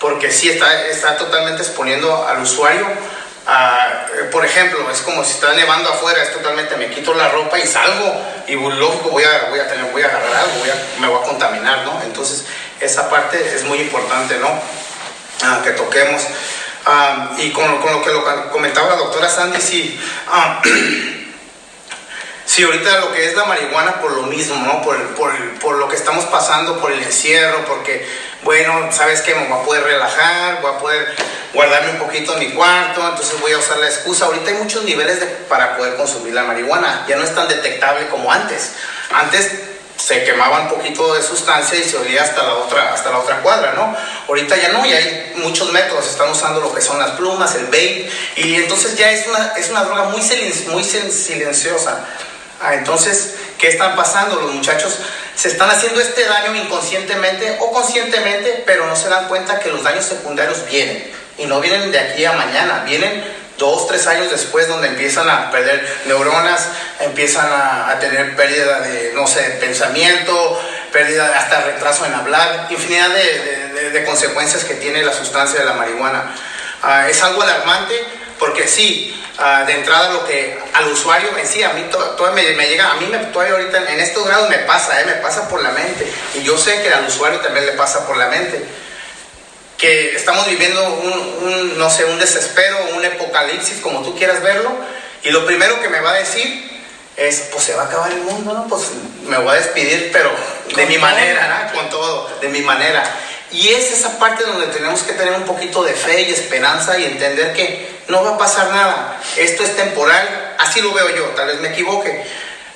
Porque 0.00 0.32
sí 0.32 0.50
está, 0.50 0.86
está 0.88 1.16
totalmente 1.16 1.62
exponiendo 1.62 2.26
al 2.26 2.42
usuario 2.42 2.86
Ah, 3.46 4.06
por 4.30 4.44
ejemplo, 4.44 4.88
es 4.90 5.00
como 5.00 5.24
si 5.24 5.32
está 5.32 5.52
nevando 5.52 5.88
afuera, 5.88 6.22
es 6.22 6.32
totalmente, 6.32 6.76
me 6.76 6.88
quito 6.90 7.12
la 7.14 7.28
ropa 7.28 7.58
y 7.58 7.66
salgo 7.66 8.14
y 8.46 8.54
lógico 8.54 9.10
voy 9.10 9.24
a, 9.24 9.48
voy 9.50 9.58
a, 9.58 9.66
tener, 9.66 9.90
voy 9.90 10.02
a 10.02 10.06
agarrar 10.06 10.34
algo, 10.34 10.64
me 11.00 11.08
voy 11.08 11.22
a 11.22 11.26
contaminar, 11.26 11.84
¿no? 11.84 12.00
Entonces, 12.02 12.44
esa 12.80 13.10
parte 13.10 13.54
es 13.54 13.64
muy 13.64 13.78
importante, 13.78 14.38
¿no? 14.38 14.48
Ah, 15.42 15.60
que 15.64 15.72
toquemos. 15.72 16.22
Ah, 16.86 17.32
y 17.38 17.50
con, 17.50 17.80
con, 17.80 17.92
lo 17.92 18.02
que 18.02 18.10
lo 18.10 18.50
comentaba 18.50 18.90
la 18.90 18.96
doctora 18.96 19.28
Sandy, 19.28 19.60
sí, 19.60 20.00
sí, 22.44 22.62
ahorita 22.62 23.00
lo 23.00 23.12
que 23.12 23.26
es 23.26 23.34
la 23.34 23.44
marihuana 23.44 24.00
por 24.00 24.12
lo 24.12 24.22
mismo, 24.24 24.56
¿no? 24.56 24.82
Por, 24.82 24.96
por, 25.14 25.32
por 25.60 25.76
lo 25.76 25.88
que 25.88 25.96
estamos 25.96 26.24
pasando, 26.26 26.80
por 26.80 26.92
el 26.92 27.02
encierro, 27.02 27.64
porque 27.66 28.06
bueno, 28.42 28.88
¿sabes 28.90 29.20
qué? 29.22 29.34
Me 29.34 29.46
voy 29.46 29.60
a 29.60 29.62
poder 29.62 29.84
relajar, 29.84 30.60
voy 30.60 30.72
a 30.72 30.78
poder 30.78 31.14
guardarme 31.54 31.92
un 31.92 31.98
poquito 31.98 32.32
en 32.34 32.40
mi 32.40 32.50
cuarto, 32.50 33.06
entonces 33.06 33.40
voy 33.40 33.52
a 33.52 33.58
usar 33.58 33.78
la 33.78 33.86
excusa. 33.86 34.26
Ahorita 34.26 34.50
hay 34.50 34.56
muchos 34.56 34.84
niveles 34.84 35.18
para 35.48 35.76
poder 35.76 35.96
consumir 35.96 36.34
la 36.34 36.44
marihuana, 36.44 37.04
ya 37.08 37.16
no 37.16 37.24
es 37.24 37.34
tan 37.34 37.48
detectable 37.48 38.08
como 38.08 38.32
antes. 38.32 38.72
Antes 39.12 39.50
se 39.96 40.24
quemaba 40.24 40.62
un 40.62 40.68
poquito 40.68 41.14
de 41.14 41.22
sustancia 41.22 41.78
y 41.78 41.84
se 41.84 41.96
olía 41.96 42.22
hasta 42.22 42.42
la 42.42 42.54
otra, 42.54 42.92
hasta 42.92 43.10
la 43.10 43.18
otra 43.18 43.40
cuadra, 43.40 43.74
¿no? 43.74 43.94
Ahorita 44.26 44.56
ya 44.56 44.70
no, 44.70 44.84
ya 44.84 44.96
hay 44.96 45.34
muchos 45.36 45.70
métodos, 45.70 46.08
están 46.08 46.28
usando 46.30 46.60
lo 46.60 46.74
que 46.74 46.80
son 46.80 46.98
las 46.98 47.12
plumas, 47.12 47.54
el 47.54 47.66
vape, 47.66 48.10
y 48.36 48.56
entonces 48.56 48.96
ya 48.96 49.12
es 49.12 49.26
una, 49.28 49.52
es 49.56 49.70
una 49.70 49.84
droga 49.84 50.04
muy, 50.04 50.20
muy 50.68 50.84
silenciosa. 50.84 52.08
Ah, 52.62 52.74
entonces, 52.74 53.34
¿qué 53.58 53.68
están 53.68 53.96
pasando? 53.96 54.36
Los 54.36 54.52
muchachos 54.52 54.96
se 55.34 55.48
están 55.48 55.68
haciendo 55.68 56.00
este 56.00 56.24
daño 56.24 56.54
inconscientemente 56.54 57.56
o 57.60 57.72
conscientemente, 57.72 58.62
pero 58.64 58.86
no 58.86 58.94
se 58.94 59.08
dan 59.08 59.26
cuenta 59.26 59.58
que 59.58 59.68
los 59.68 59.82
daños 59.82 60.04
secundarios 60.04 60.64
vienen. 60.70 61.10
Y 61.38 61.46
no 61.46 61.60
vienen 61.60 61.90
de 61.90 61.98
aquí 61.98 62.24
a 62.24 62.32
mañana, 62.32 62.84
vienen 62.86 63.24
dos, 63.58 63.88
tres 63.88 64.06
años 64.06 64.30
después 64.30 64.68
donde 64.68 64.88
empiezan 64.88 65.28
a 65.28 65.50
perder 65.50 65.84
neuronas, 66.06 66.68
empiezan 67.00 67.48
a, 67.52 67.98
tener 67.98 68.36
pérdida 68.36 68.80
de, 68.80 69.12
no 69.14 69.26
sé, 69.26 69.42
pensamiento, 69.60 70.60
pérdida 70.92 71.36
hasta 71.36 71.62
retraso 71.62 72.06
en 72.06 72.14
hablar, 72.14 72.68
infinidad 72.70 73.08
de, 73.10 74.04
consecuencias 74.04 74.64
que 74.64 74.74
tiene 74.74 75.02
la 75.02 75.12
sustancia 75.12 75.60
de 75.60 75.66
la 75.66 75.74
marihuana. 75.74 76.34
Ah, 76.82 77.08
es 77.08 77.22
algo 77.22 77.42
alarmante 77.42 77.94
porque 78.42 78.66
sí, 78.66 79.14
Ah, 79.38 79.64
de 79.66 79.72
entrada 79.72 80.12
lo 80.12 80.26
que 80.26 80.58
al 80.74 80.88
usuario 80.88 81.36
en 81.38 81.46
sí, 81.46 81.62
a 81.62 81.70
mí 81.70 81.84
todavía 81.90 82.54
me, 82.54 82.66
llega, 82.68 82.92
a 82.92 82.94
mí 82.94 83.06
me, 83.06 83.18
todavía 83.18 83.54
ahorita 83.54 83.90
en 83.90 83.98
estos 83.98 84.26
grados 84.26 84.50
me 84.50 84.58
pasa, 84.58 85.00
eh, 85.00 85.06
me 85.06 85.14
pasa 85.14 85.48
por 85.48 85.62
la 85.62 85.70
mente. 85.70 86.06
Y 86.34 86.42
yo 86.42 86.58
sé 86.58 86.82
que 86.82 86.92
al 86.92 87.06
usuario 87.06 87.40
también 87.40 87.64
le 87.64 87.72
pasa 87.72 88.06
por 88.06 88.16
la 88.18 88.28
mente. 88.28 88.62
Que 89.78 90.14
estamos 90.14 90.46
viviendo 90.46 90.86
un, 90.86 91.78
no 91.78 91.90
sé, 91.90 92.04
un 92.04 92.18
desespero, 92.18 92.76
un 92.94 93.04
apocalipsis, 93.04 93.80
como 93.80 94.02
tú 94.02 94.16
quieras 94.16 94.42
verlo. 94.42 94.70
Y 95.22 95.30
lo 95.30 95.46
primero 95.46 95.80
que 95.80 95.88
me 95.88 96.00
va 96.00 96.10
a 96.10 96.18
decir 96.18 96.70
es, 97.16 97.48
pues 97.52 97.64
se 97.64 97.74
va 97.74 97.84
a 97.84 97.86
acabar 97.86 98.12
el 98.12 98.20
mundo, 98.20 98.52
¿no? 98.52 98.68
Pues 98.68 98.90
me 99.26 99.38
voy 99.38 99.50
a 99.50 99.54
despedir, 99.54 100.10
pero 100.12 100.30
de 100.76 100.86
mi 100.86 100.98
manera, 100.98 101.64
¿no? 101.64 101.78
Con 101.78 101.88
todo, 101.88 102.30
de 102.40 102.48
mi 102.48 102.60
manera. 102.60 103.02
Y 103.50 103.70
es 103.70 103.90
esa 103.92 104.18
parte 104.18 104.44
donde 104.44 104.66
tenemos 104.68 105.02
que 105.02 105.14
tener 105.14 105.32
un 105.34 105.44
poquito 105.44 105.82
de 105.82 105.94
fe 105.94 106.22
y 106.22 106.32
esperanza 106.32 106.98
y 106.98 107.04
entender 107.04 107.54
que 107.54 107.91
no 108.08 108.24
va 108.24 108.34
a 108.34 108.38
pasar 108.38 108.70
nada. 108.70 109.20
Esto 109.36 109.62
es 109.62 109.76
temporal, 109.76 110.56
así 110.58 110.80
lo 110.80 110.92
veo 110.92 111.08
yo, 111.14 111.24
tal 111.36 111.48
vez 111.48 111.60
me 111.60 111.68
equivoque, 111.68 112.24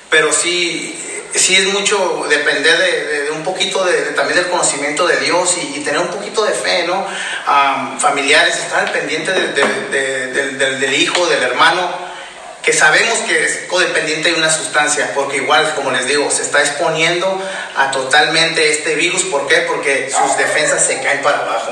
pero 0.09 0.31
sí, 0.31 0.97
sí 1.33 1.55
es 1.55 1.65
mucho 1.73 2.25
depender 2.29 2.77
de, 2.77 3.31
un 3.31 3.43
poquito 3.43 3.83
de, 3.85 3.93
también 4.13 4.39
del 4.39 4.49
conocimiento 4.49 5.07
de 5.07 5.17
Dios 5.17 5.57
y, 5.57 5.79
tener 5.81 5.99
un 5.99 6.09
poquito 6.09 6.43
de 6.43 6.53
fe, 6.53 6.85
¿no? 6.87 7.05
familiares, 7.99 8.57
estar 8.57 8.91
pendiente 8.91 9.31
del, 9.31 10.79
del 10.79 10.93
hijo, 10.93 11.25
del 11.27 11.43
hermano 11.43 12.07
que 12.67 12.73
sabemos 12.73 13.19
que 13.19 13.45
es 13.45 13.59
codependiente 13.69 14.29
de 14.29 14.35
una 14.35 14.51
sustancia, 14.51 15.13
porque 15.15 15.37
igual, 15.37 15.73
como 15.73 15.89
les 15.89 16.05
digo, 16.05 16.29
se 16.29 16.41
está 16.41 16.59
exponiendo 16.59 17.41
a 17.77 17.91
totalmente 17.91 18.69
este 18.69 18.95
virus. 18.95 19.23
¿Por 19.23 19.47
qué? 19.47 19.59
Porque 19.61 20.11
sus 20.11 20.37
defensas 20.37 20.85
se 20.85 21.01
caen 21.01 21.21
para 21.21 21.43
abajo. 21.43 21.71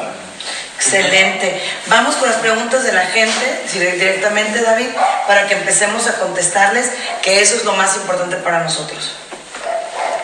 Excelente. 0.76 1.62
Vamos 1.88 2.16
con 2.16 2.30
las 2.30 2.40
preguntas 2.40 2.84
de 2.84 2.92
la 2.92 3.06
gente, 3.08 3.62
directamente 3.74 4.62
David, 4.62 4.90
para 5.28 5.48
que 5.48 5.56
empecemos 5.56 6.08
a 6.08 6.20
contestarles, 6.20 6.92
que 7.22 7.42
eso 7.42 7.56
es 7.56 7.64
lo 7.64 7.74
más 7.74 7.96
importante 7.96 8.36
para 8.38 8.64
nosotros. 8.64 9.16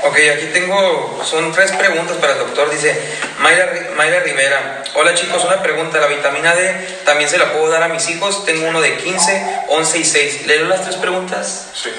Ok, 0.03 0.17
aquí 0.35 0.47
tengo, 0.51 1.21
son 1.23 1.51
tres 1.51 1.71
preguntas 1.73 2.17
para 2.17 2.33
el 2.33 2.39
doctor. 2.39 2.71
Dice 2.71 2.99
Mayra, 3.39 4.19
Rivera, 4.21 4.83
hola 4.95 5.13
chicos, 5.13 5.43
una 5.45 5.61
pregunta, 5.61 5.99
¿la 5.99 6.07
vitamina 6.07 6.55
D 6.55 6.99
también 7.05 7.29
se 7.29 7.37
la 7.37 7.53
puedo 7.53 7.69
dar 7.69 7.83
a 7.83 7.87
mis 7.87 8.09
hijos? 8.09 8.43
Tengo 8.45 8.67
uno 8.67 8.81
de 8.81 8.97
15, 8.97 9.63
11 9.67 9.97
y 9.99 10.03
6. 10.03 10.47
¿Leo 10.47 10.65
las 10.65 10.81
tres 10.81 10.95
preguntas? 10.95 11.67
Sí, 11.73 11.91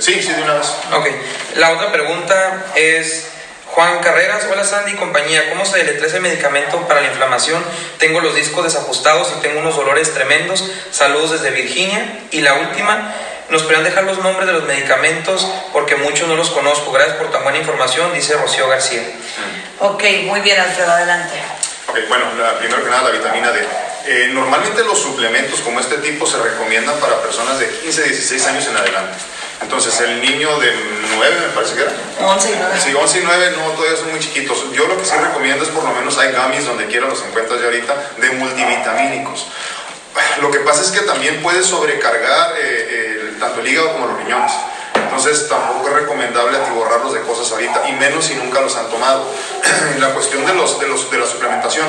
sí, 0.00 0.22
sí, 0.22 0.32
de 0.32 0.42
una 0.42 0.54
vez. 0.54 0.66
Ok, 0.92 1.06
la 1.56 1.70
otra 1.72 1.90
pregunta 1.92 2.66
es... 2.74 3.28
Juan 3.66 3.98
Carreras, 3.98 4.46
hola 4.50 4.64
Sandy 4.64 4.94
compañía, 4.94 5.50
¿cómo 5.50 5.66
se 5.66 5.78
deletrea 5.78 6.06
ese 6.06 6.20
medicamento 6.20 6.80
para 6.88 7.00
la 7.00 7.08
inflamación? 7.08 7.62
Tengo 7.98 8.20
los 8.20 8.34
discos 8.34 8.64
desajustados 8.64 9.32
y 9.36 9.40
tengo 9.42 9.60
unos 9.60 9.76
dolores 9.76 10.14
tremendos. 10.14 10.64
Saludos 10.90 11.32
desde 11.32 11.50
Virginia. 11.50 12.20
Y 12.30 12.40
la 12.40 12.54
última, 12.54 13.12
nos 13.50 13.62
podrían 13.62 13.84
dejar 13.84 14.04
los 14.04 14.18
nombres 14.18 14.46
de 14.46 14.54
los 14.54 14.64
medicamentos 14.64 15.46
porque 15.72 15.96
muchos 15.96 16.28
no 16.28 16.36
los 16.36 16.50
conozco. 16.50 16.90
Gracias 16.92 17.16
por 17.16 17.30
tan 17.30 17.42
buena 17.42 17.58
información, 17.58 18.14
dice 18.14 18.34
Rocío 18.36 18.68
García. 18.68 19.02
Ok, 19.80 20.02
muy 20.24 20.40
bien, 20.40 20.58
Alfredo, 20.58 20.92
adelante. 20.92 21.34
bueno, 22.08 22.24
primero 22.58 22.82
que 22.82 22.90
nada, 22.90 23.02
la 23.02 23.10
vitamina 23.10 23.52
D. 23.52 23.66
Eh, 24.06 24.28
normalmente 24.32 24.84
los 24.84 25.02
suplementos 25.02 25.60
como 25.60 25.80
este 25.80 25.96
tipo 25.98 26.26
se 26.26 26.38
recomiendan 26.38 26.98
para 27.00 27.20
personas 27.20 27.58
de 27.58 27.68
15, 27.68 28.04
16 28.04 28.46
años 28.46 28.66
en 28.68 28.76
adelante. 28.76 29.18
Entonces, 29.62 29.98
el 30.00 30.20
niño 30.20 30.58
de 30.58 30.72
9, 31.16 31.36
me 31.40 31.48
parece 31.54 31.74
que 31.74 31.82
era. 31.82 31.92
11 32.20 32.50
y 32.50 32.54
9. 32.58 32.74
Sí, 32.82 32.94
11 32.94 33.18
y 33.18 33.22
9 33.24 33.54
no, 33.56 33.70
todavía 33.72 33.96
son 33.96 34.10
muy 34.10 34.20
chiquitos. 34.20 34.64
Yo 34.72 34.86
lo 34.86 34.96
que 34.98 35.04
sí 35.04 35.14
recomiendo 35.16 35.64
es 35.64 35.70
por 35.70 35.84
lo 35.84 35.92
menos 35.92 36.16
hay 36.18 36.32
gummies 36.32 36.66
donde 36.66 36.86
quiera 36.86 37.06
los 37.06 37.22
encuentras 37.22 37.60
ya 37.60 37.66
ahorita 37.66 37.94
de 38.18 38.30
multivitamínicos 38.32 39.46
Lo 40.40 40.50
que 40.50 40.58
pasa 40.60 40.82
es 40.82 40.90
que 40.90 41.00
también 41.00 41.42
puede 41.42 41.62
sobrecargar 41.62 42.54
eh, 42.58 43.18
el- 43.20 43.38
tanto 43.38 43.60
el 43.60 43.68
hígado 43.68 43.92
como 43.92 44.06
los 44.08 44.18
riñones. 44.18 44.52
Entonces 44.94 45.48
tampoco 45.48 45.88
es 45.88 45.94
recomendable 45.94 46.58
atiborrarlos 46.58 47.12
de 47.14 47.20
cosas 47.22 47.50
ahorita, 47.52 47.88
y 47.88 47.92
menos 47.92 48.24
si 48.26 48.34
nunca 48.34 48.60
los 48.60 48.76
han 48.76 48.88
tomado. 48.90 49.24
la 49.98 50.08
cuestión 50.10 50.44
de, 50.44 50.54
los, 50.54 50.78
de, 50.80 50.88
los, 50.88 51.10
de 51.10 51.18
la 51.18 51.26
suplementación, 51.26 51.86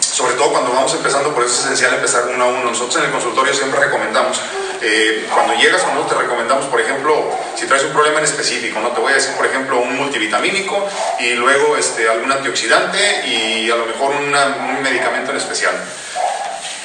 sobre 0.00 0.34
todo 0.34 0.50
cuando 0.50 0.72
vamos 0.72 0.92
empezando, 0.94 1.32
por 1.34 1.44
eso 1.44 1.54
es 1.54 1.64
esencial 1.66 1.94
empezar 1.94 2.24
uno 2.32 2.44
a 2.44 2.48
uno. 2.48 2.70
Nosotros 2.70 2.96
en 2.96 3.04
el 3.04 3.10
consultorio 3.12 3.52
siempre 3.54 3.78
recomendamos, 3.80 4.38
eh, 4.82 5.26
cuando 5.32 5.54
llegas 5.54 5.82
a 5.84 5.94
nosotros 5.94 6.18
te 6.18 6.22
recomendamos, 6.24 6.66
por 6.66 6.80
ejemplo, 6.80 7.30
si 7.54 7.66
traes 7.66 7.84
un 7.84 7.92
problema 7.92 8.18
en 8.18 8.24
específico, 8.24 8.80
¿no? 8.80 8.90
Te 8.90 9.00
voy 9.00 9.12
a 9.12 9.16
decir, 9.16 9.34
por 9.34 9.46
ejemplo, 9.46 9.80
un 9.80 9.96
multivitamínico 9.96 10.88
y 11.18 11.30
luego 11.34 11.76
este, 11.76 12.08
algún 12.08 12.30
antioxidante 12.32 13.26
y 13.26 13.70
a 13.70 13.76
lo 13.76 13.86
mejor 13.86 14.14
un 14.14 14.82
medicamento 14.82 15.30
en 15.30 15.36
especial. 15.38 15.74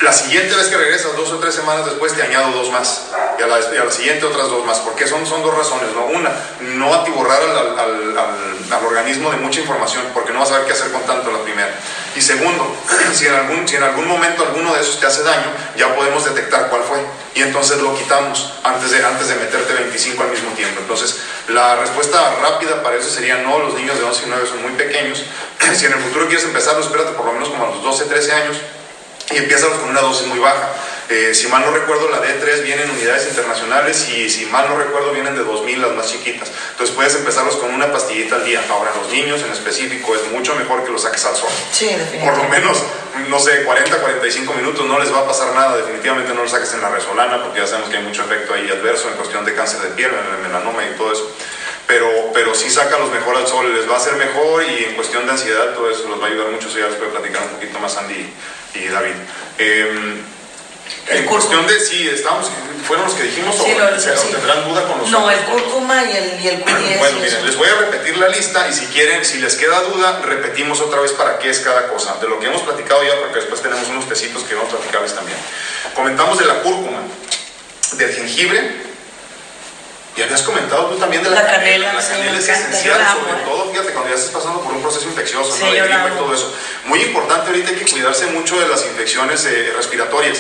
La 0.02 0.12
siguiente 0.12 0.56
vez 0.56 0.68
que 0.68 0.78
regresas, 0.78 1.16
dos 1.16 1.32
o 1.32 1.38
tres 1.38 1.54
semanas 1.54 1.86
después, 1.86 2.14
te 2.14 2.24
añado 2.24 2.52
dos 2.52 2.72
más. 2.72 3.04
Y 3.38 3.43
a 3.43 3.47
la, 3.47 3.91
siguiente 3.91 4.26
otras 4.26 4.49
dos 4.49 4.66
más. 4.66 4.80
Porque 4.80 5.08
son, 5.08 5.28
son 5.28 5.43
dos 5.43 5.56
razones. 5.56 5.93
¿no? 5.93 6.06
Una, 6.06 6.32
no 6.62 6.93
atiborrar 6.95 7.39
al- 7.41 7.80
al- 7.80 8.18
al 8.72 8.86
organismo 8.86 9.30
de 9.30 9.38
mucha 9.38 9.60
información, 9.60 10.04
porque 10.14 10.34
no 10.34 10.39
vas 10.39 10.49
a 10.49 10.54
saber 10.54 10.66
qué 10.68 10.74
hacer 10.74 10.91
con 10.91 11.04
tanto 11.04 11.32
la 11.32 11.39
primera. 11.43 11.70
Y 12.16 12.22
segundo, 12.22 12.76
si 13.14 13.28
en, 13.28 13.36
algún, 13.36 13.68
si 13.68 13.76
en 13.76 13.84
algún 13.84 14.08
momento 14.08 14.43
alguno 14.43 14.74
de 14.74 14.82
esos 14.82 14.99
te 14.99 15.06
hace 15.06 15.22
daño, 15.22 15.47
ya 15.78 15.95
podemos 15.95 16.26
detectar 16.26 16.70
cuál 16.70 16.82
fue. 16.82 16.97
Y 17.36 17.43
entonces 17.43 17.78
lo 17.80 17.93
quitamos 17.95 18.54
antes 18.64 18.89
de, 18.91 19.06
antes 19.06 19.28
de 19.28 19.36
meterte 19.36 19.72
25 19.74 20.24
al 20.24 20.30
mismo 20.32 20.52
tiempo. 20.54 20.80
Entonces, 20.82 21.18
la 21.49 21.76
respuesta 21.76 22.36
rápida 22.41 22.82
para 22.82 22.95
eso 22.97 23.08
sería 23.10 23.38
no, 23.38 23.60
los 23.60 23.76
niños 23.76 23.99
de 23.99 24.04
11 24.06 24.24
y 24.26 24.30
9 24.30 24.47
son 24.47 24.62
muy 24.64 24.72
pequeños. 24.72 25.24
Si 25.76 25.86
en 25.86 25.93
el 25.93 25.99
futuro 25.99 26.26
quieres 26.28 26.45
empezarlo, 26.45 26.82
espérate 26.84 27.12
por 27.12 27.26
lo 27.28 27.34
menos 27.34 27.49
como 27.49 27.66
a 27.66 27.70
los 27.70 27.84
12, 27.84 28.06
13 28.06 28.32
años 28.34 28.58
y 29.32 29.38
empiezas 29.38 29.70
con 29.70 29.90
una 29.90 30.02
dosis 30.02 30.28
muy 30.28 30.40
baja. 30.40 30.70
Eh, 31.10 31.34
si 31.36 31.48
mal 31.48 31.62
no 31.66 31.72
recuerdo, 31.72 32.08
la 32.10 32.22
D3 32.22 32.64
viene 32.64 32.84
en 32.84 32.90
unidades 32.92 33.28
internacionales 33.28 34.08
y 34.10 34.30
si 34.30 34.46
mal 34.46 34.70
no 34.70 34.78
recuerdo, 34.78 35.12
vienen 35.12 35.36
de 35.36 35.44
2000 35.44 35.82
las 35.82 35.92
más 35.92 36.10
chiquitas. 36.10 36.50
Entonces 36.72 36.96
puedes 36.96 37.14
empezarlos 37.16 37.58
con 37.58 37.74
una 37.74 37.92
pastillita 37.92 38.36
al 38.36 38.46
día. 38.46 38.62
Ahora, 38.70 38.92
los 38.96 39.12
niños 39.12 39.42
en 39.42 39.52
específico 39.52 40.16
es 40.16 40.32
mucho 40.32 40.56
mejor 40.56 40.86
que 40.86 40.92
los 40.92 41.02
saques 41.02 41.26
al 41.26 41.36
sol. 41.36 41.50
Sí, 41.74 41.88
Por 41.88 41.98
lo 41.98 42.00
definitivamente. 42.06 42.60
menos, 42.60 42.84
no 43.28 43.40
sé, 43.40 43.64
40, 43.64 43.98
45 43.98 44.54
minutos 44.54 44.86
no 44.86 45.00
les 45.00 45.14
va 45.14 45.20
a 45.20 45.28
pasar 45.28 45.54
nada. 45.54 45.76
Definitivamente 45.78 46.34
no 46.34 46.44
los 46.44 46.52
saques 46.52 46.74
en 46.74 46.82
la 46.82 46.90
resolana 46.90 47.44
porque 47.44 47.60
ya 47.60 47.68
sabemos 47.68 47.90
que 47.90 47.98
hay 47.98 48.04
mucho 48.04 48.24
efecto 48.24 48.54
ahí 48.54 48.70
adverso 48.70 49.10
en 49.10 49.16
cuestión 49.16 49.44
de 49.44 49.54
cáncer 49.54 49.82
de 49.82 49.90
piel, 49.90 50.12
en 50.12 50.36
el 50.36 50.42
melanoma 50.42 50.82
y 50.86 50.96
todo 50.98 51.12
eso. 51.12 51.30
Pero, 51.88 52.08
pero 52.34 52.56
sí 52.56 52.70
sácalos 52.70 53.12
mejor 53.12 53.36
al 53.36 53.48
sol, 53.48 53.74
les 53.76 53.90
va 53.90 53.96
a 53.96 53.98
hacer 53.98 54.14
mejor 54.16 54.64
y 54.64 54.86
en 54.86 54.96
cuestión 54.96 55.26
de 55.26 55.34
ansiedad 55.34 55.74
todo 55.74 55.90
eso 55.92 56.08
los 56.08 56.22
va 56.22 56.28
a 56.28 56.30
ayudar 56.30 56.48
mucho. 56.52 56.70
Eso 56.70 56.80
ya 56.80 56.88
les 56.88 56.96
puede 56.96 57.12
platicar 57.12 57.42
un 57.44 57.50
poquito 57.50 57.80
más 57.80 57.98
Andy 57.98 58.32
y 58.76 58.88
David. 58.88 59.14
Eh, 59.58 60.22
en 61.08 61.26
cuestión 61.26 61.66
de 61.68 61.80
si 61.80 62.08
estamos, 62.10 62.50
fueron 62.86 63.06
los 63.06 63.14
que 63.16 63.24
dijimos 63.24 63.56
Sí, 63.56 63.72
o 63.74 63.80
lo- 63.80 64.00
se- 64.00 64.12
o 64.12 64.18
sí. 64.18 64.28
tendrán 64.32 64.68
duda 64.68 64.86
con 64.88 65.00
los 65.00 65.10
No, 65.10 65.24
otros? 65.26 65.40
el 65.40 65.46
cúrcuma 65.46 66.04
y 66.04 66.16
el, 66.18 66.42
y 66.44 66.48
el 66.50 66.66
Q10. 66.66 66.98
Bueno, 67.00 67.20
miren, 67.20 67.46
les 67.46 67.56
voy 67.56 67.70
a 67.70 67.76
repetir 67.76 68.18
la 68.18 68.28
lista 68.30 68.68
y 68.70 68.74
si 68.74 68.86
quieren, 68.88 69.24
si 69.24 69.40
les 69.40 69.56
queda 69.56 69.80
duda, 69.82 70.22
repetimos 70.26 70.80
otra 70.82 71.00
vez 71.00 71.12
para 71.14 71.40
qué 71.40 71.50
es 71.50 71.60
cada 71.60 71.88
cosa. 71.88 72.18
De 72.22 72.28
lo 72.28 72.40
que 72.40 72.48
hemos 72.48 72.62
platicado 72.62 73.04
ya, 73.04 73.16
porque 73.20 73.36
después 73.40 73.62
tenemos 73.62 73.88
unos 73.90 74.08
tecitos 74.10 74.44
que 74.44 74.56
vamos 74.56 74.74
a 74.74 74.78
platicarles 74.78 75.14
también. 75.16 75.38
Comentamos 75.96 76.38
de 76.40 76.46
la 76.46 76.56
cúrcuma, 76.62 77.00
del 77.94 78.14
jengibre. 78.14 78.91
Y 80.22 80.24
habías 80.24 80.44
comentado 80.44 80.86
tú 80.86 80.98
también 80.98 81.24
de 81.24 81.32
la, 81.32 81.42
La 81.42 81.52
canela, 81.52 81.94
La 81.94 82.02
sí, 82.02 82.12
canela 82.12 82.38
es 82.38 82.48
encanta, 82.48 82.70
esencial, 82.70 83.00
la 83.00 83.12
amo, 83.12 83.22
sobre 83.22 83.42
¿eh? 83.42 83.44
todo, 83.44 83.72
fíjate, 83.72 83.92
cuando 83.92 84.10
ya 84.12 84.16
estás 84.16 84.32
pasando 84.32 84.62
por 84.62 84.72
un 84.74 84.82
proceso 84.84 85.08
infeccioso, 85.08 85.52
Sí, 85.52 85.64
¿no? 85.64 85.72
de 85.72 85.80
la 85.80 85.86
gripa 85.88 86.10
y 86.14 86.18
todo 86.20 86.32
eso. 86.36 86.54
Muy 86.86 87.02
importante 87.02 87.48
ahorita 87.48 87.70
hay 87.72 87.76
que 87.78 87.92
cuidarse 87.92 88.28
mucho 88.28 88.60
de 88.60 88.68
las 88.68 88.86
infecciones 88.86 89.44
eh, 89.46 89.74
respiratorias. 89.76 90.38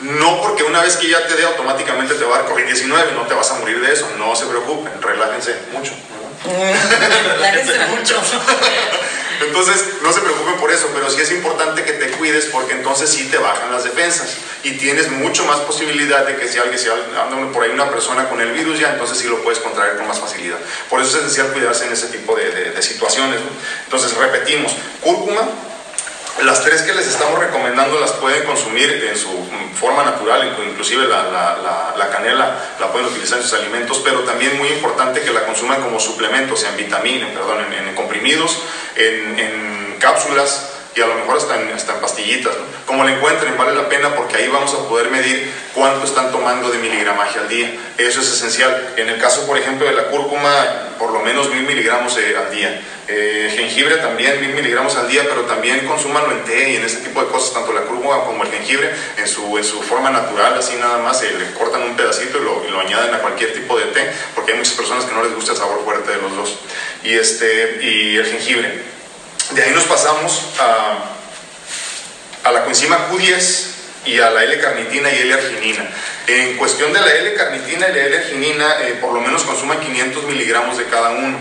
No 0.00 0.40
porque 0.40 0.62
una 0.62 0.80
vez 0.80 0.96
que 0.96 1.08
ya 1.10 1.26
te 1.26 1.34
dé 1.34 1.44
automáticamente 1.44 2.14
te 2.14 2.24
va 2.24 2.36
a 2.36 2.42
dar 2.42 2.48
COVID-19, 2.48 3.12
no 3.14 3.26
te 3.26 3.34
vas 3.34 3.50
a 3.50 3.54
morir 3.56 3.82
de 3.82 3.92
eso. 3.92 4.08
No 4.16 4.34
se 4.34 4.46
preocupen, 4.46 4.92
relájense 5.02 5.56
mucho. 5.72 5.92
¿no? 6.46 7.36
Láguense 7.40 7.78
mucho. 7.90 8.14
Entonces, 9.40 9.84
no 10.02 10.12
se 10.12 10.20
preocupen 10.20 10.56
por 10.56 10.70
eso, 10.72 10.88
pero 10.94 11.08
sí 11.10 11.20
es 11.20 11.30
importante 11.30 11.84
que 11.84 11.92
te 11.92 12.10
cuides 12.12 12.46
porque 12.46 12.72
entonces 12.72 13.10
sí 13.10 13.24
te 13.30 13.38
bajan 13.38 13.70
las 13.72 13.84
defensas 13.84 14.36
y 14.64 14.72
tienes 14.72 15.10
mucho 15.10 15.44
más 15.44 15.58
posibilidad 15.60 16.26
de 16.26 16.36
que 16.36 16.48
si 16.48 16.58
alguien 16.58 16.78
si 16.78 16.88
anda 16.88 17.52
por 17.52 17.62
ahí 17.62 17.70
una 17.70 17.90
persona 17.90 18.28
con 18.28 18.40
el 18.40 18.52
virus 18.52 18.78
ya, 18.80 18.92
entonces 18.92 19.18
sí 19.18 19.28
lo 19.28 19.42
puedes 19.42 19.60
contraer 19.60 19.96
con 19.96 20.08
más 20.08 20.18
facilidad. 20.18 20.58
Por 20.90 21.00
eso 21.00 21.10
es 21.10 21.16
esencial 21.24 21.48
cuidarse 21.52 21.86
en 21.86 21.92
ese 21.92 22.06
tipo 22.08 22.34
de, 22.36 22.50
de- 22.50 22.82
situaciones. 22.82 23.40
Entonces, 23.84 24.14
repetimos, 24.16 24.72
cúrcuma, 25.02 25.42
las 26.44 26.62
tres 26.62 26.82
que 26.82 26.92
les 26.94 27.06
estamos 27.06 27.38
recomendando 27.38 27.98
las 28.00 28.12
pueden 28.12 28.44
consumir 28.44 29.04
en 29.10 29.16
su 29.16 29.28
forma 29.74 30.04
natural, 30.04 30.42
inclu- 30.42 30.68
inclusive 30.70 31.06
la, 31.06 31.24
la- 31.24 31.58
la- 31.62 31.94
la 31.96 32.10
canela 32.10 32.54
la 32.80 32.92
pueden 32.92 33.08
utilizar 33.08 33.38
en 33.38 33.44
sus 33.44 33.54
alimentos, 33.54 34.00
pero 34.04 34.20
también 34.20 34.56
muy 34.56 34.68
importante 34.68 35.20
que 35.20 35.32
la 35.32 35.44
consuman 35.44 35.80
como 35.82 35.98
suplemento, 36.00 36.54
o 36.54 36.56
sea, 36.56 36.70
en 36.70 36.76
vitamina, 36.76 37.28
perdón, 37.32 37.66
en, 37.72 37.94
comprimidos, 37.94 38.62
en 38.96 39.96
cápsulas 39.98 40.70
y 40.98 41.00
a 41.00 41.06
lo 41.06 41.14
mejor 41.14 41.36
hasta 41.36 41.60
en, 41.60 41.68
hasta 41.68 41.94
en 41.94 42.00
pastillitas. 42.00 42.52
¿no? 42.56 42.64
Como 42.84 43.04
la 43.04 43.12
encuentren, 43.12 43.56
vale 43.56 43.74
la 43.74 43.88
pena 43.88 44.14
porque 44.16 44.36
ahí 44.36 44.48
vamos 44.48 44.74
a 44.74 44.88
poder 44.88 45.10
medir 45.10 45.48
cuánto 45.74 46.04
están 46.04 46.32
tomando 46.32 46.70
de 46.70 46.78
miligramaje 46.78 47.38
al 47.38 47.48
día. 47.48 47.72
Eso 47.96 48.20
es 48.20 48.32
esencial. 48.32 48.94
En 48.96 49.08
el 49.08 49.20
caso, 49.20 49.46
por 49.46 49.56
ejemplo, 49.56 49.86
de 49.86 49.92
la 49.92 50.06
cúrcuma, 50.06 50.50
por 50.98 51.12
lo 51.12 51.20
menos 51.20 51.50
mil 51.50 51.62
miligramos 51.62 52.18
eh, 52.18 52.34
al 52.36 52.50
día. 52.50 52.80
Eh, 53.06 53.50
jengibre 53.56 53.96
también 53.98 54.40
mil 54.40 54.54
miligramos 54.54 54.96
al 54.96 55.08
día, 55.08 55.22
pero 55.28 55.42
también 55.42 55.86
consúmanlo 55.86 56.32
en 56.32 56.44
té 56.44 56.72
y 56.72 56.76
en 56.76 56.84
ese 56.84 56.98
tipo 56.98 57.22
de 57.22 57.28
cosas, 57.28 57.54
tanto 57.54 57.72
la 57.72 57.82
cúrcuma 57.82 58.24
como 58.24 58.42
el 58.42 58.50
jengibre, 58.50 58.90
en 59.16 59.26
su, 59.26 59.56
en 59.56 59.64
su 59.64 59.80
forma 59.82 60.10
natural, 60.10 60.54
así 60.58 60.76
nada 60.76 60.98
más, 60.98 61.22
eh, 61.22 61.32
le 61.38 61.58
cortan 61.58 61.82
un 61.82 61.96
pedacito 61.96 62.38
y 62.38 62.44
lo, 62.44 62.66
y 62.66 62.70
lo 62.70 62.80
añaden 62.80 63.14
a 63.14 63.18
cualquier 63.20 63.54
tipo 63.54 63.78
de 63.78 63.86
té, 63.86 64.10
porque 64.34 64.52
hay 64.52 64.58
muchas 64.58 64.74
personas 64.74 65.04
que 65.04 65.14
no 65.14 65.22
les 65.22 65.34
gusta 65.34 65.52
el 65.52 65.58
sabor 65.58 65.82
fuerte 65.84 66.10
de 66.10 66.18
los 66.18 66.36
dos. 66.36 66.58
Y, 67.02 67.14
este, 67.14 67.78
y 67.82 68.16
el 68.16 68.26
jengibre. 68.26 68.97
De 69.50 69.62
ahí 69.62 69.72
nos 69.72 69.84
pasamos 69.84 70.42
a, 70.60 72.48
a 72.48 72.52
la 72.52 72.64
coenzima 72.64 73.08
Q10 73.10 73.64
y 74.06 74.20
a 74.20 74.30
la 74.30 74.44
L-carnitina 74.44 75.10
y 75.12 75.18
L-arginina. 75.20 75.88
En 76.26 76.56
cuestión 76.56 76.92
de 76.92 77.00
la 77.00 77.10
L-carnitina 77.12 77.88
y 77.88 77.92
la 77.92 78.02
L-arginina, 78.06 78.82
eh, 78.82 78.98
por 79.00 79.12
lo 79.12 79.20
menos 79.20 79.42
consuman 79.44 79.80
500 79.80 80.24
miligramos 80.24 80.76
de 80.76 80.84
cada 80.84 81.10
uno. 81.10 81.38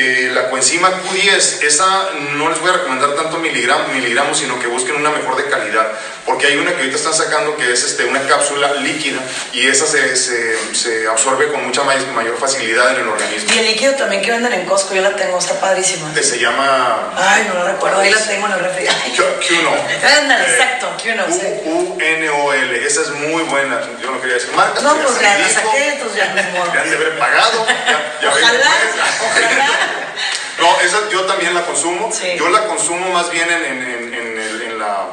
Eh, 0.00 0.30
la 0.32 0.48
coenzima 0.48 0.90
Q10, 1.02 1.62
esa 1.62 2.10
no 2.36 2.48
les 2.48 2.60
voy 2.60 2.70
a 2.70 2.74
recomendar 2.74 3.14
tanto 3.16 3.38
miligramos, 3.38 3.88
miligramos, 3.88 4.38
sino 4.38 4.58
que 4.60 4.68
busquen 4.68 4.94
una 4.96 5.10
mejor 5.10 5.36
de 5.36 5.48
calidad, 5.48 5.88
porque 6.24 6.46
hay 6.46 6.56
una 6.56 6.70
que 6.70 6.76
ahorita 6.78 6.96
están 6.96 7.14
sacando 7.14 7.56
que 7.56 7.72
es 7.72 7.82
este, 7.82 8.04
una 8.04 8.20
cápsula 8.28 8.74
líquida 8.74 9.18
y 9.52 9.66
esa 9.66 9.86
se, 9.86 10.14
se, 10.14 10.74
se 10.74 11.08
absorbe 11.08 11.48
con 11.48 11.64
mucha 11.66 11.82
may- 11.82 12.06
mayor 12.14 12.36
facilidad 12.38 12.92
en 12.94 13.00
el 13.00 13.08
organismo. 13.08 13.50
Y 13.52 13.58
el 13.58 13.64
líquido 13.66 13.94
también 13.94 14.22
que 14.22 14.30
venden 14.30 14.52
en 14.52 14.66
Costco, 14.66 14.94
yo 14.94 15.02
la 15.02 15.16
tengo, 15.16 15.36
está 15.38 15.54
padrísima. 15.60 16.14
Que 16.14 16.22
se 16.22 16.38
llama 16.38 17.12
Ay, 17.16 17.46
no 17.48 17.54
lo 17.54 17.66
recuerdo, 17.66 18.00
ahí 18.00 18.10
la 18.12 18.24
tengo 18.24 18.46
en 18.46 18.52
el 18.52 18.60
refri. 18.60 18.86
Q-No. 19.16 19.70
Eh, 20.38 20.44
exacto, 20.48 20.92
Q-No, 21.02 21.24
sí. 21.32 21.42
U-N-O-L, 21.64 22.86
esa 22.86 23.00
es 23.02 23.10
muy 23.10 23.42
buena. 23.44 23.80
Yo 24.02 24.10
no 24.10 24.20
quería 24.20 24.34
decir 24.34 24.52
marcas. 24.54 24.82
No, 24.82 24.94
pues 24.96 25.20
la 25.20 25.48
saqué, 25.48 25.88
entonces 25.94 26.16
ya. 26.18 26.32
Me 26.34 26.40
han 26.78 26.90
de 26.90 26.96
haber 26.96 27.18
pagado. 27.18 27.66
Ya, 27.66 28.18
ya 28.22 28.34
ven 28.34 28.44
Ojalá, 28.44 28.70
ojalá. 29.24 29.87
No, 30.58 30.80
esa 30.80 31.08
yo 31.10 31.22
también 31.24 31.54
la 31.54 31.64
consumo. 31.64 32.10
Sí. 32.12 32.34
Yo 32.38 32.48
la 32.48 32.66
consumo 32.66 33.10
más 33.10 33.30
bien 33.30 33.48
en, 33.50 33.64
en- 33.64 34.78
la. 34.78 35.08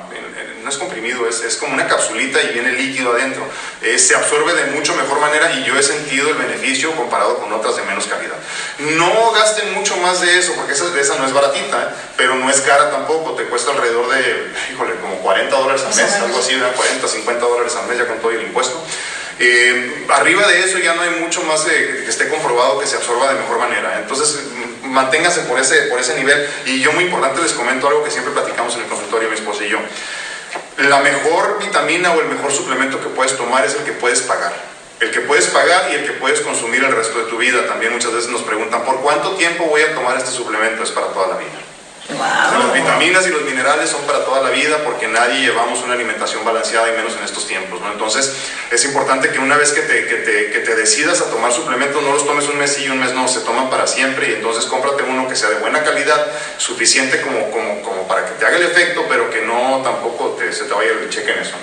no 0.61 0.69
es 0.69 0.77
comprimido, 0.77 1.27
es, 1.27 1.41
es 1.41 1.55
como 1.57 1.73
una 1.73 1.87
capsulita 1.87 2.39
y 2.43 2.49
viene 2.53 2.71
líquido 2.73 3.13
adentro. 3.13 3.47
Eh, 3.81 3.97
se 3.97 4.15
absorbe 4.15 4.53
de 4.53 4.65
mucho 4.71 4.93
mejor 4.95 5.19
manera 5.19 5.51
y 5.53 5.63
yo 5.63 5.75
he 5.77 5.81
sentido 5.81 6.29
el 6.29 6.35
beneficio 6.35 6.91
comparado 6.95 7.37
con 7.39 7.51
otras 7.51 7.75
de 7.75 7.81
menos 7.83 8.05
calidad. 8.05 8.35
No 8.79 9.31
gasten 9.31 9.73
mucho 9.73 9.97
más 9.97 10.21
de 10.21 10.37
eso, 10.37 10.53
porque 10.55 10.73
esa, 10.73 10.85
de 10.89 11.01
esa 11.01 11.15
no 11.15 11.25
es 11.25 11.33
baratita, 11.33 11.81
¿eh? 11.83 11.87
pero 12.17 12.35
no 12.35 12.47
es 12.49 12.61
cara 12.61 12.91
tampoco. 12.91 13.31
Te 13.35 13.45
cuesta 13.45 13.71
alrededor 13.71 14.07
de, 14.09 14.51
híjole, 14.71 14.95
como 15.01 15.15
40 15.17 15.55
dólares 15.55 15.81
al 15.83 15.95
mes, 15.95 16.13
algo 16.13 16.37
así, 16.39 16.53
¿verdad? 16.55 16.75
40, 16.75 17.07
50 17.07 17.45
dólares 17.45 17.75
al 17.75 17.87
mes 17.87 17.97
ya 17.97 18.07
con 18.07 18.19
todo 18.19 18.31
el 18.31 18.41
impuesto. 18.43 18.83
Eh, 19.37 20.05
arriba 20.09 20.47
de 20.47 20.59
eso 20.61 20.79
ya 20.79 20.93
no 20.93 21.01
hay 21.01 21.19
mucho 21.19 21.43
más 21.43 21.61
que 21.61 22.07
esté 22.07 22.29
comprobado 22.29 22.79
que 22.79 22.87
se 22.87 22.95
absorba 22.95 23.33
de 23.33 23.39
mejor 23.39 23.59
manera. 23.59 23.99
Entonces, 23.99 24.39
manténgase 24.83 25.41
por 25.41 25.59
ese, 25.59 25.83
por 25.83 25.99
ese 25.99 26.15
nivel. 26.15 26.47
Y 26.65 26.79
yo 26.79 26.93
muy 26.93 27.05
importante 27.05 27.41
les 27.41 27.51
comento 27.51 27.87
algo 27.87 28.03
que 28.03 28.11
siempre 28.11 28.33
platicamos 28.33 28.75
en 28.75 28.81
el 28.81 28.87
consultorio, 28.87 29.29
mi 29.29 29.35
esposa 29.35 29.65
y 29.65 29.69
yo. 29.69 29.79
La 30.77 30.99
mejor 30.99 31.59
vitamina 31.59 32.13
o 32.13 32.21
el 32.21 32.27
mejor 32.27 32.51
suplemento 32.51 33.01
que 33.01 33.07
puedes 33.07 33.35
tomar 33.37 33.65
es 33.65 33.75
el 33.75 33.83
que 33.83 33.91
puedes 33.91 34.21
pagar. 34.21 34.53
El 34.99 35.11
que 35.11 35.19
puedes 35.21 35.47
pagar 35.47 35.91
y 35.91 35.95
el 35.95 36.05
que 36.05 36.13
puedes 36.13 36.39
consumir 36.39 36.83
el 36.83 36.95
resto 36.95 37.19
de 37.19 37.25
tu 37.25 37.37
vida. 37.37 37.67
También 37.67 37.91
muchas 37.91 38.13
veces 38.13 38.29
nos 38.29 38.43
preguntan, 38.43 38.85
¿por 38.85 39.01
cuánto 39.01 39.31
tiempo 39.31 39.65
voy 39.65 39.81
a 39.81 39.93
tomar 39.93 40.17
este 40.17 40.31
suplemento? 40.31 40.83
Es 40.83 40.91
para 40.91 41.07
toda 41.07 41.27
la 41.27 41.37
vida. 41.37 41.64
Las 42.07 42.73
vitaminas 42.73 43.25
y 43.25 43.29
los 43.31 43.41
minerales 43.41 43.89
son 43.89 44.03
para 44.03 44.23
toda 44.23 44.41
la 44.41 44.51
vida 44.51 44.77
porque 44.83 45.07
nadie 45.07 45.41
llevamos 45.41 45.81
una 45.81 45.93
alimentación 45.93 46.45
balanceada 46.45 46.87
y 46.89 46.91
menos 46.91 47.15
en 47.17 47.23
estos 47.23 47.47
tiempos. 47.47 47.81
¿no? 47.81 47.91
Entonces 47.91 48.31
es 48.71 48.85
importante 48.85 49.29
que 49.29 49.39
una 49.39 49.57
vez 49.57 49.71
que 49.71 49.81
te, 49.81 50.05
que, 50.05 50.15
te, 50.17 50.51
que 50.51 50.59
te 50.59 50.75
decidas 50.75 51.21
a 51.21 51.31
tomar 51.31 51.51
suplementos 51.51 52.03
no 52.03 52.13
los 52.13 52.25
tomes 52.25 52.47
un 52.47 52.59
mes 52.59 52.77
y 52.79 52.89
un 52.89 52.99
mes 52.99 53.13
no, 53.13 53.27
se 53.27 53.39
toman 53.39 53.69
para 53.69 53.87
siempre 53.87 54.29
y 54.29 54.33
entonces 54.33 54.65
cómprate 54.65 55.03
uno 55.03 55.27
que 55.27 55.35
sea 55.35 55.49
de 55.49 55.55
buena 55.55 55.83
calidad, 55.83 56.31
suficiente 56.57 57.21
como, 57.21 57.49
como, 57.49 57.81
como 57.81 58.07
para 58.07 58.25
que 58.25 58.33
te 58.33 58.45
haga 58.45 58.57
el 58.57 58.63
efecto, 58.63 59.05
pero 59.09 59.29
que 59.31 59.41
no 59.41 59.81
tampoco 59.83 60.35
te, 60.37 60.53
se 60.53 60.65
te 60.65 60.73
vaya 60.73 60.91
el 60.91 61.09
cheque 61.09 61.31
en 61.31 61.39
eso. 61.39 61.55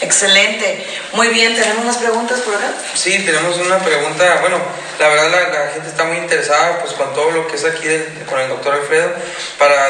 Excelente. 0.00 0.86
Muy 1.12 1.28
bien, 1.28 1.54
¿tenemos 1.54 1.82
unas 1.82 1.96
preguntas 1.96 2.40
por 2.40 2.54
acá? 2.54 2.72
Sí, 2.94 3.18
tenemos 3.24 3.56
una 3.58 3.78
pregunta. 3.78 4.38
Bueno, 4.40 4.58
la 4.98 5.08
verdad 5.08 5.52
la, 5.52 5.72
gente 5.72 5.88
está 5.88 6.04
muy 6.04 6.18
interesada 6.18 6.78
pues 6.80 6.92
con 6.92 7.12
todo 7.14 7.30
lo 7.32 7.48
que 7.48 7.56
es 7.56 7.64
aquí 7.64 7.88
con 8.28 8.38
el 8.40 8.48
doctor 8.48 8.74
Alfredo. 8.74 9.12
Para 9.58 9.86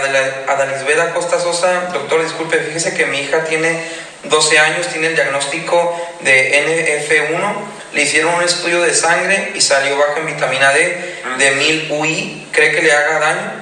Adalisbeda 0.46 1.12
Costa 1.12 1.38
Sosa, 1.38 1.90
doctor, 1.92 2.22
disculpe, 2.22 2.59
fíjese 2.59 2.94
que 2.94 3.06
mi 3.06 3.20
hija 3.20 3.44
tiene 3.44 3.84
12 4.24 4.59
años, 4.59 4.86
tiene 4.88 5.09
el 5.09 5.14
diagnóstico 5.14 5.94
de 6.20 6.64
NF1, 6.64 7.54
le 7.92 8.02
hicieron 8.02 8.34
un 8.34 8.42
estudio 8.42 8.80
de 8.80 8.94
sangre 8.94 9.52
y 9.54 9.61
salió 9.61 9.98
baja 9.98 10.20
en 10.20 10.26
vitamina 10.26 10.72
D 10.72 11.20
de 11.38 11.50
1000 11.50 11.92
UI. 11.92 12.48
¿Cree 12.52 12.72
que 12.72 12.82
le 12.82 12.92
haga 12.92 13.18
daño? 13.18 13.52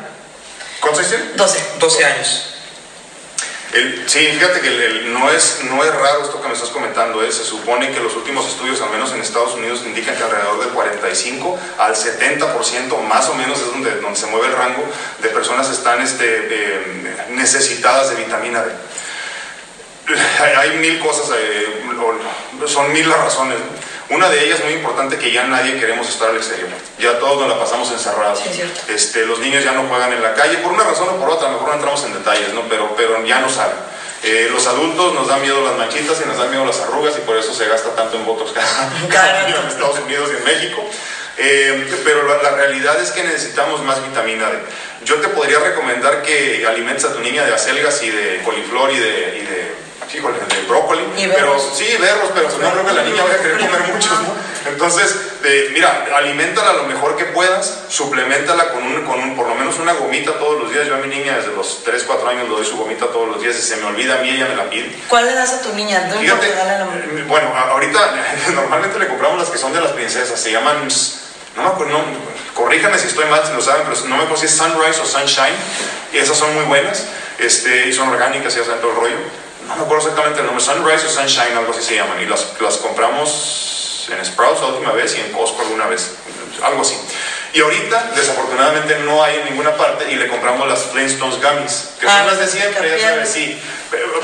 ¿Cuántos 0.80 1.09
tiene? 1.09 1.24
12. 1.34 1.59
12 1.80 2.05
años 2.05 2.55
sí, 4.07 4.19
fíjate 4.19 4.61
que 4.61 5.09
no, 5.11 5.31
es, 5.31 5.61
no 5.69 5.85
es 5.85 5.95
raro 5.95 6.23
esto 6.23 6.41
que 6.41 6.49
me 6.49 6.55
estás 6.55 6.71
comentando. 6.71 7.23
¿eh? 7.23 7.33
Se 7.33 7.45
supone 7.45 7.91
que 7.93 8.01
los 8.01 8.14
últimos 8.17 8.47
estudios, 8.47 8.81
al 8.81 8.91
menos 8.91 9.12
en 9.12 9.21
Estados 9.21 9.55
Unidos, 9.55 9.83
indican 9.85 10.17
que 10.17 10.23
alrededor 10.23 10.61
del 10.61 10.69
45 10.71 11.59
al 11.79 11.95
70% 11.95 13.03
más 13.03 13.29
o 13.29 13.35
menos 13.35 13.61
es 13.61 13.67
donde, 13.67 14.01
donde 14.01 14.19
se 14.19 14.27
mueve 14.27 14.49
el 14.49 14.53
rango 14.53 14.85
de 15.23 15.29
personas 15.29 15.71
están 15.71 16.01
este, 16.01 16.25
eh, 16.27 17.27
necesitadas 17.31 18.11
de 18.11 18.17
vitamina 18.17 18.62
D. 18.62 18.73
Hay 20.59 20.79
mil 20.79 21.01
cosas, 21.01 21.37
eh, 21.37 21.83
son 22.67 22.93
mil 22.93 23.09
las 23.09 23.19
razones. 23.19 23.59
Una 24.09 24.28
de 24.28 24.44
ellas 24.44 24.62
muy 24.62 24.74
importante 24.74 25.18
que 25.18 25.32
ya 25.32 25.44
nadie 25.44 25.78
queremos 25.80 26.09
estar 26.09 26.30
al 26.30 26.36
exterior. 26.36 26.68
Ya 26.98 27.18
todos 27.18 27.40
nos 27.40 27.48
la 27.48 27.59
pasamos 27.59 27.90
encerrados. 27.90 28.40
este, 28.88 29.26
los 29.26 29.40
niños 29.40 29.64
ya 29.64 29.72
no 29.72 29.88
juegan 29.88 30.12
en 30.12 30.22
la 30.22 30.34
calle 30.34 30.59
por 30.59 30.72
una 30.72 30.84
razón 30.84 31.09
o 31.09 31.16
por 31.16 31.30
otra, 31.30 31.48
mejor 31.48 31.68
no 31.68 31.74
entramos 31.74 32.04
en 32.04 32.14
detalles, 32.14 32.52
¿no? 32.52 32.62
Pero, 32.68 32.94
pero 32.96 33.24
ya 33.24 33.40
no 33.40 33.48
saben. 33.48 33.76
Eh, 34.22 34.48
los 34.50 34.66
adultos 34.66 35.12
nos 35.14 35.28
dan 35.28 35.42
miedo 35.42 35.62
las 35.64 35.76
manchitas 35.76 36.20
y 36.24 36.28
nos 36.28 36.38
dan 36.38 36.50
miedo 36.50 36.64
las 36.64 36.80
arrugas 36.80 37.14
y 37.18 37.20
por 37.20 37.36
eso 37.36 37.52
se 37.52 37.66
gasta 37.66 37.94
tanto 37.94 38.16
en 38.16 38.24
botox 38.24 38.52
cada 39.09 39.40
año 39.44 39.57
en 39.61 39.66
Estados 39.66 39.98
Unidos 39.98 40.30
y 40.32 40.36
en 40.36 40.44
México. 40.44 40.82
Eh, 41.38 42.00
pero 42.02 42.22
la, 42.42 42.50
realidad 42.50 43.00
es 43.00 43.11
que 43.11 43.22
necesitamos 43.22 43.82
más 43.82 44.02
vitamina 44.02 44.48
D. 44.50 44.59
Yo 45.04 45.16
te 45.16 45.28
podría 45.28 45.59
recomendar 45.59 46.22
que 46.22 46.66
alimentes 46.66 47.04
a 47.04 47.12
tu 47.12 47.20
niña 47.20 47.44
de 47.44 47.52
acelgas 47.52 48.02
y 48.02 48.11
de 48.11 48.40
coliflor 48.42 48.90
y 48.90 48.98
de, 48.98 49.38
y 49.38 49.44
de 49.44 49.86
híjole, 50.14 50.38
de 50.38 50.66
brócoli, 50.68 51.02
pero 51.34 51.59
sí, 51.59 51.86
berros, 52.00 52.30
pero 52.34 52.48
no 52.48 52.70
creo 52.72 52.86
que 52.86 52.92
la 52.92 53.02
niña 53.02 53.22
vaya 53.22 53.34
a 53.34 53.38
querer 53.38 53.59
comer 53.59 53.80
muchos, 53.92 54.20
¿no? 54.22 54.46
Entonces, 54.68 55.16
mira, 55.72 56.07
alimentala 56.16 56.72
lo 56.72 56.84
mejor 56.84 57.16
que 57.16 57.24
puedas, 57.26 57.84
suplementala 57.88 58.72
con, 58.72 58.82
un, 58.82 59.04
con 59.04 59.20
un, 59.20 59.36
por 59.36 59.46
lo 59.46 59.54
menos 59.54 59.78
una 59.78 59.92
gomita 59.92 60.32
todos 60.38 60.61
los 60.61 60.72
días. 60.72 60.86
Yo 60.86 60.94
a 60.94 60.98
mi 60.98 61.09
niña 61.09 61.36
desde 61.36 61.54
los 61.54 61.84
3, 61.84 62.02
4 62.04 62.28
años 62.28 62.48
le 62.48 62.54
doy 62.57 62.64
su 62.64 62.76
gomita 62.76 63.07
todos 63.07 63.28
los 63.28 63.40
días 63.40 63.57
y 63.57 63.62
se 63.62 63.76
me 63.76 63.84
olvida 63.84 64.16
a 64.16 64.18
mí, 64.18 64.30
ella 64.30 64.46
me 64.46 64.57
la 64.57 64.68
pide. 64.68 64.94
¿Cuál 65.09 65.26
le 65.26 65.34
das 65.34 65.54
a 65.54 65.62
tu 65.62 65.72
niña? 65.74 66.11
Fíjate, 66.18 66.52
bueno, 67.28 67.54
ahorita 67.54 68.14
normalmente 68.54 68.98
le 68.98 69.09
compramos 69.09 69.38
las 69.38 69.50
que 69.50 69.59
son 69.59 69.72
de 69.72 69.80
las 69.80 69.92
princesas, 69.92 70.38
se 70.38 70.50
llaman, 70.50 70.88
no 71.57 71.62
me 71.62 71.68
acuerdo, 71.68 71.98
no, 71.98 72.04
corríjame 72.54 72.98
si 72.98 73.07
estoy 73.07 73.26
mal, 73.26 73.42
si 73.46 73.52
lo 73.52 73.61
saben, 73.61 73.82
pero 73.88 74.00
no 74.09 74.16
me 74.16 74.22
acuerdo 74.24 74.36
si 74.36 74.46
es 74.46 74.52
Sunrise 74.52 75.00
o 75.00 75.07
Sunshine, 75.07 75.57
y 76.12 76.18
esas 76.18 76.36
son 76.36 76.54
muy 76.54 76.64
buenas, 76.64 77.04
este, 77.38 77.88
y 77.88 77.92
son 77.92 78.09
orgánicas 78.09 78.57
y 78.57 78.61
hacen 78.61 78.80
todo 78.80 78.90
el 78.90 78.96
rollo 78.96 79.45
no 79.69 79.77
me 79.77 79.83
acuerdo 79.83 79.99
exactamente 79.99 80.41
el 80.41 80.47
nombre, 80.47 80.64
Sunrise 80.64 81.07
o 81.07 81.11
Sunshine, 81.11 81.57
algo 81.57 81.73
así 81.73 81.83
se 81.83 81.97
llaman, 81.97 82.21
y 82.21 82.27
las, 82.27 82.61
las 82.61 82.77
compramos 82.77 84.09
en 84.11 84.25
Sprouts 84.25 84.61
la 84.61 84.69
última 84.69 84.93
vez 84.93 85.17
y 85.17 85.21
en 85.21 85.33
Costco 85.33 85.62
alguna 85.62 85.87
vez, 85.87 86.12
algo 86.62 86.83
así. 86.83 86.97
Y 87.53 87.61
ahorita, 87.61 88.12
desafortunadamente, 88.14 88.99
no 89.01 89.25
hay 89.25 89.37
en 89.37 89.47
ninguna 89.47 89.75
parte 89.77 90.11
y 90.11 90.17
le 90.17 90.29
compramos 90.29 90.69
las 90.69 90.83
Flintstones 90.85 91.41
Gummies, 91.41 91.89
que 91.99 92.07
son 92.07 92.17
ah, 92.17 92.25
las 92.27 92.39
de 92.39 92.47
siempre, 92.47 92.91
ya 92.91 93.09
sabes, 93.09 93.29
sí. 93.29 93.61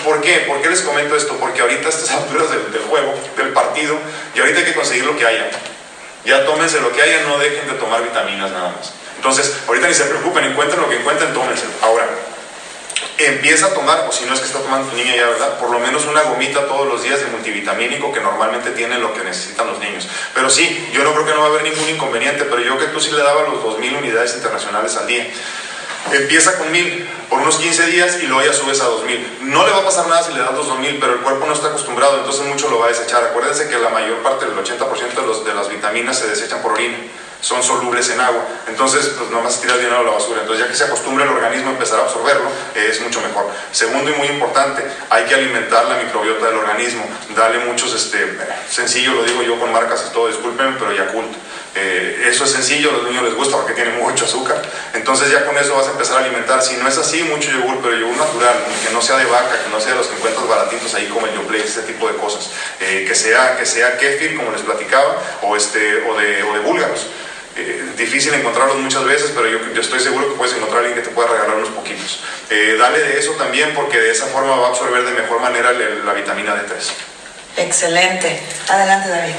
¿Por 0.05 0.21
qué? 0.21 0.45
¿Por 0.47 0.61
qué 0.61 0.69
les 0.69 0.83
comento 0.83 1.17
esto? 1.17 1.37
Porque 1.39 1.63
ahorita 1.63 1.87
a 1.87 1.91
estas 1.91 2.11
alturas 2.15 2.51
del, 2.51 2.71
del, 2.73 2.83
juego, 2.83 3.15
del 3.37 3.49
partido, 3.49 3.97
y 4.35 4.41
ahorita 4.41 4.59
hay 4.59 4.65
que 4.67 4.75
conseguir 4.75 5.07
lo 5.07 5.17
que 5.17 5.27
haya. 5.27 5.49
Ya 6.25 6.45
tómense 6.45 6.81
lo 6.81 6.93
que 6.93 7.03
haya, 7.03 7.23
no 7.23 7.39
dejen 7.39 7.67
de 7.67 7.75
tomar 7.75 8.03
vitaminas 8.03 8.51
nada 8.51 8.75
más. 8.77 8.93
Entonces, 9.17 9.57
ahorita 9.67 9.89
ni 9.89 9.95
se 9.95 10.05
preocupen, 10.05 10.45
encuentren 10.45 10.81
lo 10.81 10.89
que 10.89 10.97
encuentren, 10.97 11.33
tómense. 11.33 11.65
Ahora, 11.81 12.07
empieza 13.27 13.67
a 13.67 13.75
tomar, 13.75 14.07
o 14.09 14.13
si 14.13 14.25
no 14.25 14.35
es 14.35 14.41
que 14.41 14.47
está 14.47 14.61
tomando 14.61 14.89
tu 14.91 14.97
niña 14.97 15.15
ya, 15.17 15.27
¿verdad? 15.27 15.59
Por 15.59 15.71
lo 15.71 15.79
menos 15.79 16.07
una 16.07 16.23
gomita 16.23 16.67
todos 16.67 16.87
los 16.87 17.03
días 17.03 17.21
de 17.21 17.27
multivitamínico 17.27 18.13
que 18.13 18.21
normalmente 18.21 18.71
tiene 18.71 18.99
lo 18.99 19.13
que 19.13 19.23
necesitan 19.23 19.67
los 19.67 19.79
niños. 19.79 20.09
Pero 20.35 20.51
sí, 20.51 20.89
yo 20.93 21.05
no 21.05 21.13
creo 21.13 21.27
que 21.27 21.33
no 21.33 21.41
va 21.41 21.47
a 21.47 21.49
haber 21.51 21.65
ningún 21.65 21.89
inconveniente, 21.89 22.45
pero 22.45 22.63
yo 22.63 22.79
que 22.79 22.87
tú 22.87 23.01
sí 23.01 23.11
le 23.11 23.23
daba 23.23 23.43
los 23.43 23.63
2.000 23.63 23.99
unidades 23.99 24.35
internacionales 24.35 24.97
al 24.97 25.07
día. 25.07 25.31
Empieza 26.13 26.59
con 26.59 26.73
1.000 26.73 27.07
por 27.29 27.41
unos 27.41 27.57
15 27.57 27.87
días 27.87 28.19
y 28.23 28.27
luego 28.27 28.45
ya 28.45 28.53
subes 28.53 28.81
a 28.81 28.89
2.000. 28.89 29.41
No 29.43 29.65
le 29.67 29.73
va 29.73 29.79
a 29.79 29.85
pasar 29.85 30.09
nada 30.09 30.23
si 30.23 30.33
le 30.33 30.41
das 30.41 30.53
los 30.53 30.69
2.000, 30.69 30.99
pero 31.01 31.15
el 31.15 31.21
cuerpo 31.21 31.47
no 31.47 31.53
está 31.53 31.69
acostumbrado, 31.69 32.19
entonces 32.19 32.45
mucho 32.47 32.69
lo 32.69 32.79
va 32.79 32.87
a 32.87 32.89
desechar. 32.89 33.23
Acuérdense 33.25 33.69
que 33.69 33.79
la 33.79 33.91
mayor 33.91 34.19
parte 34.23 34.47
del 34.47 34.57
80% 34.57 35.15
de, 35.15 35.27
los, 35.27 35.45
de 35.45 35.55
las 35.55 35.69
vitaminas 35.69 36.19
se 36.19 36.27
desechan 36.27 36.61
por 36.61 36.73
orina 36.73 36.97
son 37.43 37.63
solubles 37.63 38.09
en 38.09 38.21
agua. 38.21 38.47
Entonces, 38.69 39.13
pues 39.19 39.31
más 39.31 39.61
tirar 39.61 39.77
dinero 39.77 39.99
a 39.99 40.03
la 40.05 40.11
basura. 40.13 40.41
Entonces, 40.41 40.65
ya 40.65 40.71
que 40.71 40.77
se 40.77 40.85
acostumbra 40.85 41.25
el 41.25 41.31
organismo 41.31 41.71
a 41.71 41.73
empezar 41.73 42.01
a 42.01 42.05
absorberlo, 42.05 42.49
es 42.75 43.01
mucho 43.03 43.21
mejor. 43.21 43.51
Segundo 43.73 44.11
y 44.11 44.15
muy 44.15 44.29
importante, 44.29 44.83
hay 45.11 45.25
que 45.25 45.35
alimentar 45.35 45.85
la 45.85 45.97
microbiota 45.97 46.47
del 46.47 46.57
organismo. 46.57 47.05
Dale 47.37 47.59
muchos, 47.67 47.95
este, 47.95 48.39
sencillo, 48.71 49.13
lo 49.13 49.25
digo 49.25 49.43
yo 49.43 49.59
con 49.59 49.73
marcas 49.73 50.07
y 50.09 50.13
todo, 50.15 50.29
discúlpenme, 50.29 50.77
pero 50.79 50.93
Yakult. 50.93 51.35
Eh, 51.75 52.29
eso 52.29 52.45
es 52.45 52.51
sencillo, 52.51 52.91
a 52.91 52.93
los 52.93 53.05
niños 53.05 53.25
les 53.25 53.35
gusta 53.35 53.57
porque 53.57 53.73
tiene 53.73 53.93
mucho 53.93 54.27
azúcar. 54.27 54.61
Entonces 54.93 55.31
ya 55.31 55.47
con 55.47 55.57
eso 55.57 55.75
vas 55.75 55.87
a 55.87 55.93
empezar 55.93 56.19
a 56.19 56.21
alimentar. 56.21 56.63
Si 56.63 56.77
no 56.77 56.87
es 56.87 56.99
así, 56.99 57.23
mucho 57.23 57.51
yogur, 57.51 57.81
pero 57.83 57.97
yogur 57.97 58.17
natural, 58.17 58.55
que 58.87 58.93
no 58.93 59.01
sea 59.01 59.17
de 59.17 59.25
vaca, 59.25 59.63
que 59.65 59.71
no 59.71 59.81
sea 59.81 59.93
de 59.93 59.99
los 59.99 60.07
que 60.07 60.17
encuentras 60.17 60.47
baratitos 60.47 60.95
ahí 60.95 61.07
como 61.07 61.27
el 61.27 61.35
Yoplait, 61.35 61.65
ese 61.65 61.83
tipo 61.83 62.09
de 62.09 62.17
cosas. 62.17 62.51
Eh, 62.81 63.05
que, 63.07 63.15
sea, 63.15 63.57
que 63.57 63.65
sea 63.65 63.97
kefir, 63.97 64.37
como 64.37 64.53
les 64.53 64.61
platicaba, 64.61 65.17
o, 65.43 65.57
este, 65.57 66.05
o, 66.09 66.15
de, 66.19 66.43
o 66.43 66.53
de 66.53 66.61
búlgaros. 66.61 67.07
Eh, 67.55 67.93
difícil 67.99 68.33
encontrarlos 68.33 68.79
muchas 68.79 69.05
veces, 69.05 69.33
pero 69.35 69.47
yo, 69.47 69.81
estoy 69.81 70.01
seguro 70.01 70.29
que 70.29 70.37
puedes 70.37 70.55
encontrar 70.55 70.79
a 70.79 70.87
alguien 70.87 71.03
que 71.03 71.09
te 71.09 71.15
pueda 71.15 71.29
regalar 71.29 71.57
unos 71.57 71.69
poquitos. 71.71 72.21
Eh, 72.49 72.77
dale 72.79 72.99
de 72.99 73.19
eso 73.19 73.33
también 73.33 73.75
porque 73.75 73.99
de 73.99 74.11
esa 74.11 74.27
forma 74.27 74.57
va 74.57 74.69
a 74.69 74.71
absorber 74.71 75.05
de 75.05 75.11
mejor 75.13 75.41
manera 75.41 75.73
la, 75.73 76.13
vitamina 76.15 76.55
D3. 76.55 77.65
Excelente. 77.65 78.41
Adelante, 78.69 79.09
David. 79.11 79.35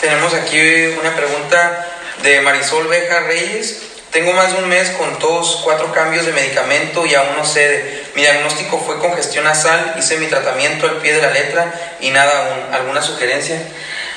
Tenemos 0.00 0.32
aquí 0.32 0.86
una 0.98 1.14
pregunta 1.14 1.86
de 2.22 2.40
Marisol 2.40 2.86
Beja 2.88 3.20
Reyes. 3.20 3.82
Tengo 4.10 4.32
más 4.32 4.52
de 4.52 4.58
un 4.58 4.68
mes 4.68 4.90
con 4.90 5.18
todos 5.18 5.60
cuatro 5.64 5.92
cambios 5.92 6.26
de 6.26 6.32
medicamento 6.32 7.04
y 7.06 7.14
aún 7.14 7.36
no 7.36 7.44
cede. 7.44 8.04
Mi 8.14 8.22
diagnóstico 8.22 8.78
fue 8.78 8.98
congestión 8.98 9.44
nasal, 9.44 9.94
hice 9.98 10.18
mi 10.18 10.26
tratamiento 10.26 10.86
al 10.86 10.98
pie 10.98 11.14
de 11.14 11.22
la 11.22 11.30
letra 11.30 11.72
y 12.00 12.10
nada 12.10 12.46
aún. 12.46 12.74
¿Alguna 12.74 13.02
sugerencia? 13.02 13.60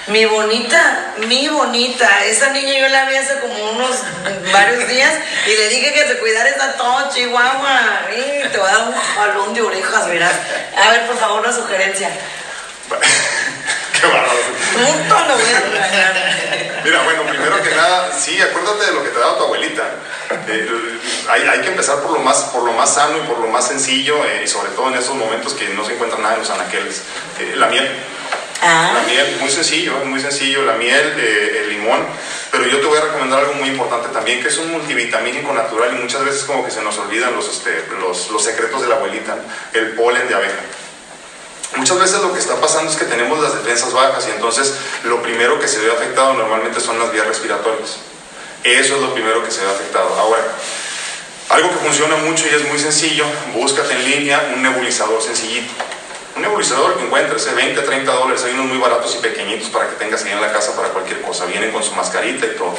Mi 0.08 0.24
bonita, 0.26 1.16
mi 1.28 1.48
bonita, 1.48 2.26
esa 2.26 2.52
niña 2.52 2.78
yo 2.80 2.88
la 2.90 3.06
vi 3.06 3.16
hace 3.16 3.40
como 3.40 3.72
unos 3.72 3.98
varios 4.54 4.88
días 4.88 5.12
y 5.48 5.50
le 5.50 5.70
dije 5.70 5.94
que 5.94 6.08
se 6.08 6.20
cuidara 6.20 6.48
esa 6.48 6.74
todo 6.74 7.10
Chihuahua. 7.12 8.02
te 8.52 8.56
voy 8.56 8.70
a 8.70 8.72
dar 8.72 8.88
un 8.88 8.96
jalón 8.96 9.56
de 9.56 9.64
orejas, 9.64 10.08
verás. 10.08 10.36
A 10.78 10.92
ver, 10.92 11.08
por 11.08 11.18
favor, 11.18 11.42
una 11.42 11.52
sugerencia. 11.52 12.10
Qué 14.00 14.06
bárbaro. 14.06 14.40
lo 15.28 15.36
voy 15.38 15.44
a 15.44 16.82
Mira, 16.84 17.02
bueno, 17.02 17.24
primero 17.24 17.64
que 17.64 17.72
nada, 17.72 18.14
sí, 18.14 18.40
acuérdate 18.40 18.86
de 18.86 18.92
lo 18.92 19.04
que 19.04 19.10
te 19.10 19.20
daba 19.20 19.40
tu 19.40 19.46
abuelita. 19.46 19.90
Eh, 20.48 21.00
hay, 21.30 21.62
que 21.62 21.70
empezar 21.70 22.02
por 22.02 22.12
lo, 22.12 22.20
más, 22.20 22.38
por 22.54 22.62
lo 22.62 22.74
más 22.74 22.94
sano 22.94 23.18
y 23.18 23.22
por 23.22 23.40
lo 23.40 23.48
más 23.48 23.68
sencillo, 23.68 24.24
eh, 24.26 24.42
y 24.44 24.48
sobre 24.48 24.70
todo 24.72 24.90
en 24.90 24.96
esos 24.96 25.16
momentos 25.16 25.54
que 25.54 25.70
no 25.70 25.84
se 25.84 25.94
encuentra 25.94 26.20
nada 26.20 26.36
en 26.36 26.42
los 26.42 26.50
anaqueles. 26.52 27.02
Eh, 27.40 27.54
la 27.56 27.68
miel 27.68 27.90
Ah. 28.68 28.94
La 28.96 29.02
miel, 29.04 29.38
muy 29.40 29.50
sencillo, 29.52 29.94
muy 30.06 30.20
sencillo, 30.20 30.66
la 30.66 30.74
miel, 30.74 31.14
eh, 31.20 31.62
el 31.62 31.70
limón, 31.70 32.04
pero 32.50 32.66
yo 32.66 32.80
te 32.80 32.88
voy 32.88 32.98
a 32.98 33.02
recomendar 33.02 33.42
algo 33.42 33.54
muy 33.54 33.70
importante 33.70 34.10
también, 34.10 34.42
que 34.42 34.48
es 34.48 34.58
un 34.58 34.72
multivitamínico 34.72 35.54
natural 35.54 35.96
y 35.96 36.02
muchas 36.02 36.26
veces 36.26 36.46
como 36.46 36.66
que 36.66 36.72
se 36.72 36.82
nos 36.82 36.98
olvidan 36.98 37.36
los, 37.36 37.48
este, 37.48 37.86
los, 38.00 38.32
los 38.32 38.44
secretos 38.44 38.82
de 38.82 38.88
la 38.88 38.96
abuelita, 38.96 39.38
el 39.72 39.92
polen 39.92 40.28
de 40.28 40.34
abeja. 40.34 40.62
Muchas 41.76 42.00
veces 42.00 42.22
lo 42.22 42.34
que 42.34 42.40
está 42.40 42.60
pasando 42.60 42.90
es 42.90 42.98
que 42.98 43.06
tenemos 43.06 43.40
las 43.40 43.54
defensas 43.54 43.94
bajas 43.94 44.26
y 44.28 44.32
entonces 44.32 44.74
lo 45.04 45.22
primero 45.22 45.60
que 45.60 45.68
se 45.68 45.80
ve 45.80 45.92
afectado 45.92 46.34
normalmente 46.34 46.80
son 46.80 46.98
las 46.98 47.12
vías 47.12 47.28
respiratorias. 47.28 47.98
Eso 48.64 48.96
es 48.96 49.02
lo 49.02 49.14
primero 49.14 49.44
que 49.46 49.52
se 49.52 49.62
ve 49.62 49.70
afectado. 49.70 50.12
Ahora, 50.18 50.42
algo 51.50 51.70
que 51.70 51.76
funciona 51.76 52.16
mucho 52.16 52.46
y 52.48 52.56
es 52.56 52.68
muy 52.68 52.80
sencillo, 52.80 53.26
búscate 53.54 53.94
en 53.94 54.10
línea 54.10 54.54
un 54.56 54.64
nebulizador 54.64 55.22
sencillito. 55.22 55.72
Un 56.36 56.42
nebulizador 56.42 56.98
que 56.98 57.06
encuentres, 57.06 57.54
20, 57.54 57.82
30 57.82 58.12
dólares, 58.12 58.44
hay 58.44 58.54
unos 58.54 58.66
muy 58.66 58.78
baratos 58.78 59.16
y 59.16 59.20
pequeñitos 59.20 59.70
para 59.70 59.90
que 59.90 59.96
tengas 59.96 60.24
ahí 60.26 60.34
en 60.34 60.42
la 60.42 60.52
casa 60.52 60.76
para 60.76 60.90
cualquier 60.90 61.22
cosa. 61.22 61.46
Vienen 61.46 61.72
con 61.72 61.82
su 61.82 61.94
mascarita 61.96 62.46
y 62.46 62.56
todo. 62.58 62.76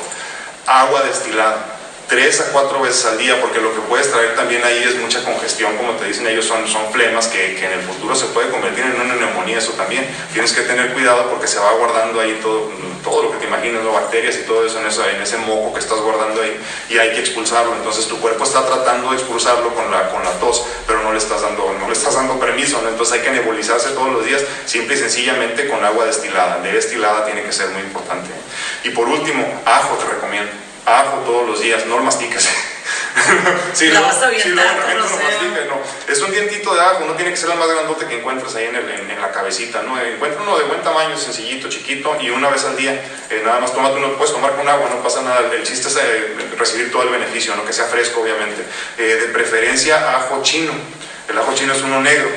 Agua 0.67 1.03
destilada, 1.03 1.76
3 2.09 2.41
a 2.41 2.53
4 2.53 2.81
veces 2.81 3.05
al 3.07 3.19
día, 3.19 3.41
porque 3.41 3.61
lo 3.61 3.75
que 3.75 3.81
puedes 3.81 4.11
traer 4.11 4.37
también 4.37 4.65
ahí 4.65 4.83
es 4.83 4.97
mucha 4.97 5.25
congestión, 5.25 5.77
como 5.77 5.93
te 5.93 6.07
dicen 6.07 6.27
ellos, 6.27 6.45
son, 6.45 6.67
son 6.69 6.93
flemas 6.93 7.27
que, 7.27 7.57
que 7.57 7.67
en 7.67 7.73
el 7.73 7.81
futuro 7.81 8.15
se 8.15 8.27
puede 8.27 8.49
convertir 8.51 8.85
en 8.85 9.01
una 9.01 9.15
neumonía 9.15 9.59
eso 9.59 9.73
también. 9.73 10.07
Tienes 10.33 10.53
que 10.53 10.63
tener 10.63 10.93
cuidado 10.93 11.29
porque 11.31 11.49
se 11.49 11.59
va 11.59 11.73
guardando 11.73 12.21
ahí 12.21 12.39
todo, 12.41 12.71
todo 13.03 13.23
lo 13.25 13.33
que 13.33 13.39
te 13.39 13.47
imaginas, 13.47 13.83
¿no? 13.83 13.93
bacterias 13.93 14.37
y 14.37 14.43
todo 14.43 14.65
eso 14.65 14.79
en, 14.79 14.87
eso 14.87 15.05
en 15.09 15.21
ese 15.21 15.39
moco 15.39 15.75
que 15.75 15.81
estás 15.81 15.99
guardando 15.99 16.43
ahí 16.43 16.57
y 16.89 16.99
hay 16.99 17.13
que 17.13 17.21
expulsarlo. 17.21 17.75
Entonces 17.75 18.07
tu 18.07 18.21
cuerpo 18.21 18.45
está 18.45 18.65
tratando 18.65 19.11
de 19.11 19.17
expulsarlo 19.17 19.75
con 19.75 19.91
la, 19.91 20.09
con 20.11 20.23
la 20.23 20.31
tos, 20.39 20.65
pero 20.87 21.03
no 21.03 21.13
le 21.13 21.19
estás 21.19 21.43
dando, 21.43 21.75
no 21.79 21.87
le 21.87 21.93
estás 21.93 22.15
dando 22.15 22.39
permiso. 22.39 22.81
Entonces 22.89 23.15
hay 23.15 23.21
que 23.21 23.31
nebulizarse 23.31 23.91
todos 23.91 24.13
los 24.13 24.25
días, 24.25 24.43
simple 24.65 24.95
y 24.95 24.99
sencillamente 24.99 25.69
con 25.69 25.85
agua 25.85 26.05
destilada. 26.05 26.61
De 26.61 26.71
destilada 26.73 27.25
tiene 27.25 27.43
que 27.43 27.53
ser 27.53 27.69
muy 27.71 27.83
importante. 27.83 28.31
Y 28.85 28.91
por 28.91 29.09
último, 29.09 29.63
ajo 29.65 29.97
te 29.97 30.07
recomiendo. 30.15 30.66
Ajo 30.87 31.19
todos 31.27 31.49
los 31.49 31.61
días, 31.61 31.85
no 31.87 31.99
lo 31.99 32.05
la 33.91 34.01
vas 34.01 34.23
a 34.23 34.31
sí, 34.31 34.51
no, 34.51 34.55
no. 34.55 35.81
Es 36.07 36.21
un 36.21 36.31
dientito 36.31 36.75
de 36.75 36.81
ajo, 36.81 37.05
no 37.05 37.15
tiene 37.15 37.33
que 37.33 37.37
ser 37.37 37.51
el 37.51 37.59
más 37.59 37.69
grandote 37.69 38.07
que 38.07 38.19
encuentres 38.19 38.55
ahí 38.55 38.67
en, 38.67 38.77
el, 38.77 38.89
en, 38.89 39.21
la 39.21 39.33
cabecita, 39.33 39.83
¿no? 39.83 40.01
Encuentra 40.01 40.43
uno 40.43 40.57
de 40.57 40.65
buen 40.65 40.81
tamaño, 40.83 41.17
sencillito, 41.19 41.69
chiquito, 41.69 42.17
y 42.21 42.31
una 42.31 42.51
vez 42.51 42.65
al 42.65 42.77
día, 42.77 42.93
eh, 43.31 43.43
nada 43.45 43.59
más 43.59 43.73
tómate 43.73 43.97
uno, 43.97 44.13
puedes 44.17 44.33
tomar 44.33 44.55
con 44.55 44.69
agua, 44.69 44.89
no 44.89 45.03
pasa 45.03 45.23
nada. 45.23 45.41
El 45.53 45.65
chiste 45.65 45.89
es 45.89 45.97
eh, 45.97 46.37
recibir 46.57 46.93
todo 46.93 47.03
el 47.03 47.09
beneficio, 47.09 47.57
¿no? 47.57 47.65
Que 47.65 47.73
sea 47.73 47.87
fresco, 47.87 48.21
obviamente. 48.21 48.63
Eh, 48.99 49.03
de 49.03 49.27
preferencia, 49.29 50.17
ajo 50.17 50.41
chino. 50.43 50.73
El 51.29 51.37
ajo 51.39 51.53
chino 51.55 51.73
es 51.73 51.83
uno 51.83 52.01
negro, 52.01 52.29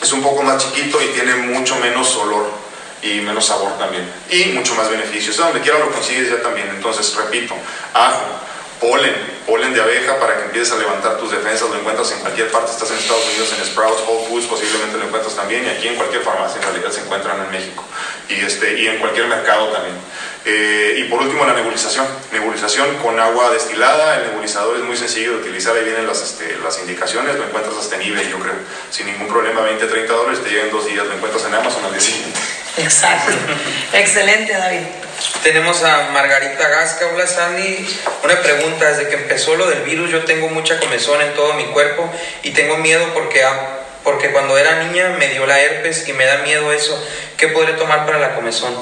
es 0.00 0.12
un 0.12 0.22
poco 0.22 0.42
más 0.42 0.64
chiquito 0.64 1.02
y 1.02 1.08
tiene 1.08 1.34
mucho 1.34 1.76
menos 1.76 2.16
olor 2.16 2.65
y 3.02 3.20
menos 3.20 3.46
sabor 3.46 3.78
también. 3.78 4.08
Y 4.30 4.46
mucho 4.52 4.74
más 4.74 4.90
beneficios. 4.90 5.36
Donde 5.36 5.60
quiera 5.60 5.78
lo 5.78 5.90
consigues 5.90 6.30
ya 6.30 6.42
también. 6.42 6.68
Entonces, 6.70 7.14
repito, 7.14 7.54
ajo, 7.94 8.22
polen, 8.80 9.14
polen 9.46 9.72
de 9.72 9.80
abeja 9.80 10.18
para 10.18 10.36
que 10.36 10.44
empieces 10.44 10.72
a 10.72 10.76
levantar 10.76 11.16
tus 11.18 11.30
defensas, 11.30 11.68
lo 11.70 11.76
encuentras 11.76 12.12
en 12.12 12.20
cualquier 12.20 12.50
parte, 12.50 12.70
estás 12.70 12.90
en 12.90 12.98
Estados 12.98 13.24
Unidos, 13.26 13.54
en 13.58 13.64
Sprouts, 13.64 14.02
Whole 14.06 14.26
Foods, 14.28 14.46
posiblemente 14.46 14.98
lo 14.98 15.04
encuentras 15.04 15.34
también, 15.34 15.64
y 15.64 15.68
aquí 15.68 15.88
en 15.88 15.96
cualquier 15.96 16.22
farmacia 16.22 16.60
en 16.60 16.62
realidad 16.62 16.90
se 16.90 17.00
encuentran 17.00 17.40
en 17.40 17.50
México, 17.50 17.84
y, 18.28 18.34
este, 18.34 18.78
y 18.78 18.88
en 18.88 18.98
cualquier 18.98 19.26
mercado 19.28 19.68
también. 19.68 19.96
Eh, 20.44 20.98
y 20.98 21.04
por 21.04 21.22
último 21.22 21.44
la 21.44 21.54
nebulización, 21.54 22.06
nebulización 22.32 22.96
con 22.98 23.18
agua 23.18 23.50
destilada, 23.50 24.18
el 24.18 24.28
nebulizador 24.28 24.76
es 24.76 24.84
muy 24.84 24.96
sencillo 24.96 25.32
de 25.32 25.36
utilizar, 25.38 25.74
ahí 25.74 25.84
vienen 25.84 26.06
las, 26.06 26.22
este, 26.22 26.56
las 26.62 26.78
indicaciones, 26.78 27.36
lo 27.36 27.44
encuentras 27.44 27.76
hasta 27.76 27.96
en 27.96 28.02
eBay 28.02 28.30
yo 28.30 28.38
creo, 28.38 28.54
sin 28.90 29.06
ningún 29.06 29.28
problema, 29.28 29.62
20, 29.62 29.86
30 29.86 30.12
dólares, 30.12 30.42
te 30.42 30.50
llega 30.50 30.64
en 30.64 30.70
dos 30.70 30.86
días, 30.86 31.06
lo 31.06 31.14
encuentras 31.14 31.44
en 31.46 31.54
Amazon 31.54 31.84
al 31.84 31.92
día 31.92 32.00
siguiente. 32.00 32.55
Exacto, 32.78 33.32
excelente 33.92 34.52
David. 34.52 34.82
Tenemos 35.42 35.82
a 35.82 36.10
Margarita 36.10 36.68
Gasca. 36.68 37.06
Hola 37.06 37.26
Sandy. 37.26 37.86
Una 38.22 38.40
pregunta. 38.42 38.86
Desde 38.86 39.08
que 39.08 39.14
empezó 39.14 39.56
lo 39.56 39.66
del 39.66 39.82
virus 39.82 40.10
yo 40.10 40.24
tengo 40.24 40.48
mucha 40.48 40.78
comezón 40.78 41.22
en 41.22 41.32
todo 41.34 41.54
mi 41.54 41.64
cuerpo 41.66 42.10
y 42.42 42.50
tengo 42.50 42.76
miedo 42.76 43.06
porque, 43.14 43.42
porque 44.06 44.30
cuando 44.30 44.56
era 44.56 44.84
niña 44.84 45.16
me 45.18 45.26
dio 45.30 45.44
la 45.46 45.58
herpes 45.58 46.06
y 46.06 46.12
me 46.12 46.24
da 46.24 46.36
miedo 46.38 46.72
eso. 46.72 46.96
¿Qué 47.36 47.48
podré 47.48 47.72
tomar 47.74 48.06
para 48.06 48.18
la 48.18 48.34
comezón? 48.34 48.74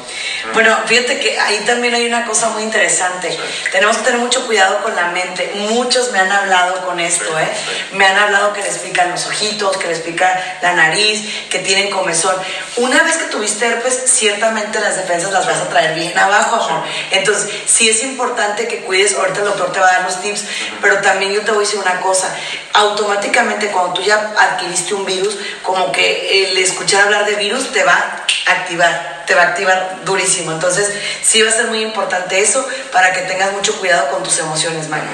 Bueno, 0.52 0.78
fíjate 0.86 1.18
que 1.18 1.40
ahí 1.40 1.64
también 1.66 1.92
hay 1.94 2.06
una 2.06 2.24
cosa 2.24 2.50
muy 2.50 2.62
interesante. 2.62 3.36
Tenemos 3.72 3.96
que 3.96 4.04
tener 4.04 4.20
mucho 4.20 4.46
cuidado 4.46 4.80
con 4.82 4.94
la 4.94 5.08
mente. 5.08 5.50
Muchos 5.70 6.12
me 6.12 6.20
han 6.20 6.30
hablado 6.30 6.84
con 6.86 7.00
esto, 7.00 7.36
¿eh? 7.40 7.48
Me 7.94 8.06
han 8.06 8.16
hablado 8.16 8.52
que 8.52 8.62
les 8.62 8.78
pican 8.78 9.10
los 9.10 9.26
ojitos, 9.26 9.76
que 9.78 9.88
les 9.88 10.00
pica 10.00 10.58
la 10.62 10.74
nariz, 10.74 11.48
que 11.48 11.58
tienen 11.60 11.90
comezón. 11.90 12.36
Una 12.76 13.02
vez 13.02 13.16
que 13.16 13.24
tuviste 13.24 13.66
herpes, 13.66 14.02
ciertamente 14.04 14.78
las 14.78 14.96
defensas 14.98 15.32
las 15.32 15.46
vas 15.46 15.58
a 15.58 15.68
traer 15.68 15.94
bien 15.94 16.16
abajo, 16.16 16.56
amor. 16.56 16.84
Entonces, 17.10 17.50
sí 17.66 17.88
es 17.88 18.04
importante 18.04 18.68
que 18.68 18.82
cuides. 18.82 19.16
Ahorita 19.16 19.40
el 19.40 19.46
doctor 19.46 19.72
te 19.72 19.80
va 19.80 19.88
a 19.88 19.92
dar 19.94 20.02
los 20.02 20.20
tips, 20.20 20.44
pero 20.80 21.00
también 21.00 21.32
yo 21.32 21.40
te 21.40 21.50
voy 21.50 21.64
a 21.64 21.66
decir 21.66 21.80
una 21.80 22.00
cosa. 22.00 22.32
Automáticamente, 22.74 23.68
cuando 23.68 23.94
tú 23.94 24.02
ya 24.02 24.32
adquiriste 24.38 24.94
un 24.94 25.04
virus, 25.04 25.13
como 25.62 25.92
que 25.92 26.44
el 26.44 26.58
escuchar 26.58 27.04
hablar 27.04 27.26
de 27.26 27.36
virus 27.36 27.72
te 27.72 27.84
va 27.84 28.24
activar, 28.46 29.24
te 29.26 29.34
va 29.34 29.42
a 29.42 29.46
activar 29.48 30.04
durísimo. 30.04 30.52
Entonces, 30.52 30.90
sí 31.22 31.42
va 31.42 31.50
a 31.50 31.52
ser 31.52 31.66
muy 31.66 31.80
importante 31.80 32.40
eso 32.40 32.66
para 32.92 33.12
que 33.12 33.22
tengas 33.22 33.52
mucho 33.52 33.78
cuidado 33.78 34.10
con 34.10 34.22
tus 34.22 34.38
emociones, 34.38 34.88
Mario. 34.88 35.08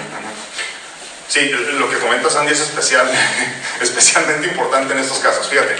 Sí, 1.28 1.48
lo 1.48 1.88
que 1.88 1.96
comentas, 1.98 2.34
Andy, 2.34 2.53
es 2.53 2.61
especial, 2.61 3.09
especialmente 3.80 4.48
importante 4.48 4.94
en 4.94 4.98
estos 4.98 5.20
casos. 5.20 5.48
Fíjate, 5.48 5.76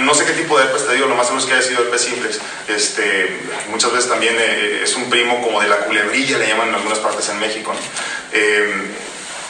no 0.00 0.12
sé 0.12 0.24
qué 0.24 0.32
tipo 0.32 0.58
de 0.58 0.64
herpes 0.64 0.88
te 0.88 0.94
digo, 0.94 1.06
lo 1.06 1.14
más 1.14 1.26
seguro 1.26 1.44
es 1.44 1.48
que 1.48 1.54
haya 1.54 1.62
sido 1.62 1.84
herpes 1.84 2.02
simplex. 2.02 2.40
Este, 2.66 3.38
muchas 3.68 3.92
veces 3.92 4.10
también 4.10 4.34
eh, 4.40 4.80
es 4.82 4.96
un 4.96 5.08
primo 5.08 5.40
como 5.40 5.60
de 5.60 5.68
la 5.68 5.76
culebrilla, 5.78 6.36
le 6.38 6.48
llaman 6.48 6.70
en 6.70 6.74
algunas 6.74 6.98
partes 6.98 7.28
en 7.28 7.38
México. 7.38 7.72
Eh, 8.32 8.90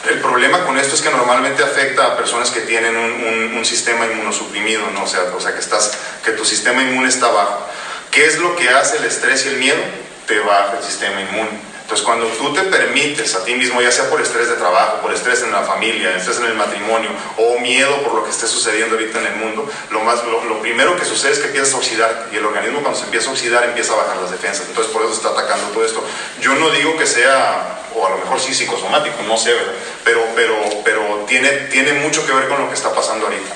el 0.09 0.19
problema 0.19 0.65
con 0.65 0.77
esto 0.77 0.95
es 0.95 1.01
que 1.01 1.09
normalmente 1.09 1.63
afecta 1.63 2.05
a 2.05 2.17
personas 2.17 2.51
que 2.51 2.61
tienen 2.61 2.95
un, 2.95 3.63
sistema 3.63 4.05
inmunosuprimido, 4.05 4.83
¿no? 4.93 5.03
O 5.03 5.07
sea, 5.07 5.21
o 5.35 5.39
sea 5.39 5.53
que, 5.53 5.61
estás, 5.61 5.97
que 6.23 6.31
tu 6.31 6.43
sistema 6.43 6.81
inmune 6.81 7.07
está 7.07 7.29
bajo. 7.29 7.65
¿Qué 8.11 8.25
es 8.25 8.37
lo 8.39 8.55
que 8.57 8.69
hace 8.69 8.97
el 8.97 9.05
estrés 9.05 9.45
y 9.45 9.49
el 9.49 9.57
miedo? 9.57 9.79
Te 10.27 10.39
baja 10.39 10.75
el 10.77 10.83
sistema 10.83 11.21
inmune. 11.21 11.49
Entonces, 11.83 12.05
cuando 12.05 12.27
tú 12.27 12.53
te 12.53 12.63
permites 12.63 13.35
a 13.35 13.43
ti 13.43 13.55
mismo, 13.55 13.81
ya 13.81 13.91
sea 13.91 14.09
por 14.09 14.21
estrés 14.21 14.47
de 14.49 14.55
trabajo, 14.55 15.01
por 15.01 15.13
estrés 15.13 15.43
en 15.43 15.51
la 15.51 15.63
familia, 15.63 16.15
estrés 16.15 16.39
en 16.39 16.45
el 16.45 16.55
matrimonio 16.55 17.09
o 17.37 17.59
miedo 17.59 18.01
por 18.03 18.15
lo 18.15 18.23
que 18.23 18.31
esté 18.31 18.47
sucediendo 18.47 18.95
ahorita 18.95 19.19
en 19.19 19.27
el 19.27 19.35
mundo, 19.35 19.69
lo, 19.91 19.99
más, 20.01 20.23
lo, 20.23 20.61
primero 20.61 20.95
que 20.97 21.05
sucede 21.05 21.33
es 21.33 21.39
que 21.39 21.47
empiezas 21.47 21.73
a 21.73 21.77
oxidar 21.77 22.29
y 22.31 22.37
el 22.37 22.45
organismo 22.45 22.79
cuando 22.81 22.97
se 22.97 23.05
empieza 23.05 23.29
a 23.29 23.33
oxidar 23.33 23.63
empieza 23.65 23.93
a 23.93 23.97
bajar 23.97 24.17
las 24.17 24.31
defensas. 24.31 24.65
Entonces, 24.67 24.93
por 24.93 25.03
eso 25.03 25.13
está 25.13 25.29
atacando 25.29 25.67
todo 25.67 25.85
esto. 25.85 26.03
Yo 26.41 26.55
no 26.55 26.69
digo 26.71 26.97
que 26.97 27.05
sea, 27.05 27.82
o 27.95 28.05
a 28.05 28.09
lo 28.09 28.17
mejor 28.17 28.39
sí 28.39 28.53
psicosomático, 28.53 29.21
no 29.23 29.37
sé, 29.37 29.53
¿verdad? 29.53 29.73
Pero, 30.03 30.21
pero, 30.35 30.55
pero 30.83 31.25
tiene, 31.27 31.49
tiene 31.71 31.93
mucho 31.93 32.25
que 32.25 32.33
ver 32.33 32.47
con 32.47 32.59
lo 32.59 32.67
que 32.69 32.75
está 32.75 32.93
pasando 32.93 33.25
ahorita 33.25 33.53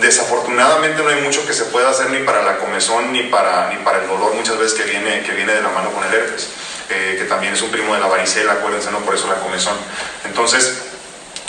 desafortunadamente 0.00 1.02
no 1.02 1.08
hay 1.08 1.22
mucho 1.22 1.46
que 1.46 1.52
se 1.52 1.64
pueda 1.64 1.90
hacer 1.90 2.10
ni 2.10 2.18
para 2.18 2.42
la 2.42 2.58
comezón 2.58 3.12
ni 3.12 3.22
para, 3.24 3.70
ni 3.70 3.76
para 3.76 4.02
el 4.02 4.08
dolor 4.08 4.34
muchas 4.34 4.58
veces 4.58 4.78
que 4.78 4.84
viene, 4.84 5.22
que 5.22 5.32
viene 5.32 5.54
de 5.54 5.62
la 5.62 5.70
mano 5.70 5.90
con 5.92 6.04
el 6.04 6.12
herpes. 6.12 6.48
Eh, 6.90 7.16
que 7.18 7.24
también 7.24 7.52
es 7.52 7.60
un 7.60 7.70
primo 7.70 7.92
de 7.92 8.00
la 8.00 8.06
varicela, 8.06 8.52
acuérdense, 8.52 8.90
no 8.90 9.00
por 9.00 9.14
eso 9.14 9.28
la 9.28 9.34
comezón. 9.34 9.76
Entonces, 10.24 10.78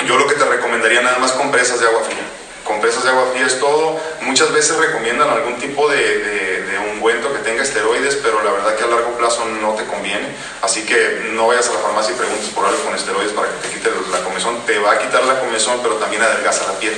yo 0.05 0.17
lo 0.17 0.27
que 0.27 0.35
te 0.35 0.43
recomendaría 0.43 1.01
nada 1.01 1.17
más 1.17 1.31
compresas 1.31 1.79
de 1.79 1.87
agua 1.87 2.03
fría. 2.03 2.23
Compresas 2.69 3.03
de 3.03 3.09
agua 3.09 3.25
fría 3.31 3.47
es 3.47 3.59
todo. 3.59 3.99
Muchas 4.21 4.53
veces 4.53 4.77
recomiendan 4.77 5.27
algún 5.27 5.57
tipo 5.57 5.89
de, 5.89 6.19
de, 6.19 6.77
ungüento 6.93 7.33
que 7.33 7.39
tenga 7.39 7.63
esteroides, 7.63 8.17
pero 8.17 8.43
la 8.43 8.51
verdad 8.51 8.75
que 8.75 8.83
a 8.83 8.87
largo 8.87 9.17
plazo 9.17 9.43
no 9.59 9.73
te 9.73 9.85
conviene. 9.85 10.27
Así 10.61 10.85
que 10.85 11.31
no 11.31 11.47
vayas 11.47 11.67
a 11.69 11.73
la 11.73 11.79
farmacia 11.79 12.13
y 12.13 12.17
preguntes 12.17 12.49
por 12.49 12.67
algo 12.67 12.79
con 12.83 12.93
esteroides 12.93 13.33
para 13.33 13.47
que 13.47 13.67
te 13.67 13.73
quite 13.73 13.89
la 14.11 14.19
comezón. 14.19 14.63
Te 14.67 14.77
va 14.77 14.91
a 14.91 14.99
quitar 14.99 15.23
la 15.23 15.39
comezón, 15.39 15.79
pero 15.81 15.95
también 15.95 16.21
adelgaza 16.21 16.71
la 16.71 16.77
piel. 16.77 16.93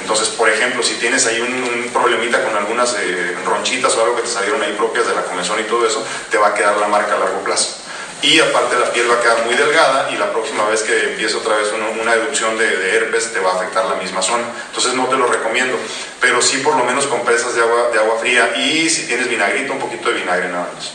Entonces, 0.00 0.26
por 0.26 0.48
ejemplo, 0.48 0.82
si 0.82 0.94
tienes 0.94 1.24
ahí 1.28 1.40
un, 1.40 1.88
problemita 1.92 2.42
con 2.42 2.56
algunas 2.56 2.96
eh, 2.98 3.36
ronchitas 3.46 3.94
o 3.94 4.02
algo 4.02 4.16
que 4.16 4.22
te 4.22 4.28
salieron 4.28 4.60
ahí 4.60 4.74
propias 4.76 5.06
de 5.06 5.14
la 5.14 5.22
comezón 5.22 5.60
y 5.60 5.64
todo 5.64 5.86
eso, 5.86 6.04
te 6.32 6.36
va 6.36 6.48
a 6.48 6.54
quedar 6.54 6.76
la 6.78 6.88
marca 6.88 7.14
a 7.14 7.20
largo 7.20 7.44
plazo 7.44 7.81
y 8.22 8.38
aparte 8.38 8.78
la 8.78 8.92
piel 8.92 9.10
va 9.10 9.16
a 9.16 9.20
quedar 9.20 9.44
muy 9.44 9.54
delgada 9.54 10.08
y 10.12 10.16
la 10.16 10.30
próxima 10.32 10.64
vez 10.68 10.82
que 10.82 11.10
empiece 11.10 11.36
otra 11.36 11.56
vez 11.56 11.68
una, 11.72 12.14
erupción 12.14 12.56
de, 12.56 12.96
herpes 12.96 13.32
te 13.32 13.40
va 13.40 13.52
a 13.52 13.56
afectar 13.56 13.84
la 13.84 13.96
misma 13.96 14.22
zona. 14.22 14.44
Entonces 14.68 14.94
no 14.94 15.06
te 15.06 15.16
lo 15.16 15.26
recomiendo, 15.26 15.76
pero 16.20 16.40
sí 16.40 16.58
por 16.58 16.76
lo 16.76 16.84
menos 16.84 17.06
compresas 17.06 17.54
de 17.54 17.62
agua, 17.62 17.90
de 17.92 17.98
agua 17.98 18.18
fría 18.20 18.54
y 18.56 18.88
si 18.88 19.06
tienes 19.06 19.28
vinagrito, 19.28 19.72
un 19.72 19.80
poquito 19.80 20.08
de 20.08 20.20
vinagre 20.20 20.48
nada 20.48 20.68
más. 20.74 20.92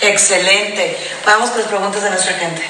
Excelente. 0.00 0.96
Vamos 1.26 1.50
con 1.50 1.60
las 1.60 1.68
preguntas 1.68 2.02
de 2.02 2.10
nuestra 2.10 2.34
gente. 2.34 2.62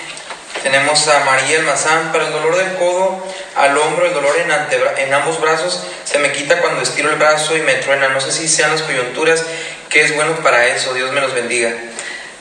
Tenemos 0.63 1.07
a 1.09 1.25
María 1.25 1.59
Almazán, 1.59 2.11
para 2.11 2.27
el 2.27 2.33
dolor 2.33 2.57
del 2.57 2.75
codo 2.77 3.23
al 3.55 3.77
hombro, 3.79 4.07
el 4.07 4.15
dolor 4.15 4.35
en, 4.39 4.51
en 4.99 5.15
ambos 5.15 5.41
brazos, 5.41 5.83
se 6.05 6.19
me 6.19 6.33
quita 6.33 6.61
cuando 6.61 6.81
estiro 6.81 7.11
el 7.11 7.17
brazo 7.17 7.57
y 7.57 7.61
me 7.61 7.75
truena. 7.75 8.09
No 8.09 8.21
sé 8.21 8.33
si 8.33 8.49
sean 8.49 8.73
las 8.73 8.83
coyunturas, 8.83 9.45
que 9.89 10.03
es 10.03 10.15
bueno 10.15 10.35
para 10.37 10.67
eso. 10.69 10.95
Dios 10.95 11.13
me 11.13 11.21
los 11.21 11.35
bendiga. 11.35 11.73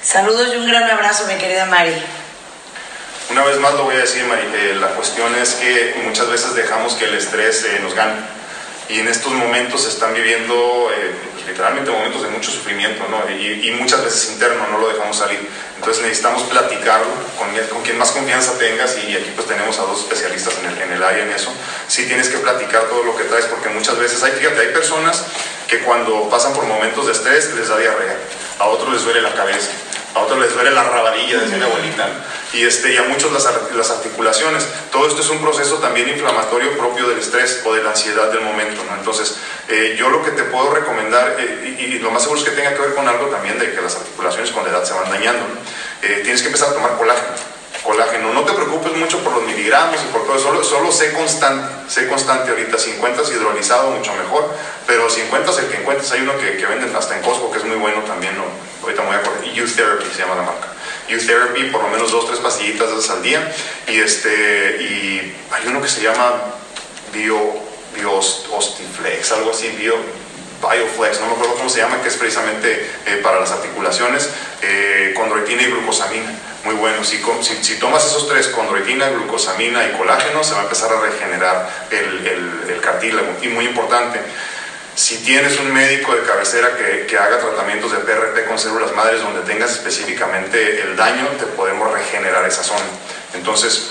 Saludos 0.03 0.49
y 0.53 0.57
un 0.57 0.67
gran 0.67 0.83
abrazo, 0.89 1.25
mi 1.27 1.35
querida 1.35 1.65
Mari. 1.65 1.93
Una 3.31 3.45
vez 3.45 3.57
más 3.59 3.73
lo 3.75 3.85
voy 3.85 3.95
a 3.95 3.99
decir, 3.99 4.25
Mari, 4.25 4.43
la 4.73 4.89
cuestión 4.89 5.33
es 5.35 5.53
que 5.53 5.95
muchas 6.03 6.27
veces 6.29 6.53
dejamos 6.55 6.95
que 6.95 7.05
el 7.05 7.15
estrés 7.15 7.63
eh, 7.63 7.79
nos 7.81 7.93
gane. 7.95 8.15
Y 8.89 8.99
en 8.99 9.07
estos 9.07 9.31
momentos 9.31 9.83
se 9.83 9.89
están 9.89 10.13
viviendo 10.13 10.91
eh, 10.93 11.15
pues, 11.33 11.47
literalmente 11.47 11.89
momentos 11.89 12.21
de 12.21 12.27
mucho 12.27 12.51
sufrimiento, 12.51 13.05
¿no? 13.09 13.31
Y, 13.31 13.71
muchas 13.79 14.03
veces 14.03 14.31
interno, 14.31 14.67
no 14.67 14.77
lo 14.77 14.89
dejamos 14.89 15.15
salir. 15.15 15.39
Entonces 15.77 16.03
necesitamos 16.03 16.43
platicarlo 16.43 17.07
con, 17.39 17.47
con 17.67 17.81
quien 17.81 17.97
más 17.97 18.11
confianza 18.11 18.57
tengas 18.59 18.97
y 18.97 19.15
aquí 19.15 19.31
pues 19.35 19.47
tenemos 19.47 19.79
a 19.79 19.83
dos 19.83 20.01
especialistas 20.01 20.53
en 20.59 20.65
el, 20.69 20.81
en 20.81 20.91
el 20.91 21.03
área 21.03 21.23
en 21.23 21.31
eso. 21.31 21.51
Sí 21.87 22.05
tienes 22.07 22.27
que 22.27 22.39
platicar 22.39 22.83
todo 22.83 23.03
lo 23.03 23.15
que 23.15 23.23
traes 23.23 23.45
porque 23.45 23.69
muchas 23.69 23.97
veces 23.97 24.21
hay, 24.21 24.33
fíjate, 24.33 24.59
hay 24.59 24.73
personas 24.73 25.23
que 25.67 25.79
cuando 25.79 26.29
pasan 26.29 26.53
por 26.53 26.65
momentos 26.65 27.05
de 27.05 27.13
estrés 27.13 27.53
les 27.55 27.69
da 27.69 27.77
diarrea, 27.77 28.17
a 28.59 28.65
otros 28.67 28.93
les 28.93 29.03
duele 29.03 29.21
la 29.21 29.33
cabeza, 29.33 29.71
a 30.16 30.20
otros 30.20 30.39
les 30.39 30.53
duele 30.53 30.72
la 30.72 30.84
rabadilla, 30.84 31.39
decía 31.39 31.57
mi 31.57 31.64
abuelita, 31.64 32.07
y, 32.53 32.64
este, 32.64 32.93
y 32.93 32.97
a 32.97 33.03
muchos 33.03 33.32
las, 33.32 33.47
las, 33.76 33.89
articulaciones. 33.89 34.66
Todo 34.91 35.07
esto 35.07 35.22
es 35.22 35.30
un 35.30 35.41
proceso 35.41 35.78
también 35.80 36.09
inflamatorio 36.09 36.78
propio 36.78 37.07
del 37.07 37.20
estrés 37.20 37.61
o 37.66 37.74
de 37.74 37.84
la 37.84 37.91
ansiedad 37.91 38.32
del 38.32 38.41
momento. 38.41 38.84
¿no? 38.89 38.95
Entonces, 38.95 39.38
eh, 39.70 39.95
yo 39.97 40.09
lo 40.09 40.24
que 40.24 40.32
te 40.32 40.43
puedo 40.43 40.72
recomendar, 40.72 41.36
eh, 41.39 41.78
y, 41.80 41.99
lo 41.99 42.11
más 42.11 42.22
seguro 42.22 42.41
es 42.41 42.47
que 42.47 42.55
tenga 42.55 42.74
que 42.74 42.82
ver 42.82 42.93
con 42.93 43.07
algo 43.07 43.28
también 43.28 43.57
de 43.57 43.74
que 43.74 43.82
las 43.82 43.95
articulaciones 43.95 44.51
con 44.51 44.64
la 44.64 44.70
edad 44.70 44.84
se 44.84 44.93
van 44.93 45.09
dañando, 45.09 45.45
eh, 46.01 46.22
tienes 46.24 46.41
que 46.41 46.47
empezar 46.47 46.70
a 46.70 46.74
tomar 46.74 46.97
colágeno 46.97 47.52
colágeno. 47.84 48.34
No 48.34 48.43
te 48.43 48.53
preocupes 48.53 48.95
mucho 48.95 49.19
por 49.19 49.34
los 49.34 49.43
miligramos 49.43 49.99
y 50.01 50.11
por 50.11 50.25
todo 50.25 50.39
solo, 50.39 50.63
solo 50.63 50.91
sé 50.91 51.13
constante, 51.13 51.91
sé 51.91 52.07
constante 52.07 52.49
ahorita. 52.49 52.77
Si 52.77 52.91
encuentras 52.91 53.29
hidrolizado, 53.29 53.91
mucho 53.91 54.13
mejor, 54.13 54.49
pero 54.88 55.09
si 55.09 55.21
encuentras 55.21 55.59
el 55.59 55.67
que 55.67 55.77
encuentres, 55.77 56.11
hay 56.11 56.21
uno 56.21 56.38
que, 56.38 56.65
venden 56.65 56.95
hasta 56.95 57.15
en 57.17 57.23
Costco, 57.23 57.51
que 57.51 57.59
es 57.59 57.65
muy 57.65 57.77
bueno 57.77 58.01
también, 58.03 58.36
¿no? 58.38 58.43
ahorita 58.81 59.01
me 59.01 59.07
voy 59.07 59.15
a 59.15 59.19
acordar, 59.19 59.43
Youth 59.43 59.75
Therapy 59.75 60.05
se 60.13 60.19
llama 60.19 60.36
la 60.36 60.43
marca. 60.43 60.67
Youth 61.07 61.25
Therapy, 61.25 61.65
por 61.65 61.84
lo 61.84 61.89
menos 61.89 62.11
dos, 62.11 62.25
tres 62.27 62.39
pastillitas 62.39 62.89
de 62.89 63.13
al 63.13 63.21
día, 63.21 63.53
y, 63.88 63.99
este, 63.99 64.77
y 64.81 65.36
hay 65.51 65.67
uno 65.67 65.81
que 65.81 65.88
se 65.88 66.01
llama 66.01 66.41
Bio, 67.13 67.39
Bio 67.95 68.13
Ostiflex, 68.13 69.31
algo 69.31 69.51
así, 69.51 69.69
Bio, 69.69 69.95
Bioflex, 70.64 71.20
no 71.20 71.28
me 71.28 71.34
acuerdo 71.34 71.55
cómo 71.55 71.70
se 71.70 71.80
llama, 71.80 72.01
que 72.01 72.07
es 72.07 72.16
precisamente 72.16 72.89
eh, 73.05 73.20
para 73.22 73.39
las 73.39 73.51
articulaciones, 73.51 74.30
eh, 74.61 75.14
condroitina 75.16 75.64
y 75.64 75.66
glucosamina. 75.66 76.32
Muy 76.64 76.76
bueno, 76.76 77.03
si, 77.03 77.22
si, 77.61 77.76
tomas 77.76 78.05
esos 78.05 78.28
tres, 78.30 78.47
condroitina, 78.47 79.09
glucosamina 79.09 79.86
y 79.86 79.91
colágeno, 79.97 80.43
se 80.43 80.53
va 80.53 80.61
a 80.61 80.64
empezar 80.64 80.91
a 80.93 81.01
regenerar 81.01 81.70
el, 81.91 82.26
el, 82.70 82.80
cartílago. 82.80 83.28
Y 83.41 83.49
muy 83.49 83.66
importante, 83.66 84.20
si 84.95 85.18
tienes 85.24 85.59
un 85.59 85.74
médico 85.74 86.16
de 86.16 86.24
cabecera 86.24 86.76
que, 86.78 87.05
que, 87.05 87.18
haga 87.18 87.39
tratamientos 87.39 87.91
de 87.91 87.99
PRP 87.99 88.47
con 88.47 88.57
células 88.57 88.93
madres 88.93 89.22
donde 89.22 89.41
tengas 89.41 89.72
específicamente 89.72 90.82
el 90.82 90.95
daño, 90.95 91.28
te 91.38 91.45
podemos 91.47 91.91
regenerar 91.91 92.45
esa 92.45 92.64
zona. 92.64 92.86
Entonces, 93.34 93.89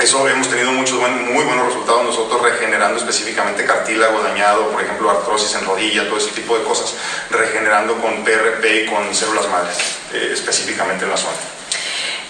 eso 0.00 0.26
hemos 0.28 0.48
tenido 0.48 0.72
muchos 0.72 0.98
muy 0.98 1.44
buenos 1.44 1.66
resultados 1.66 2.04
nosotros 2.04 2.40
regenerando 2.42 2.98
específicamente 2.98 3.64
cartílago 3.64 4.22
dañado, 4.22 4.70
por 4.70 4.80
ejemplo 4.80 5.10
artrosis 5.10 5.54
en 5.54 5.64
rodilla, 5.66 6.08
todo 6.08 6.16
ese 6.16 6.30
tipo 6.30 6.56
de 6.58 6.64
cosas, 6.64 6.94
regenerando 7.30 7.96
con 7.98 8.24
PRP 8.24 8.84
y 8.84 8.86
con 8.86 9.14
células 9.14 9.48
madres, 9.48 9.76
eh, 10.12 10.30
específicamente 10.32 11.04
en 11.04 11.10
la 11.10 11.16
zona. 11.16 11.36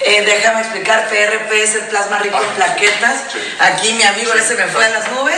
Eh, 0.03 0.22
déjame 0.24 0.61
explicar, 0.61 1.09
PRP 1.11 1.53
es 1.62 1.74
el 1.74 1.86
plasma 1.88 2.18
rico 2.20 2.40
en 2.42 2.48
plaquetas. 2.55 3.24
Aquí 3.59 3.92
mi 3.92 4.03
amigo 4.03 4.32
ese 4.32 4.55
me 4.55 4.66
fue 4.66 4.82
a 4.82 4.88
las 4.88 5.12
nubes. 5.12 5.36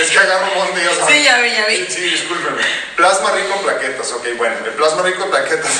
es 0.00 0.10
que 0.10 0.18
agarro 0.18 0.54
monte, 0.54 0.82
ya 0.84 1.06
Sí, 1.06 1.22
ya 1.24 1.38
vi, 1.38 1.50
ya 1.50 1.64
vi. 1.66 1.86
Sí, 1.88 2.02
discúlpeme. 2.02 2.60
Plasma 2.94 3.30
rico 3.30 3.54
en 3.54 3.62
plaquetas, 3.62 4.12
ok, 4.12 4.26
bueno. 4.36 4.56
El 4.66 4.72
plasma 4.72 5.02
rico 5.02 5.22
en 5.24 5.30
plaquetas, 5.30 5.70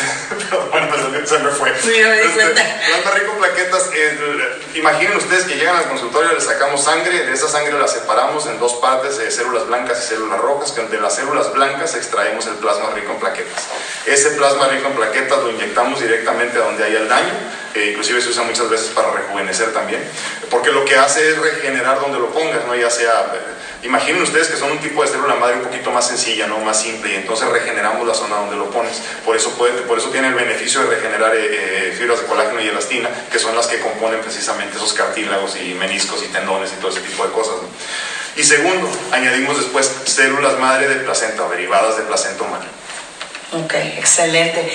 bueno, 0.71 0.89
pues 0.89 1.29
se 1.29 1.39
me 1.41 1.51
fue. 1.51 1.75
Sí, 1.79 1.89
me 1.89 2.15
di 2.15 2.29
este, 2.29 2.45
Plasma 2.47 3.11
rico 3.11 3.33
en 3.33 3.39
plaquetas, 3.39 3.91
imaginen 4.75 5.17
ustedes 5.17 5.45
que 5.45 5.57
llegan 5.57 5.77
al 5.77 5.89
consultorio, 5.89 6.33
le 6.33 6.41
sacamos 6.41 6.85
sangre, 6.85 7.27
de 7.27 7.33
esa 7.35 7.49
sangre 7.49 7.79
la 7.79 7.89
separamos 7.89 8.47
en 8.47 8.59
dos 8.59 8.75
partes, 8.75 9.19
de 9.19 9.31
células 9.31 9.67
blancas 9.67 10.03
y 10.05 10.09
células 10.09 10.39
rojas, 10.39 10.73
que 10.73 10.81
de 10.83 11.01
las 11.01 11.17
células 11.17 11.53
blancas 11.53 11.95
extraemos 11.97 12.47
el 12.47 12.55
plasma 12.55 12.91
rico 12.95 13.13
en 13.13 13.19
plaquetas. 13.19 13.67
Ese 14.07 14.31
plasma 14.31 14.69
rico 14.69 14.87
en 14.89 14.95
plaquetas 14.95 15.39
lo 15.39 15.51
inyectamos 15.51 15.98
directamente 16.01 16.59
a 16.59 16.63
donde 16.63 16.85
haya 16.85 17.01
el 17.01 17.09
daño, 17.09 17.33
e 17.75 17.91
inclusive 17.91 18.21
se 18.21 18.31
usa 18.31 18.43
muchas 18.43 18.69
veces 18.69 18.89
para 18.89 19.11
rejuvenecer 19.11 19.73
también, 19.73 20.03
porque 20.51 20.71
lo 20.71 20.85
que 20.85 20.97
hace 20.97 21.31
es 21.31 21.39
regenerar 21.39 22.01
donde 22.01 22.19
lo 22.19 22.31
pongas, 22.31 22.65
¿no? 22.67 22.75
ya 22.75 22.91
sea, 22.91 23.33
eh, 23.35 23.87
imaginen 23.87 24.23
ustedes 24.23 24.49
que 24.49 24.57
son 24.57 24.73
un 24.73 24.79
tipo 24.79 25.03
de 25.03 25.09
célula 25.09 25.35
madre 25.37 25.57
un 25.57 25.63
poquito 25.63 25.91
más 25.91 26.07
sencilla, 26.07 26.47
¿no? 26.47 26.59
más 26.59 26.81
simple, 26.81 27.13
y 27.13 27.15
entonces 27.17 27.49
regeneramos 27.49 28.07
la 28.07 28.15
zona 28.15 28.37
donde 28.37 28.57
lo 28.57 28.71
pones, 28.71 29.01
por 29.25 29.37
eso, 29.37 29.51
por 29.53 29.99
eso 29.99 30.11
tiene 30.11 30.29
el 30.29 30.35
beneficio 30.35 30.81
de 30.83 30.97
regenerar 30.97 31.35
eh, 31.35 31.89
eh, 31.89 31.95
fibras 31.97 32.21
de 32.21 32.27
colágeno 32.27 32.61
y 32.61 32.69
elastina, 32.69 33.11
que 33.31 33.39
son 33.39 33.55
las 33.55 33.67
que 33.67 33.81
componen 33.81 34.21
precisamente 34.21 34.77
esos 34.77 34.93
cartílagos 34.93 35.57
y 35.57 35.75
meniscos 35.75 36.23
y 36.23 36.29
tendones 36.29 36.73
y 36.73 36.81
todo 36.81 36.91
ese 36.91 37.01
tipo 37.01 37.25
de 37.25 37.33
cosas. 37.33 37.57
Y 38.37 38.45
segundo, 38.45 38.89
añadimos 39.11 39.57
después 39.57 39.91
células 40.05 40.59
madre 40.59 40.89
de 40.89 40.97
placenta, 40.97 41.49
derivadas 41.49 41.97
de 41.97 42.05
placenta 42.05 42.45
humana. 42.45 42.67
Ok, 43.53 43.75
excelente. 43.97 44.69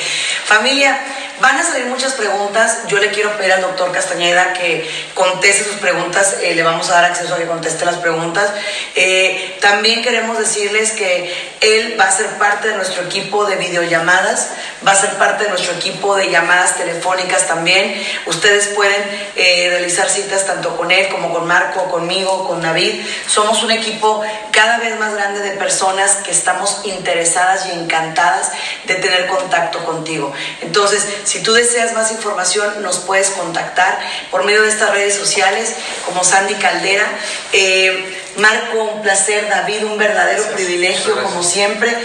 Familia, 0.45 0.99
van 1.43 1.57
a 1.57 1.63
salir 1.63 1.87
muchas 1.87 2.13
preguntas. 2.13 2.87
Yo 2.87 2.99
le 2.99 3.11
quiero 3.11 3.35
pedir 3.35 3.51
al 3.51 3.61
doctor 3.61 3.91
Castañeda 3.91 4.53
que 4.53 4.89
conteste 5.13 5.65
sus 5.65 5.75
preguntas. 5.75 6.37
Eh, 6.41 6.55
le 6.55 6.63
vamos 6.63 6.89
a 6.89 6.93
dar 6.93 7.05
acceso 7.05 7.35
a 7.35 7.37
que 7.37 7.45
conteste 7.45 7.83
las 7.83 7.97
preguntas. 7.97 8.49
Eh, 8.95 9.57
también 9.59 10.01
queremos 10.01 10.39
decirles 10.39 10.91
que 10.91 11.53
él 11.59 11.97
va 11.99 12.05
a 12.05 12.11
ser 12.11 12.27
parte 12.37 12.69
de 12.69 12.77
nuestro 12.77 13.03
equipo 13.03 13.43
de 13.43 13.57
videollamadas, 13.57 14.51
va 14.87 14.91
a 14.91 14.95
ser 14.95 15.09
parte 15.15 15.43
de 15.43 15.49
nuestro 15.49 15.73
equipo 15.73 16.15
de 16.15 16.29
llamadas 16.29 16.77
telefónicas 16.77 17.45
también. 17.45 18.01
Ustedes 18.25 18.69
pueden 18.69 19.03
eh, 19.35 19.67
realizar 19.69 20.09
citas 20.09 20.45
tanto 20.45 20.77
con 20.77 20.91
él 20.91 21.09
como 21.09 21.33
con 21.33 21.45
Marco, 21.45 21.89
conmigo, 21.89 22.47
con 22.47 22.61
David. 22.61 23.05
Somos 23.27 23.63
un 23.63 23.71
equipo 23.71 24.23
cada 24.51 24.77
vez 24.77 24.97
más 24.97 25.13
grande 25.13 25.41
de 25.41 25.51
personas 25.57 26.17
que 26.23 26.31
estamos 26.31 26.83
interesadas 26.85 27.67
y 27.67 27.71
encantadas 27.71 28.53
de 28.85 28.95
tener 28.95 29.27
contacto 29.27 29.83
contigo. 29.83 30.31
Entonces, 30.61 31.05
si 31.32 31.32
tú 31.39 31.53
deseas 31.53 31.93
más 31.93 32.11
información, 32.11 32.81
nos 32.81 32.99
puedes 32.99 33.31
contactar 33.31 33.99
por 34.29 34.43
medio 34.43 34.61
de 34.61 34.69
estas 34.69 34.91
redes 34.91 35.15
sociales 35.15 35.73
como 36.05 36.23
Sandy 36.23 36.55
Caldera. 36.55 37.07
Eh, 37.51 38.22
Marco, 38.37 38.83
un 38.83 39.01
placer, 39.01 39.47
David, 39.49 39.85
un 39.85 39.97
verdadero 39.97 40.43
privilegio 40.53 41.21
como 41.23 41.43
siempre. 41.43 41.95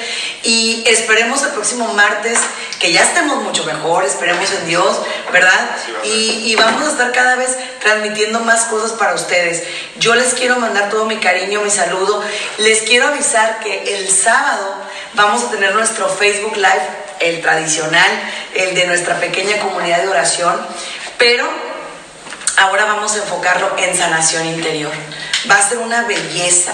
Y 0.42 0.84
esperemos 0.86 1.42
el 1.42 1.50
próximo 1.50 1.92
martes 1.94 2.38
que 2.78 2.92
ya 2.92 3.02
estemos 3.02 3.42
mucho 3.42 3.64
mejor, 3.64 4.04
esperemos 4.04 4.50
en 4.52 4.66
Dios, 4.66 5.00
¿verdad? 5.32 5.70
Y, 6.04 6.44
y, 6.46 6.54
vamos 6.54 6.86
a 6.86 6.92
estar 6.92 7.12
cada 7.12 7.34
vez 7.34 7.56
transmitiendo 7.80 8.40
más 8.40 8.66
cosas 8.66 8.92
para 8.92 9.14
ustedes. 9.14 9.64
Yo 9.98 10.14
les 10.14 10.34
quiero 10.34 10.56
mandar 10.56 10.88
todo 10.88 11.04
mi 11.06 11.16
cariño, 11.16 11.60
mi 11.62 11.70
saludo. 11.70 12.22
Les 12.58 12.82
quiero 12.82 13.08
avisar 13.08 13.58
que 13.60 13.96
el 13.96 14.08
sábado 14.08 14.76
vamos 15.14 15.42
a 15.44 15.50
tener 15.50 15.74
nuestro 15.74 16.08
Facebook 16.08 16.56
Live, 16.56 16.88
el 17.20 17.40
tradicional, 17.40 18.10
el 18.54 18.74
de 18.74 18.86
nuestra 18.86 19.18
pequeña 19.18 19.58
comunidad 19.58 20.02
de 20.02 20.08
oración, 20.08 20.64
pero 21.18 21.48
ahora 22.58 22.84
vamos 22.84 23.14
a 23.14 23.18
enfocarlo 23.18 23.76
en 23.78 23.96
sanación 23.96 24.46
interior. 24.46 24.92
Va 25.50 25.56
a 25.56 25.68
ser 25.68 25.78
una 25.78 26.02
belleza 26.02 26.72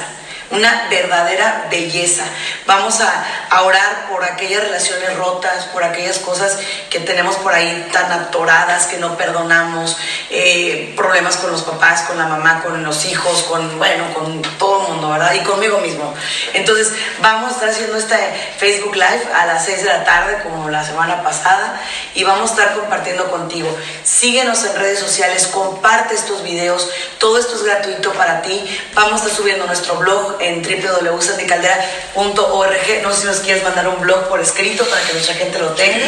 una 0.55 0.87
verdadera 0.89 1.67
belleza. 1.71 2.25
Vamos 2.67 3.01
a, 3.01 3.63
orar 3.63 4.09
por 4.11 4.25
aquellas 4.25 4.65
relaciones 4.65 5.17
rotas, 5.17 5.67
por 5.67 5.85
aquellas 5.85 6.19
cosas 6.19 6.59
que 6.91 6.99
tenemos 7.01 7.37
por 7.37 7.55
ahí 7.55 7.89
tan 7.93 8.11
atoradas, 8.11 8.87
que 8.87 8.99
no 8.99 9.17
perdonamos, 9.17 9.97
eh, 10.29 10.93
problemas 10.97 11.37
con 11.37 11.53
los 11.53 11.63
papás, 11.63 12.03
con 12.03 12.19
la 12.19 12.27
mamá, 12.27 12.63
con 12.63 12.83
los 12.83 13.05
hijos, 13.07 13.45
con, 13.45 13.79
bueno, 13.79 14.13
con 14.13 14.43
todo 14.59 14.83
el 14.83 14.93
mundo, 14.93 15.11
¿verdad? 15.11 15.35
Y 15.35 15.41
conmigo 15.45 15.79
mismo. 15.79 16.13
Entonces, 16.53 16.93
vamos 17.21 17.53
a 17.53 17.55
estar 17.55 17.69
haciendo 17.69 17.97
este 17.97 18.17
Facebook 18.59 18.97
Live 18.97 19.29
a 19.33 19.47
las 19.47 19.65
6 19.65 19.85
de 19.85 19.89
la 19.89 20.05
tarde, 20.05 20.43
como 20.43 20.69
la 20.69 20.85
semana 20.85 21.23
pasada, 21.23 21.81
y 22.15 22.25
vamos 22.25 22.51
a 22.51 22.55
estar 22.55 22.75
compartiendo 22.75 23.31
contigo. 23.31 23.69
Síguenos 24.03 24.65
en 24.65 24.75
redes 24.75 24.99
sociales, 24.99 25.47
comparte 25.47 26.15
estos 26.15 26.43
videos, 26.43 26.91
todo 27.19 27.39
esto 27.39 27.55
es 27.55 27.63
gratuito 27.63 28.13
para 28.13 28.43
ti. 28.43 28.65
Vamos 28.95 29.13
a 29.13 29.17
estar 29.25 29.33
subiendo 29.33 29.67
nuestro 29.67 29.97
blog 29.97 30.37
en 30.45 30.63
www.sandicaldera.org. 30.63 33.03
No 33.03 33.13
sé 33.13 33.21
si 33.21 33.27
nos 33.27 33.41
quieres 33.41 33.65
mandar 33.65 33.89
un 33.89 34.01
blog 34.01 34.29
por 34.29 34.41
escrito 34.41 34.85
para 34.85 35.03
que 35.03 35.15
nuestra 35.15 35.35
gente 35.35 35.59
lo 35.59 35.71
tenga. 35.71 36.07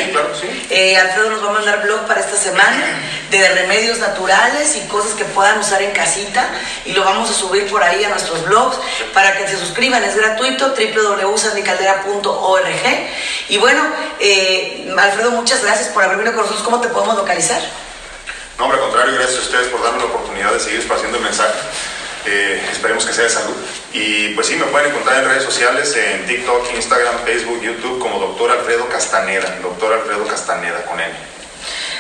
Eh, 0.71 0.97
Alfredo 0.97 1.31
nos 1.31 1.45
va 1.45 1.51
a 1.51 1.53
mandar 1.53 1.83
blog 1.83 2.07
para 2.07 2.21
esta 2.21 2.37
semana 2.37 3.01
de 3.31 3.49
remedios 3.49 3.99
naturales 3.99 4.77
y 4.77 4.83
cosas 4.89 5.15
que 5.15 5.25
puedan 5.25 5.59
usar 5.59 5.81
en 5.83 5.91
casita 5.93 6.49
y 6.85 6.93
lo 6.93 7.03
vamos 7.05 7.31
a 7.31 7.35
subir 7.35 7.69
por 7.71 7.83
ahí 7.83 8.05
a 8.05 8.09
nuestros 8.09 8.45
blogs 8.45 8.79
para 9.13 9.37
que 9.37 9.49
se 9.49 9.59
suscriban. 9.59 10.05
Es 10.05 10.17
gratuito, 10.17 10.75
www.sandicaldera.org. 10.75 13.09
Y 13.49 13.59
bueno, 13.59 13.83
eh, 14.21 14.89
Alfredo, 14.97 15.33
muchas 15.33 15.63
gracias 15.63 15.89
por 15.89 16.05
haber 16.05 16.19
venido 16.19 16.35
con 16.35 16.45
nosotros. 16.45 16.65
¿Cómo 16.65 16.81
te 16.81 16.87
podemos 16.89 17.17
localizar? 17.17 17.61
No, 18.59 18.65
hombre, 18.65 18.79
al 18.79 18.85
contrario, 18.85 19.15
gracias 19.17 19.39
a 19.39 19.43
ustedes 19.43 19.67
por 19.69 19.83
darme 19.83 19.99
la 19.99 20.07
oportunidad 20.07 20.51
de 20.53 20.61
seguir 20.61 20.81
esparciendo 20.81 21.19
el 21.19 21.25
mensaje. 21.25 21.53
Eh, 22.27 22.61
esperemos 22.73 23.07
que 23.07 23.13
sea 23.13 23.25
de 23.25 23.31
salud. 23.31 23.55
Y 23.93 24.31
pues 24.31 24.49
sí, 24.49 24.57
me 24.57 24.67
pueden 24.67 24.91
encontrar 24.91 25.23
en 25.23 25.31
redes 25.31 25.45
sociales, 25.45 25.95
en 25.97 26.27
TikTok, 26.27 26.75
Instagram, 26.75 27.25
Facebook, 27.25 27.63
YouTube, 27.63 27.99
como 27.99 28.19
Doctor 28.19 28.51
Alfredo 28.51 28.89
Castaneda, 28.89 29.59
Doctor 29.63 29.95
Alfredo 29.95 30.27
Castaneda 30.27 30.85
con 30.85 31.01
él. 31.01 31.13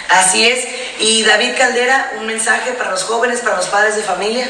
Así 0.08 0.46
es. 0.46 0.66
Y 1.00 1.24
David 1.24 1.52
Caldera, 1.56 2.12
un 2.18 2.26
mensaje 2.26 2.72
para 2.72 2.90
los 2.90 3.04
jóvenes, 3.04 3.40
para 3.40 3.56
los 3.56 3.66
padres 3.66 3.96
de 3.96 4.02
familia. 4.02 4.48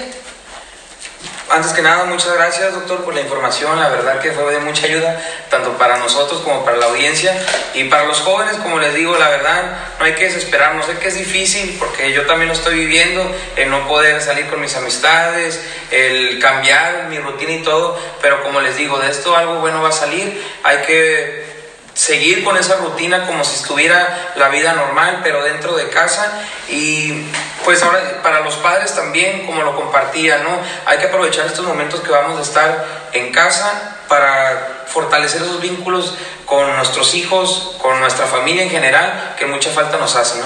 Antes 1.49 1.73
que 1.73 1.81
nada, 1.81 2.05
muchas 2.05 2.35
gracias, 2.35 2.75
doctor, 2.75 3.05
por 3.05 3.15
la 3.15 3.21
información. 3.21 3.79
La 3.79 3.89
verdad 3.89 4.19
que 4.19 4.33
fue 4.33 4.53
de 4.53 4.59
mucha 4.59 4.87
ayuda, 4.87 5.23
tanto 5.49 5.79
para 5.79 5.97
nosotros 5.97 6.41
como 6.41 6.65
para 6.65 6.77
la 6.77 6.87
audiencia. 6.87 7.41
Y 7.73 7.85
para 7.85 8.05
los 8.05 8.19
jóvenes, 8.21 8.57
como 8.57 8.81
les 8.81 8.93
digo, 8.95 9.17
la 9.17 9.29
verdad, 9.29 9.63
no 9.99 10.05
hay 10.05 10.15
que 10.15 10.25
desesperarnos. 10.25 10.87
Sé 10.87 10.99
que 10.99 11.07
es 11.07 11.15
difícil, 11.15 11.77
porque 11.79 12.13
yo 12.13 12.27
también 12.27 12.49
lo 12.49 12.55
estoy 12.55 12.81
viviendo, 12.81 13.25
el 13.55 13.71
no 13.71 13.87
poder 13.87 14.21
salir 14.21 14.49
con 14.49 14.61
mis 14.61 14.75
amistades, 14.75 15.65
el 15.93 16.41
cambiar 16.41 17.07
mi 17.09 17.19
rutina 17.21 17.53
y 17.53 17.63
todo. 17.63 17.97
Pero 18.21 18.43
como 18.43 18.61
les 18.61 18.77
digo, 18.77 18.99
de 18.99 19.11
esto 19.11 19.37
algo 19.37 19.61
bueno 19.61 19.81
va 19.81 19.91
a 19.91 19.93
salir. 19.93 20.45
Hay 20.65 20.79
que 20.79 21.56
seguir 21.97 22.45
con 22.45 22.57
esa 22.59 22.77
rutina 22.77 23.27
como 23.27 23.43
si 23.43 23.57
estuviera 23.57 24.33
la 24.37 24.51
vida 24.51 24.75
normal, 24.75 25.21
pero 25.25 25.43
dentro 25.43 25.75
de 25.75 25.89
casa. 25.89 26.31
Y 26.69 27.25
pues 27.65 27.83
ahora 27.83 28.23
para 28.23 28.41
los 28.41 28.55
padres 28.57 28.95
también, 28.95 29.47
como 29.47 29.63
lo 29.63 29.75
compartía, 29.75 30.39
¿no? 30.39 30.61
Hay 30.85 30.99
que 30.99 31.07
aprovechar 31.07 31.47
estos 31.47 31.67
momentos 31.67 32.01
que 32.01 32.11
vamos 32.11 32.39
a 32.39 32.43
estar 32.43 32.85
en 33.13 33.33
casa 33.33 33.97
para 34.09 34.85
fortalecer 34.87 35.43
esos 35.43 35.61
vínculos 35.61 36.15
con 36.45 36.77
nuestros 36.77 37.15
hijos, 37.15 37.77
con 37.81 37.99
nuestra 37.99 38.27
familia 38.27 38.63
en 38.63 38.71
general, 38.71 39.35
que 39.39 39.47
mucha 39.47 39.71
falta 39.71 39.97
nos 39.97 40.15
hace, 40.15 40.39
¿no? 40.39 40.45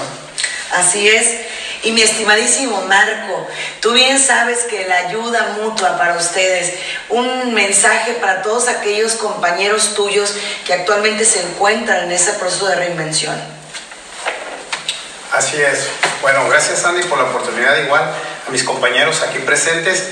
Así 0.73 1.07
es. 1.07 1.41
Y 1.83 1.91
mi 1.93 2.01
estimadísimo 2.03 2.83
Marco, 2.87 3.47
tú 3.79 3.93
bien 3.93 4.19
sabes 4.19 4.59
que 4.65 4.87
la 4.87 4.97
ayuda 4.97 5.57
mutua 5.61 5.97
para 5.97 6.15
ustedes, 6.15 6.75
un 7.09 7.53
mensaje 7.55 8.13
para 8.13 8.43
todos 8.43 8.67
aquellos 8.67 9.13
compañeros 9.13 9.95
tuyos 9.95 10.35
que 10.65 10.73
actualmente 10.73 11.25
se 11.25 11.41
encuentran 11.41 12.03
en 12.03 12.11
ese 12.11 12.33
proceso 12.33 12.67
de 12.67 12.75
reinvención. 12.75 13.35
Así 15.31 15.59
es. 15.59 15.87
Bueno, 16.21 16.47
gracias 16.49 16.85
Andy 16.85 17.03
por 17.03 17.17
la 17.17 17.23
oportunidad 17.25 17.77
igual 17.77 18.03
a 18.03 18.51
mis 18.51 18.63
compañeros 18.63 19.21
aquí 19.21 19.39
presentes. 19.39 20.09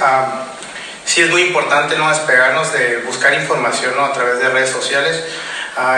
Sí 1.06 1.22
es 1.22 1.30
muy 1.30 1.44
importante 1.44 1.98
no 1.98 2.10
despegarnos 2.10 2.74
de 2.74 2.98
buscar 3.06 3.34
información 3.34 3.96
¿no? 3.96 4.06
a 4.06 4.14
través 4.14 4.40
de 4.40 4.50
redes 4.50 4.70
sociales. 4.72 5.24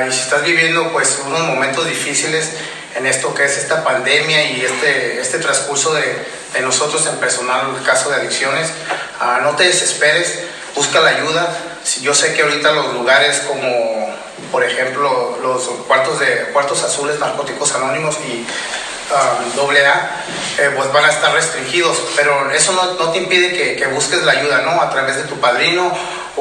Y 0.07 0.11
si 0.11 0.19
estás 0.19 0.43
viviendo 0.43 0.91
pues 0.91 1.21
unos 1.25 1.41
momentos 1.41 1.87
difíciles, 1.87 2.51
en 2.95 3.05
esto 3.05 3.33
que 3.33 3.45
es 3.45 3.57
esta 3.57 3.83
pandemia 3.83 4.51
y 4.51 4.61
este, 4.65 5.19
este 5.19 5.39
transcurso 5.39 5.93
de, 5.93 6.25
de 6.53 6.61
nosotros 6.61 7.05
en 7.07 7.17
personal, 7.17 7.73
el 7.77 7.83
caso 7.83 8.09
de 8.09 8.17
adicciones, 8.17 8.69
uh, 9.21 9.43
no 9.43 9.55
te 9.55 9.63
desesperes, 9.63 10.39
busca 10.75 10.99
la 10.99 11.09
ayuda. 11.09 11.55
Yo 12.01 12.13
sé 12.13 12.33
que 12.33 12.43
ahorita 12.43 12.71
los 12.71 12.93
lugares 12.93 13.41
como, 13.47 14.15
por 14.51 14.63
ejemplo, 14.63 15.39
los 15.41 15.63
cuartos, 15.87 16.19
de, 16.19 16.49
cuartos 16.53 16.83
azules 16.83 17.19
narcóticos 17.19 17.73
anónimos 17.75 18.17
y 18.27 18.45
doble 19.55 19.85
A, 19.85 20.23
eh, 20.57 20.71
pues 20.75 20.91
van 20.93 21.05
a 21.05 21.09
estar 21.09 21.33
restringidos, 21.33 21.97
pero 22.15 22.49
eso 22.51 22.71
no, 22.71 22.93
no 22.93 23.11
te 23.11 23.17
impide 23.17 23.51
que, 23.51 23.75
que, 23.75 23.87
busques 23.87 24.23
la 24.23 24.31
ayuda, 24.33 24.61
¿no? 24.61 24.81
A 24.81 24.89
través 24.89 25.17
de 25.17 25.23
tu 25.23 25.37
padrino 25.39 25.91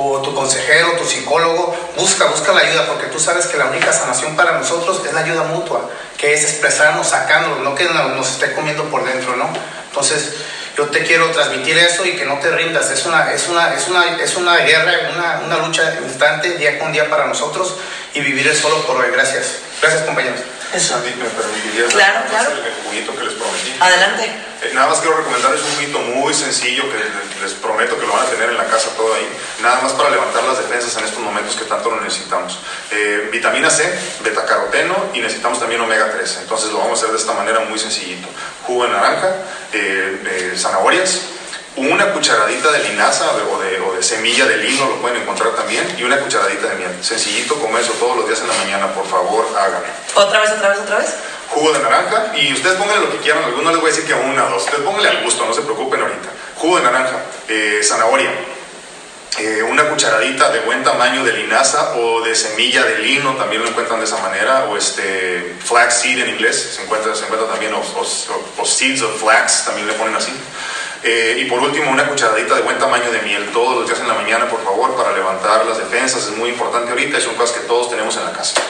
o 0.01 0.23
tu 0.23 0.35
consejero, 0.35 0.93
tu 0.93 1.05
psicólogo, 1.05 1.77
busca, 1.97 2.27
busca 2.27 2.53
la 2.53 2.61
ayuda, 2.61 2.87
porque 2.87 3.07
tú 3.07 3.21
sabes 3.21 3.47
que 3.47 3.57
la 3.59 3.67
única 3.67 3.93
sanación 3.93 4.35
para 4.37 4.53
nosotros 4.53 5.03
es 5.07 5.13
la 5.13 5.21
ayuda 5.21 5.45
mutua, 5.45 5.91
que 6.17 6.33
es 6.33 6.43
expresarnos, 6.45 7.09
sacándonos, 7.09 7.61
no 7.61 7.75
que 7.75 7.85
nos 7.85 8.31
esté 8.31 8.53
comiendo 8.55 8.85
por 8.85 9.05
dentro, 9.05 9.37
¿no? 9.37 9.49
Entonces, 9.89 10.35
yo 10.77 10.87
te 10.87 11.03
quiero 11.03 11.31
transmitir 11.31 11.77
eso 11.79 12.05
y 12.07 12.17
que 12.17 12.25
no 12.25 12.39
te 12.39 12.51
rindas, 12.51 12.91
es 12.91 13.05
una, 13.05 13.33
es 13.33 13.49
una, 13.49 13.75
es 13.75 13.89
una, 13.89 14.17
es 14.23 14.37
una 14.37 14.57
guerra, 14.59 14.93
una, 15.15 15.41
una 15.45 15.67
lucha 15.67 15.99
instante, 16.03 16.57
día 16.57 16.79
con 16.79 16.93
día 16.93 17.11
para 17.11 17.27
nosotros 17.27 17.77
y 18.15 18.21
vivir 18.21 18.47
el 18.47 18.57
solo 18.57 18.87
por 18.87 18.97
hoy. 18.97 19.11
Gracias. 19.11 19.57
Gracias, 19.81 20.03
compañeros. 20.03 20.41
Eso. 20.73 20.95
Sandy, 20.95 21.11
¿me 21.17 21.25
permitirías 21.25 21.93
Claro, 21.93 22.21
claro. 22.31 22.51
el 22.53 22.85
juguito 22.87 23.17
que 23.17 23.25
les 23.25 23.35
prometí? 23.35 23.75
Adelante. 23.81 24.25
Eh, 24.63 24.71
nada 24.73 24.89
más 24.89 25.01
quiero 25.01 25.17
recomendarles 25.17 25.63
un 25.63 25.75
juguito 25.75 25.99
muy 25.99 26.33
sencillo 26.33 26.85
que 26.85 26.99
les, 26.99 27.43
les 27.43 27.53
prometo 27.55 27.99
que 27.99 28.07
lo 28.07 28.13
van 28.13 28.27
a 28.27 28.31
tener 28.31 28.51
en 28.51 28.57
la 28.57 28.67
casa 28.67 28.91
todo 28.97 29.13
ahí. 29.15 29.29
Nada 29.63 29.81
más 29.81 29.90
para 29.93 30.11
levantar 30.11 30.45
las 30.45 30.59
defensas 30.59 30.97
en 30.97 31.05
estos 31.05 31.21
momentos 31.21 31.55
que 31.57 31.65
tanto 31.65 31.91
lo 31.91 32.01
necesitamos. 32.01 32.59
Eh, 32.91 33.29
vitamina 33.31 33.71
C, 33.71 33.85
betacaroteno 34.23 34.95
y 35.15 35.21
necesitamos 35.21 35.59
también 35.59 35.81
omega 35.81 36.11
3. 36.11 36.39
Entonces 36.43 36.71
lo 36.71 36.79
vamos 36.79 36.99
a 36.99 37.03
hacer 37.03 37.11
de 37.11 37.19
esta 37.19 37.33
manera 37.33 37.61
muy 37.61 37.79
sencillito. 37.79 38.29
Jugo 38.67 38.85
de 38.85 38.91
naranja, 38.91 39.35
eh, 39.73 40.55
zanahorias, 40.57 41.21
una 41.77 42.13
cucharadita 42.13 42.73
de 42.73 42.89
linaza 42.91 43.31
o 43.31 43.63
de, 43.63 43.81
o 43.81 43.95
de, 43.95 44.03
semilla 44.03 44.45
de 44.47 44.57
lino 44.57 44.87
lo 44.87 44.97
pueden 44.97 45.23
encontrar 45.23 45.51
también 45.53 45.85
y 45.99 46.03
una 46.03 46.19
cucharadita 46.19 46.67
de 46.69 46.75
miel. 46.75 46.91
Sencillito 47.01 47.55
como 47.57 47.79
eso 47.79 47.93
todos 47.93 48.17
los 48.17 48.27
días 48.27 48.41
en 48.41 48.49
la 48.49 48.55
mañana, 48.55 48.93
por 48.93 49.07
favor, 49.07 49.47
háganlo. 49.57 49.87
Otra 50.15 50.41
vez, 50.41 50.51
otra 50.53 50.71
vez, 50.71 50.81
otra 50.81 50.99
vez. 50.99 51.15
Jugo 51.49 51.73
de 51.73 51.81
naranja 51.81 52.33
y 52.37 52.53
ustedes 52.53 52.77
pónganle 52.77 53.07
lo 53.07 53.13
que 53.13 53.19
quieran, 53.19 53.43
algunos 53.43 53.73
les 53.73 53.81
voy 53.81 53.91
a 53.91 53.95
decir 53.95 54.07
que 54.07 54.15
una 54.15 54.47
o 54.47 54.51
dos, 54.51 54.65
ustedes 54.65 54.85
pónganle 54.85 55.09
al 55.09 55.25
gusto, 55.25 55.45
no 55.45 55.53
se 55.53 55.63
preocupen 55.63 56.01
ahorita. 56.01 56.29
Jugo 56.57 56.77
de 56.77 56.83
naranja, 56.83 57.23
eh, 57.49 57.81
zanahoria, 57.83 58.31
una 59.69 59.89
cucharadita 59.89 60.51
de 60.51 60.61
buen 60.61 60.83
tamaño 60.83 61.25
de 61.25 61.33
linaza 61.33 61.95
o 61.97 62.21
de 62.21 62.35
semilla 62.35 62.85
de 62.85 62.99
lino, 62.99 63.37
también 63.37 63.63
lo 63.63 63.69
encuentran 63.69 64.01
de 64.01 64.07
esa 64.07 64.19
manera, 64.19 64.65
o 64.65 64.77
este 64.77 65.57
flax 65.65 65.95
seed 65.95 66.19
en 66.19 66.31
inglés, 66.31 66.75
se 66.77 66.83
encuentra, 66.83 67.15
se 67.15 67.25
encuentra 67.25 67.49
también, 67.49 67.73
o 67.75 68.65
seeds 68.65 69.03
of 69.03 69.21
flax, 69.21 69.65
también 69.65 69.87
le 69.87 69.95
ponen 69.95 70.15
así. 70.15 70.33
Eh, 71.03 71.39
y 71.41 71.45
por 71.49 71.61
último, 71.61 71.91
una 71.91 72.07
cucharadita 72.07 72.55
de 72.57 72.63
buen 72.63 72.79
tamaño 72.79 73.11
de 73.11 73.21
miel 73.23 73.49
todos 73.53 73.79
los 73.79 73.87
días 73.87 74.01
en 74.01 74.09
la 74.09 74.15
mañana, 74.15 74.49
por 74.49 74.63
favor, 74.63 74.95
para 74.97 75.13
levantar 75.13 75.65
las 75.65 75.79
defensas. 75.79 76.25
Es 76.25 76.37
muy 76.37 76.51
importante 76.51 76.91
ahorita 76.91 77.19
y 77.19 77.21
son 77.23 77.35
cosas 77.37 77.59
que 77.59 77.67
todos 77.67 77.89
tenemos 77.91 78.17
en 78.17 78.25
la 78.25 78.33
casa. 78.33 78.61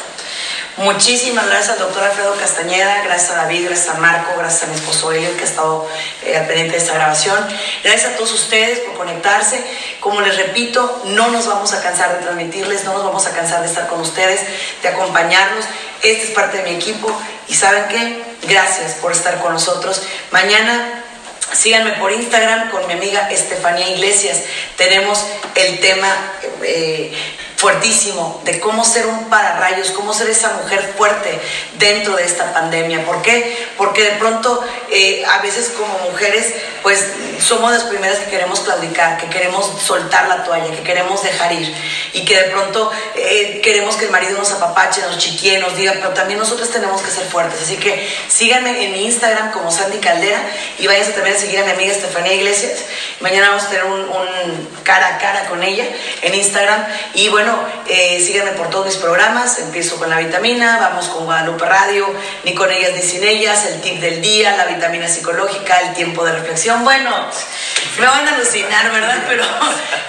Muchísimas 0.76 1.46
gracias 1.46 1.70
al 1.70 1.78
doctor 1.80 2.04
Alfredo 2.04 2.34
Castañeda, 2.36 3.02
gracias 3.02 3.32
a 3.32 3.36
David, 3.36 3.66
gracias 3.66 3.94
a 3.94 3.98
Marco, 3.98 4.32
gracias 4.38 4.62
a 4.62 4.66
mi 4.66 4.76
esposo 4.76 5.12
Elio 5.12 5.36
que 5.36 5.42
ha 5.42 5.46
estado 5.46 5.86
eh, 6.24 6.36
al 6.36 6.46
pendiente 6.46 6.72
de 6.72 6.78
esta 6.78 6.94
grabación. 6.94 7.36
Gracias 7.84 8.12
a 8.12 8.16
todos 8.16 8.32
ustedes 8.32 8.78
por 8.80 8.96
conectarse. 8.96 9.62
Como 10.00 10.20
les 10.20 10.36
repito, 10.36 11.02
no 11.06 11.28
nos 11.28 11.46
vamos 11.46 11.72
a 11.72 11.82
cansar 11.82 12.16
de 12.16 12.22
transmitirles, 12.22 12.84
no 12.84 12.94
nos 12.94 13.04
vamos 13.04 13.26
a 13.26 13.32
cansar 13.32 13.60
de 13.60 13.66
estar 13.66 13.88
con 13.88 14.00
ustedes, 14.00 14.40
de 14.82 14.88
acompañarnos. 14.88 15.64
Este 16.02 16.24
es 16.24 16.30
parte 16.30 16.58
de 16.58 16.62
mi 16.64 16.76
equipo 16.76 17.12
y 17.48 17.54
¿saben 17.54 17.84
qué? 17.88 18.22
Gracias 18.48 18.94
por 18.94 19.12
estar 19.12 19.38
con 19.40 19.52
nosotros. 19.52 20.02
Mañana 20.30 21.04
Síganme 21.52 21.92
por 21.94 22.12
Instagram 22.12 22.70
con 22.70 22.86
mi 22.86 22.92
amiga 22.92 23.28
Estefanía 23.28 23.90
Iglesias. 23.90 24.42
Tenemos 24.76 25.26
el 25.56 25.80
tema 25.80 26.06
eh, 26.62 27.12
fuertísimo 27.60 28.40
de 28.44 28.58
cómo 28.58 28.86
ser 28.86 29.06
un 29.06 29.28
pararrayos, 29.28 29.90
cómo 29.90 30.14
ser 30.14 30.30
esa 30.30 30.54
mujer 30.54 30.94
fuerte 30.96 31.38
dentro 31.78 32.16
de 32.16 32.24
esta 32.24 32.54
pandemia. 32.54 33.04
¿Por 33.04 33.20
qué? 33.20 33.68
Porque 33.76 34.02
de 34.02 34.12
pronto 34.12 34.64
eh, 34.90 35.22
a 35.26 35.42
veces 35.42 35.70
como 35.76 35.98
mujeres 36.10 36.54
pues 36.82 37.04
somos 37.38 37.70
las 37.70 37.82
primeras 37.82 38.18
que 38.18 38.30
queremos 38.30 38.60
claudicar, 38.60 39.18
que 39.18 39.26
queremos 39.26 39.70
soltar 39.78 40.26
la 40.28 40.42
toalla, 40.42 40.74
que 40.74 40.82
queremos 40.82 41.22
dejar 41.22 41.52
ir 41.52 41.74
y 42.14 42.24
que 42.24 42.34
de 42.36 42.44
pronto 42.44 42.90
eh, 43.14 43.60
queremos 43.62 43.96
que 43.96 44.06
el 44.06 44.10
marido 44.10 44.38
nos 44.38 44.50
apapache, 44.52 45.02
nos 45.02 45.18
chiquie, 45.18 45.58
nos 45.58 45.76
diga, 45.76 45.92
pero 45.96 46.10
también 46.10 46.38
nosotros 46.38 46.70
tenemos 46.70 47.02
que 47.02 47.10
ser 47.10 47.26
fuertes. 47.26 47.60
Así 47.60 47.76
que 47.76 48.08
síganme 48.28 48.84
en 48.84 48.96
Instagram 48.96 49.52
como 49.52 49.70
Sandy 49.70 49.98
Caldera 49.98 50.40
y 50.78 50.86
váyanse 50.86 51.12
también 51.12 51.36
a 51.36 51.38
seguir 51.38 51.60
a 51.60 51.64
mi 51.64 51.72
amiga 51.72 51.92
Estefanía 51.92 52.32
Iglesias. 52.32 52.84
Mañana 53.20 53.50
vamos 53.50 53.64
a 53.64 53.68
tener 53.68 53.84
un, 53.84 54.00
un 54.00 54.68
cara 54.82 55.16
a 55.16 55.18
cara 55.18 55.46
con 55.46 55.62
ella 55.62 55.84
en 56.22 56.34
Instagram 56.34 56.86
y 57.12 57.28
bueno, 57.50 57.68
eh, 57.88 58.22
síganme 58.24 58.52
por 58.52 58.70
todos 58.70 58.86
mis 58.86 58.96
programas. 58.96 59.58
Empiezo 59.58 59.96
con 59.96 60.08
la 60.10 60.18
vitamina, 60.18 60.78
vamos 60.78 61.08
con 61.08 61.24
Guadalupe 61.24 61.64
Radio, 61.64 62.06
ni 62.44 62.54
con 62.54 62.70
ellas 62.70 62.92
ni 62.94 63.02
sin 63.02 63.24
ellas, 63.24 63.64
el 63.66 63.80
tip 63.80 64.00
del 64.00 64.20
día, 64.20 64.56
la 64.56 64.66
vitamina 64.66 65.08
psicológica, 65.08 65.80
el 65.80 65.94
tiempo 65.94 66.24
de 66.24 66.32
reflexión. 66.32 66.84
Bueno, 66.84 67.10
me 67.98 68.06
van 68.06 68.28
a 68.28 68.34
alucinar, 68.34 68.90
¿verdad? 68.92 69.24
Pero, 69.28 69.44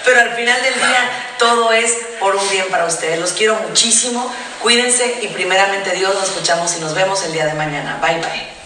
pero 0.05 0.21
al 0.21 0.35
final 0.35 0.61
del 0.61 0.75
día 0.75 1.33
todo 1.37 1.71
es 1.71 1.97
por 2.19 2.35
un 2.35 2.49
bien 2.49 2.67
para 2.69 2.85
ustedes. 2.85 3.19
Los 3.19 3.33
quiero 3.33 3.55
muchísimo. 3.67 4.33
Cuídense 4.61 5.19
y 5.21 5.27
primeramente 5.27 5.91
Dios 5.91 6.13
nos 6.13 6.25
escuchamos 6.29 6.75
y 6.77 6.81
nos 6.81 6.93
vemos 6.93 7.23
el 7.23 7.33
día 7.33 7.45
de 7.45 7.53
mañana. 7.53 7.99
Bye 8.01 8.19
bye. 8.19 8.60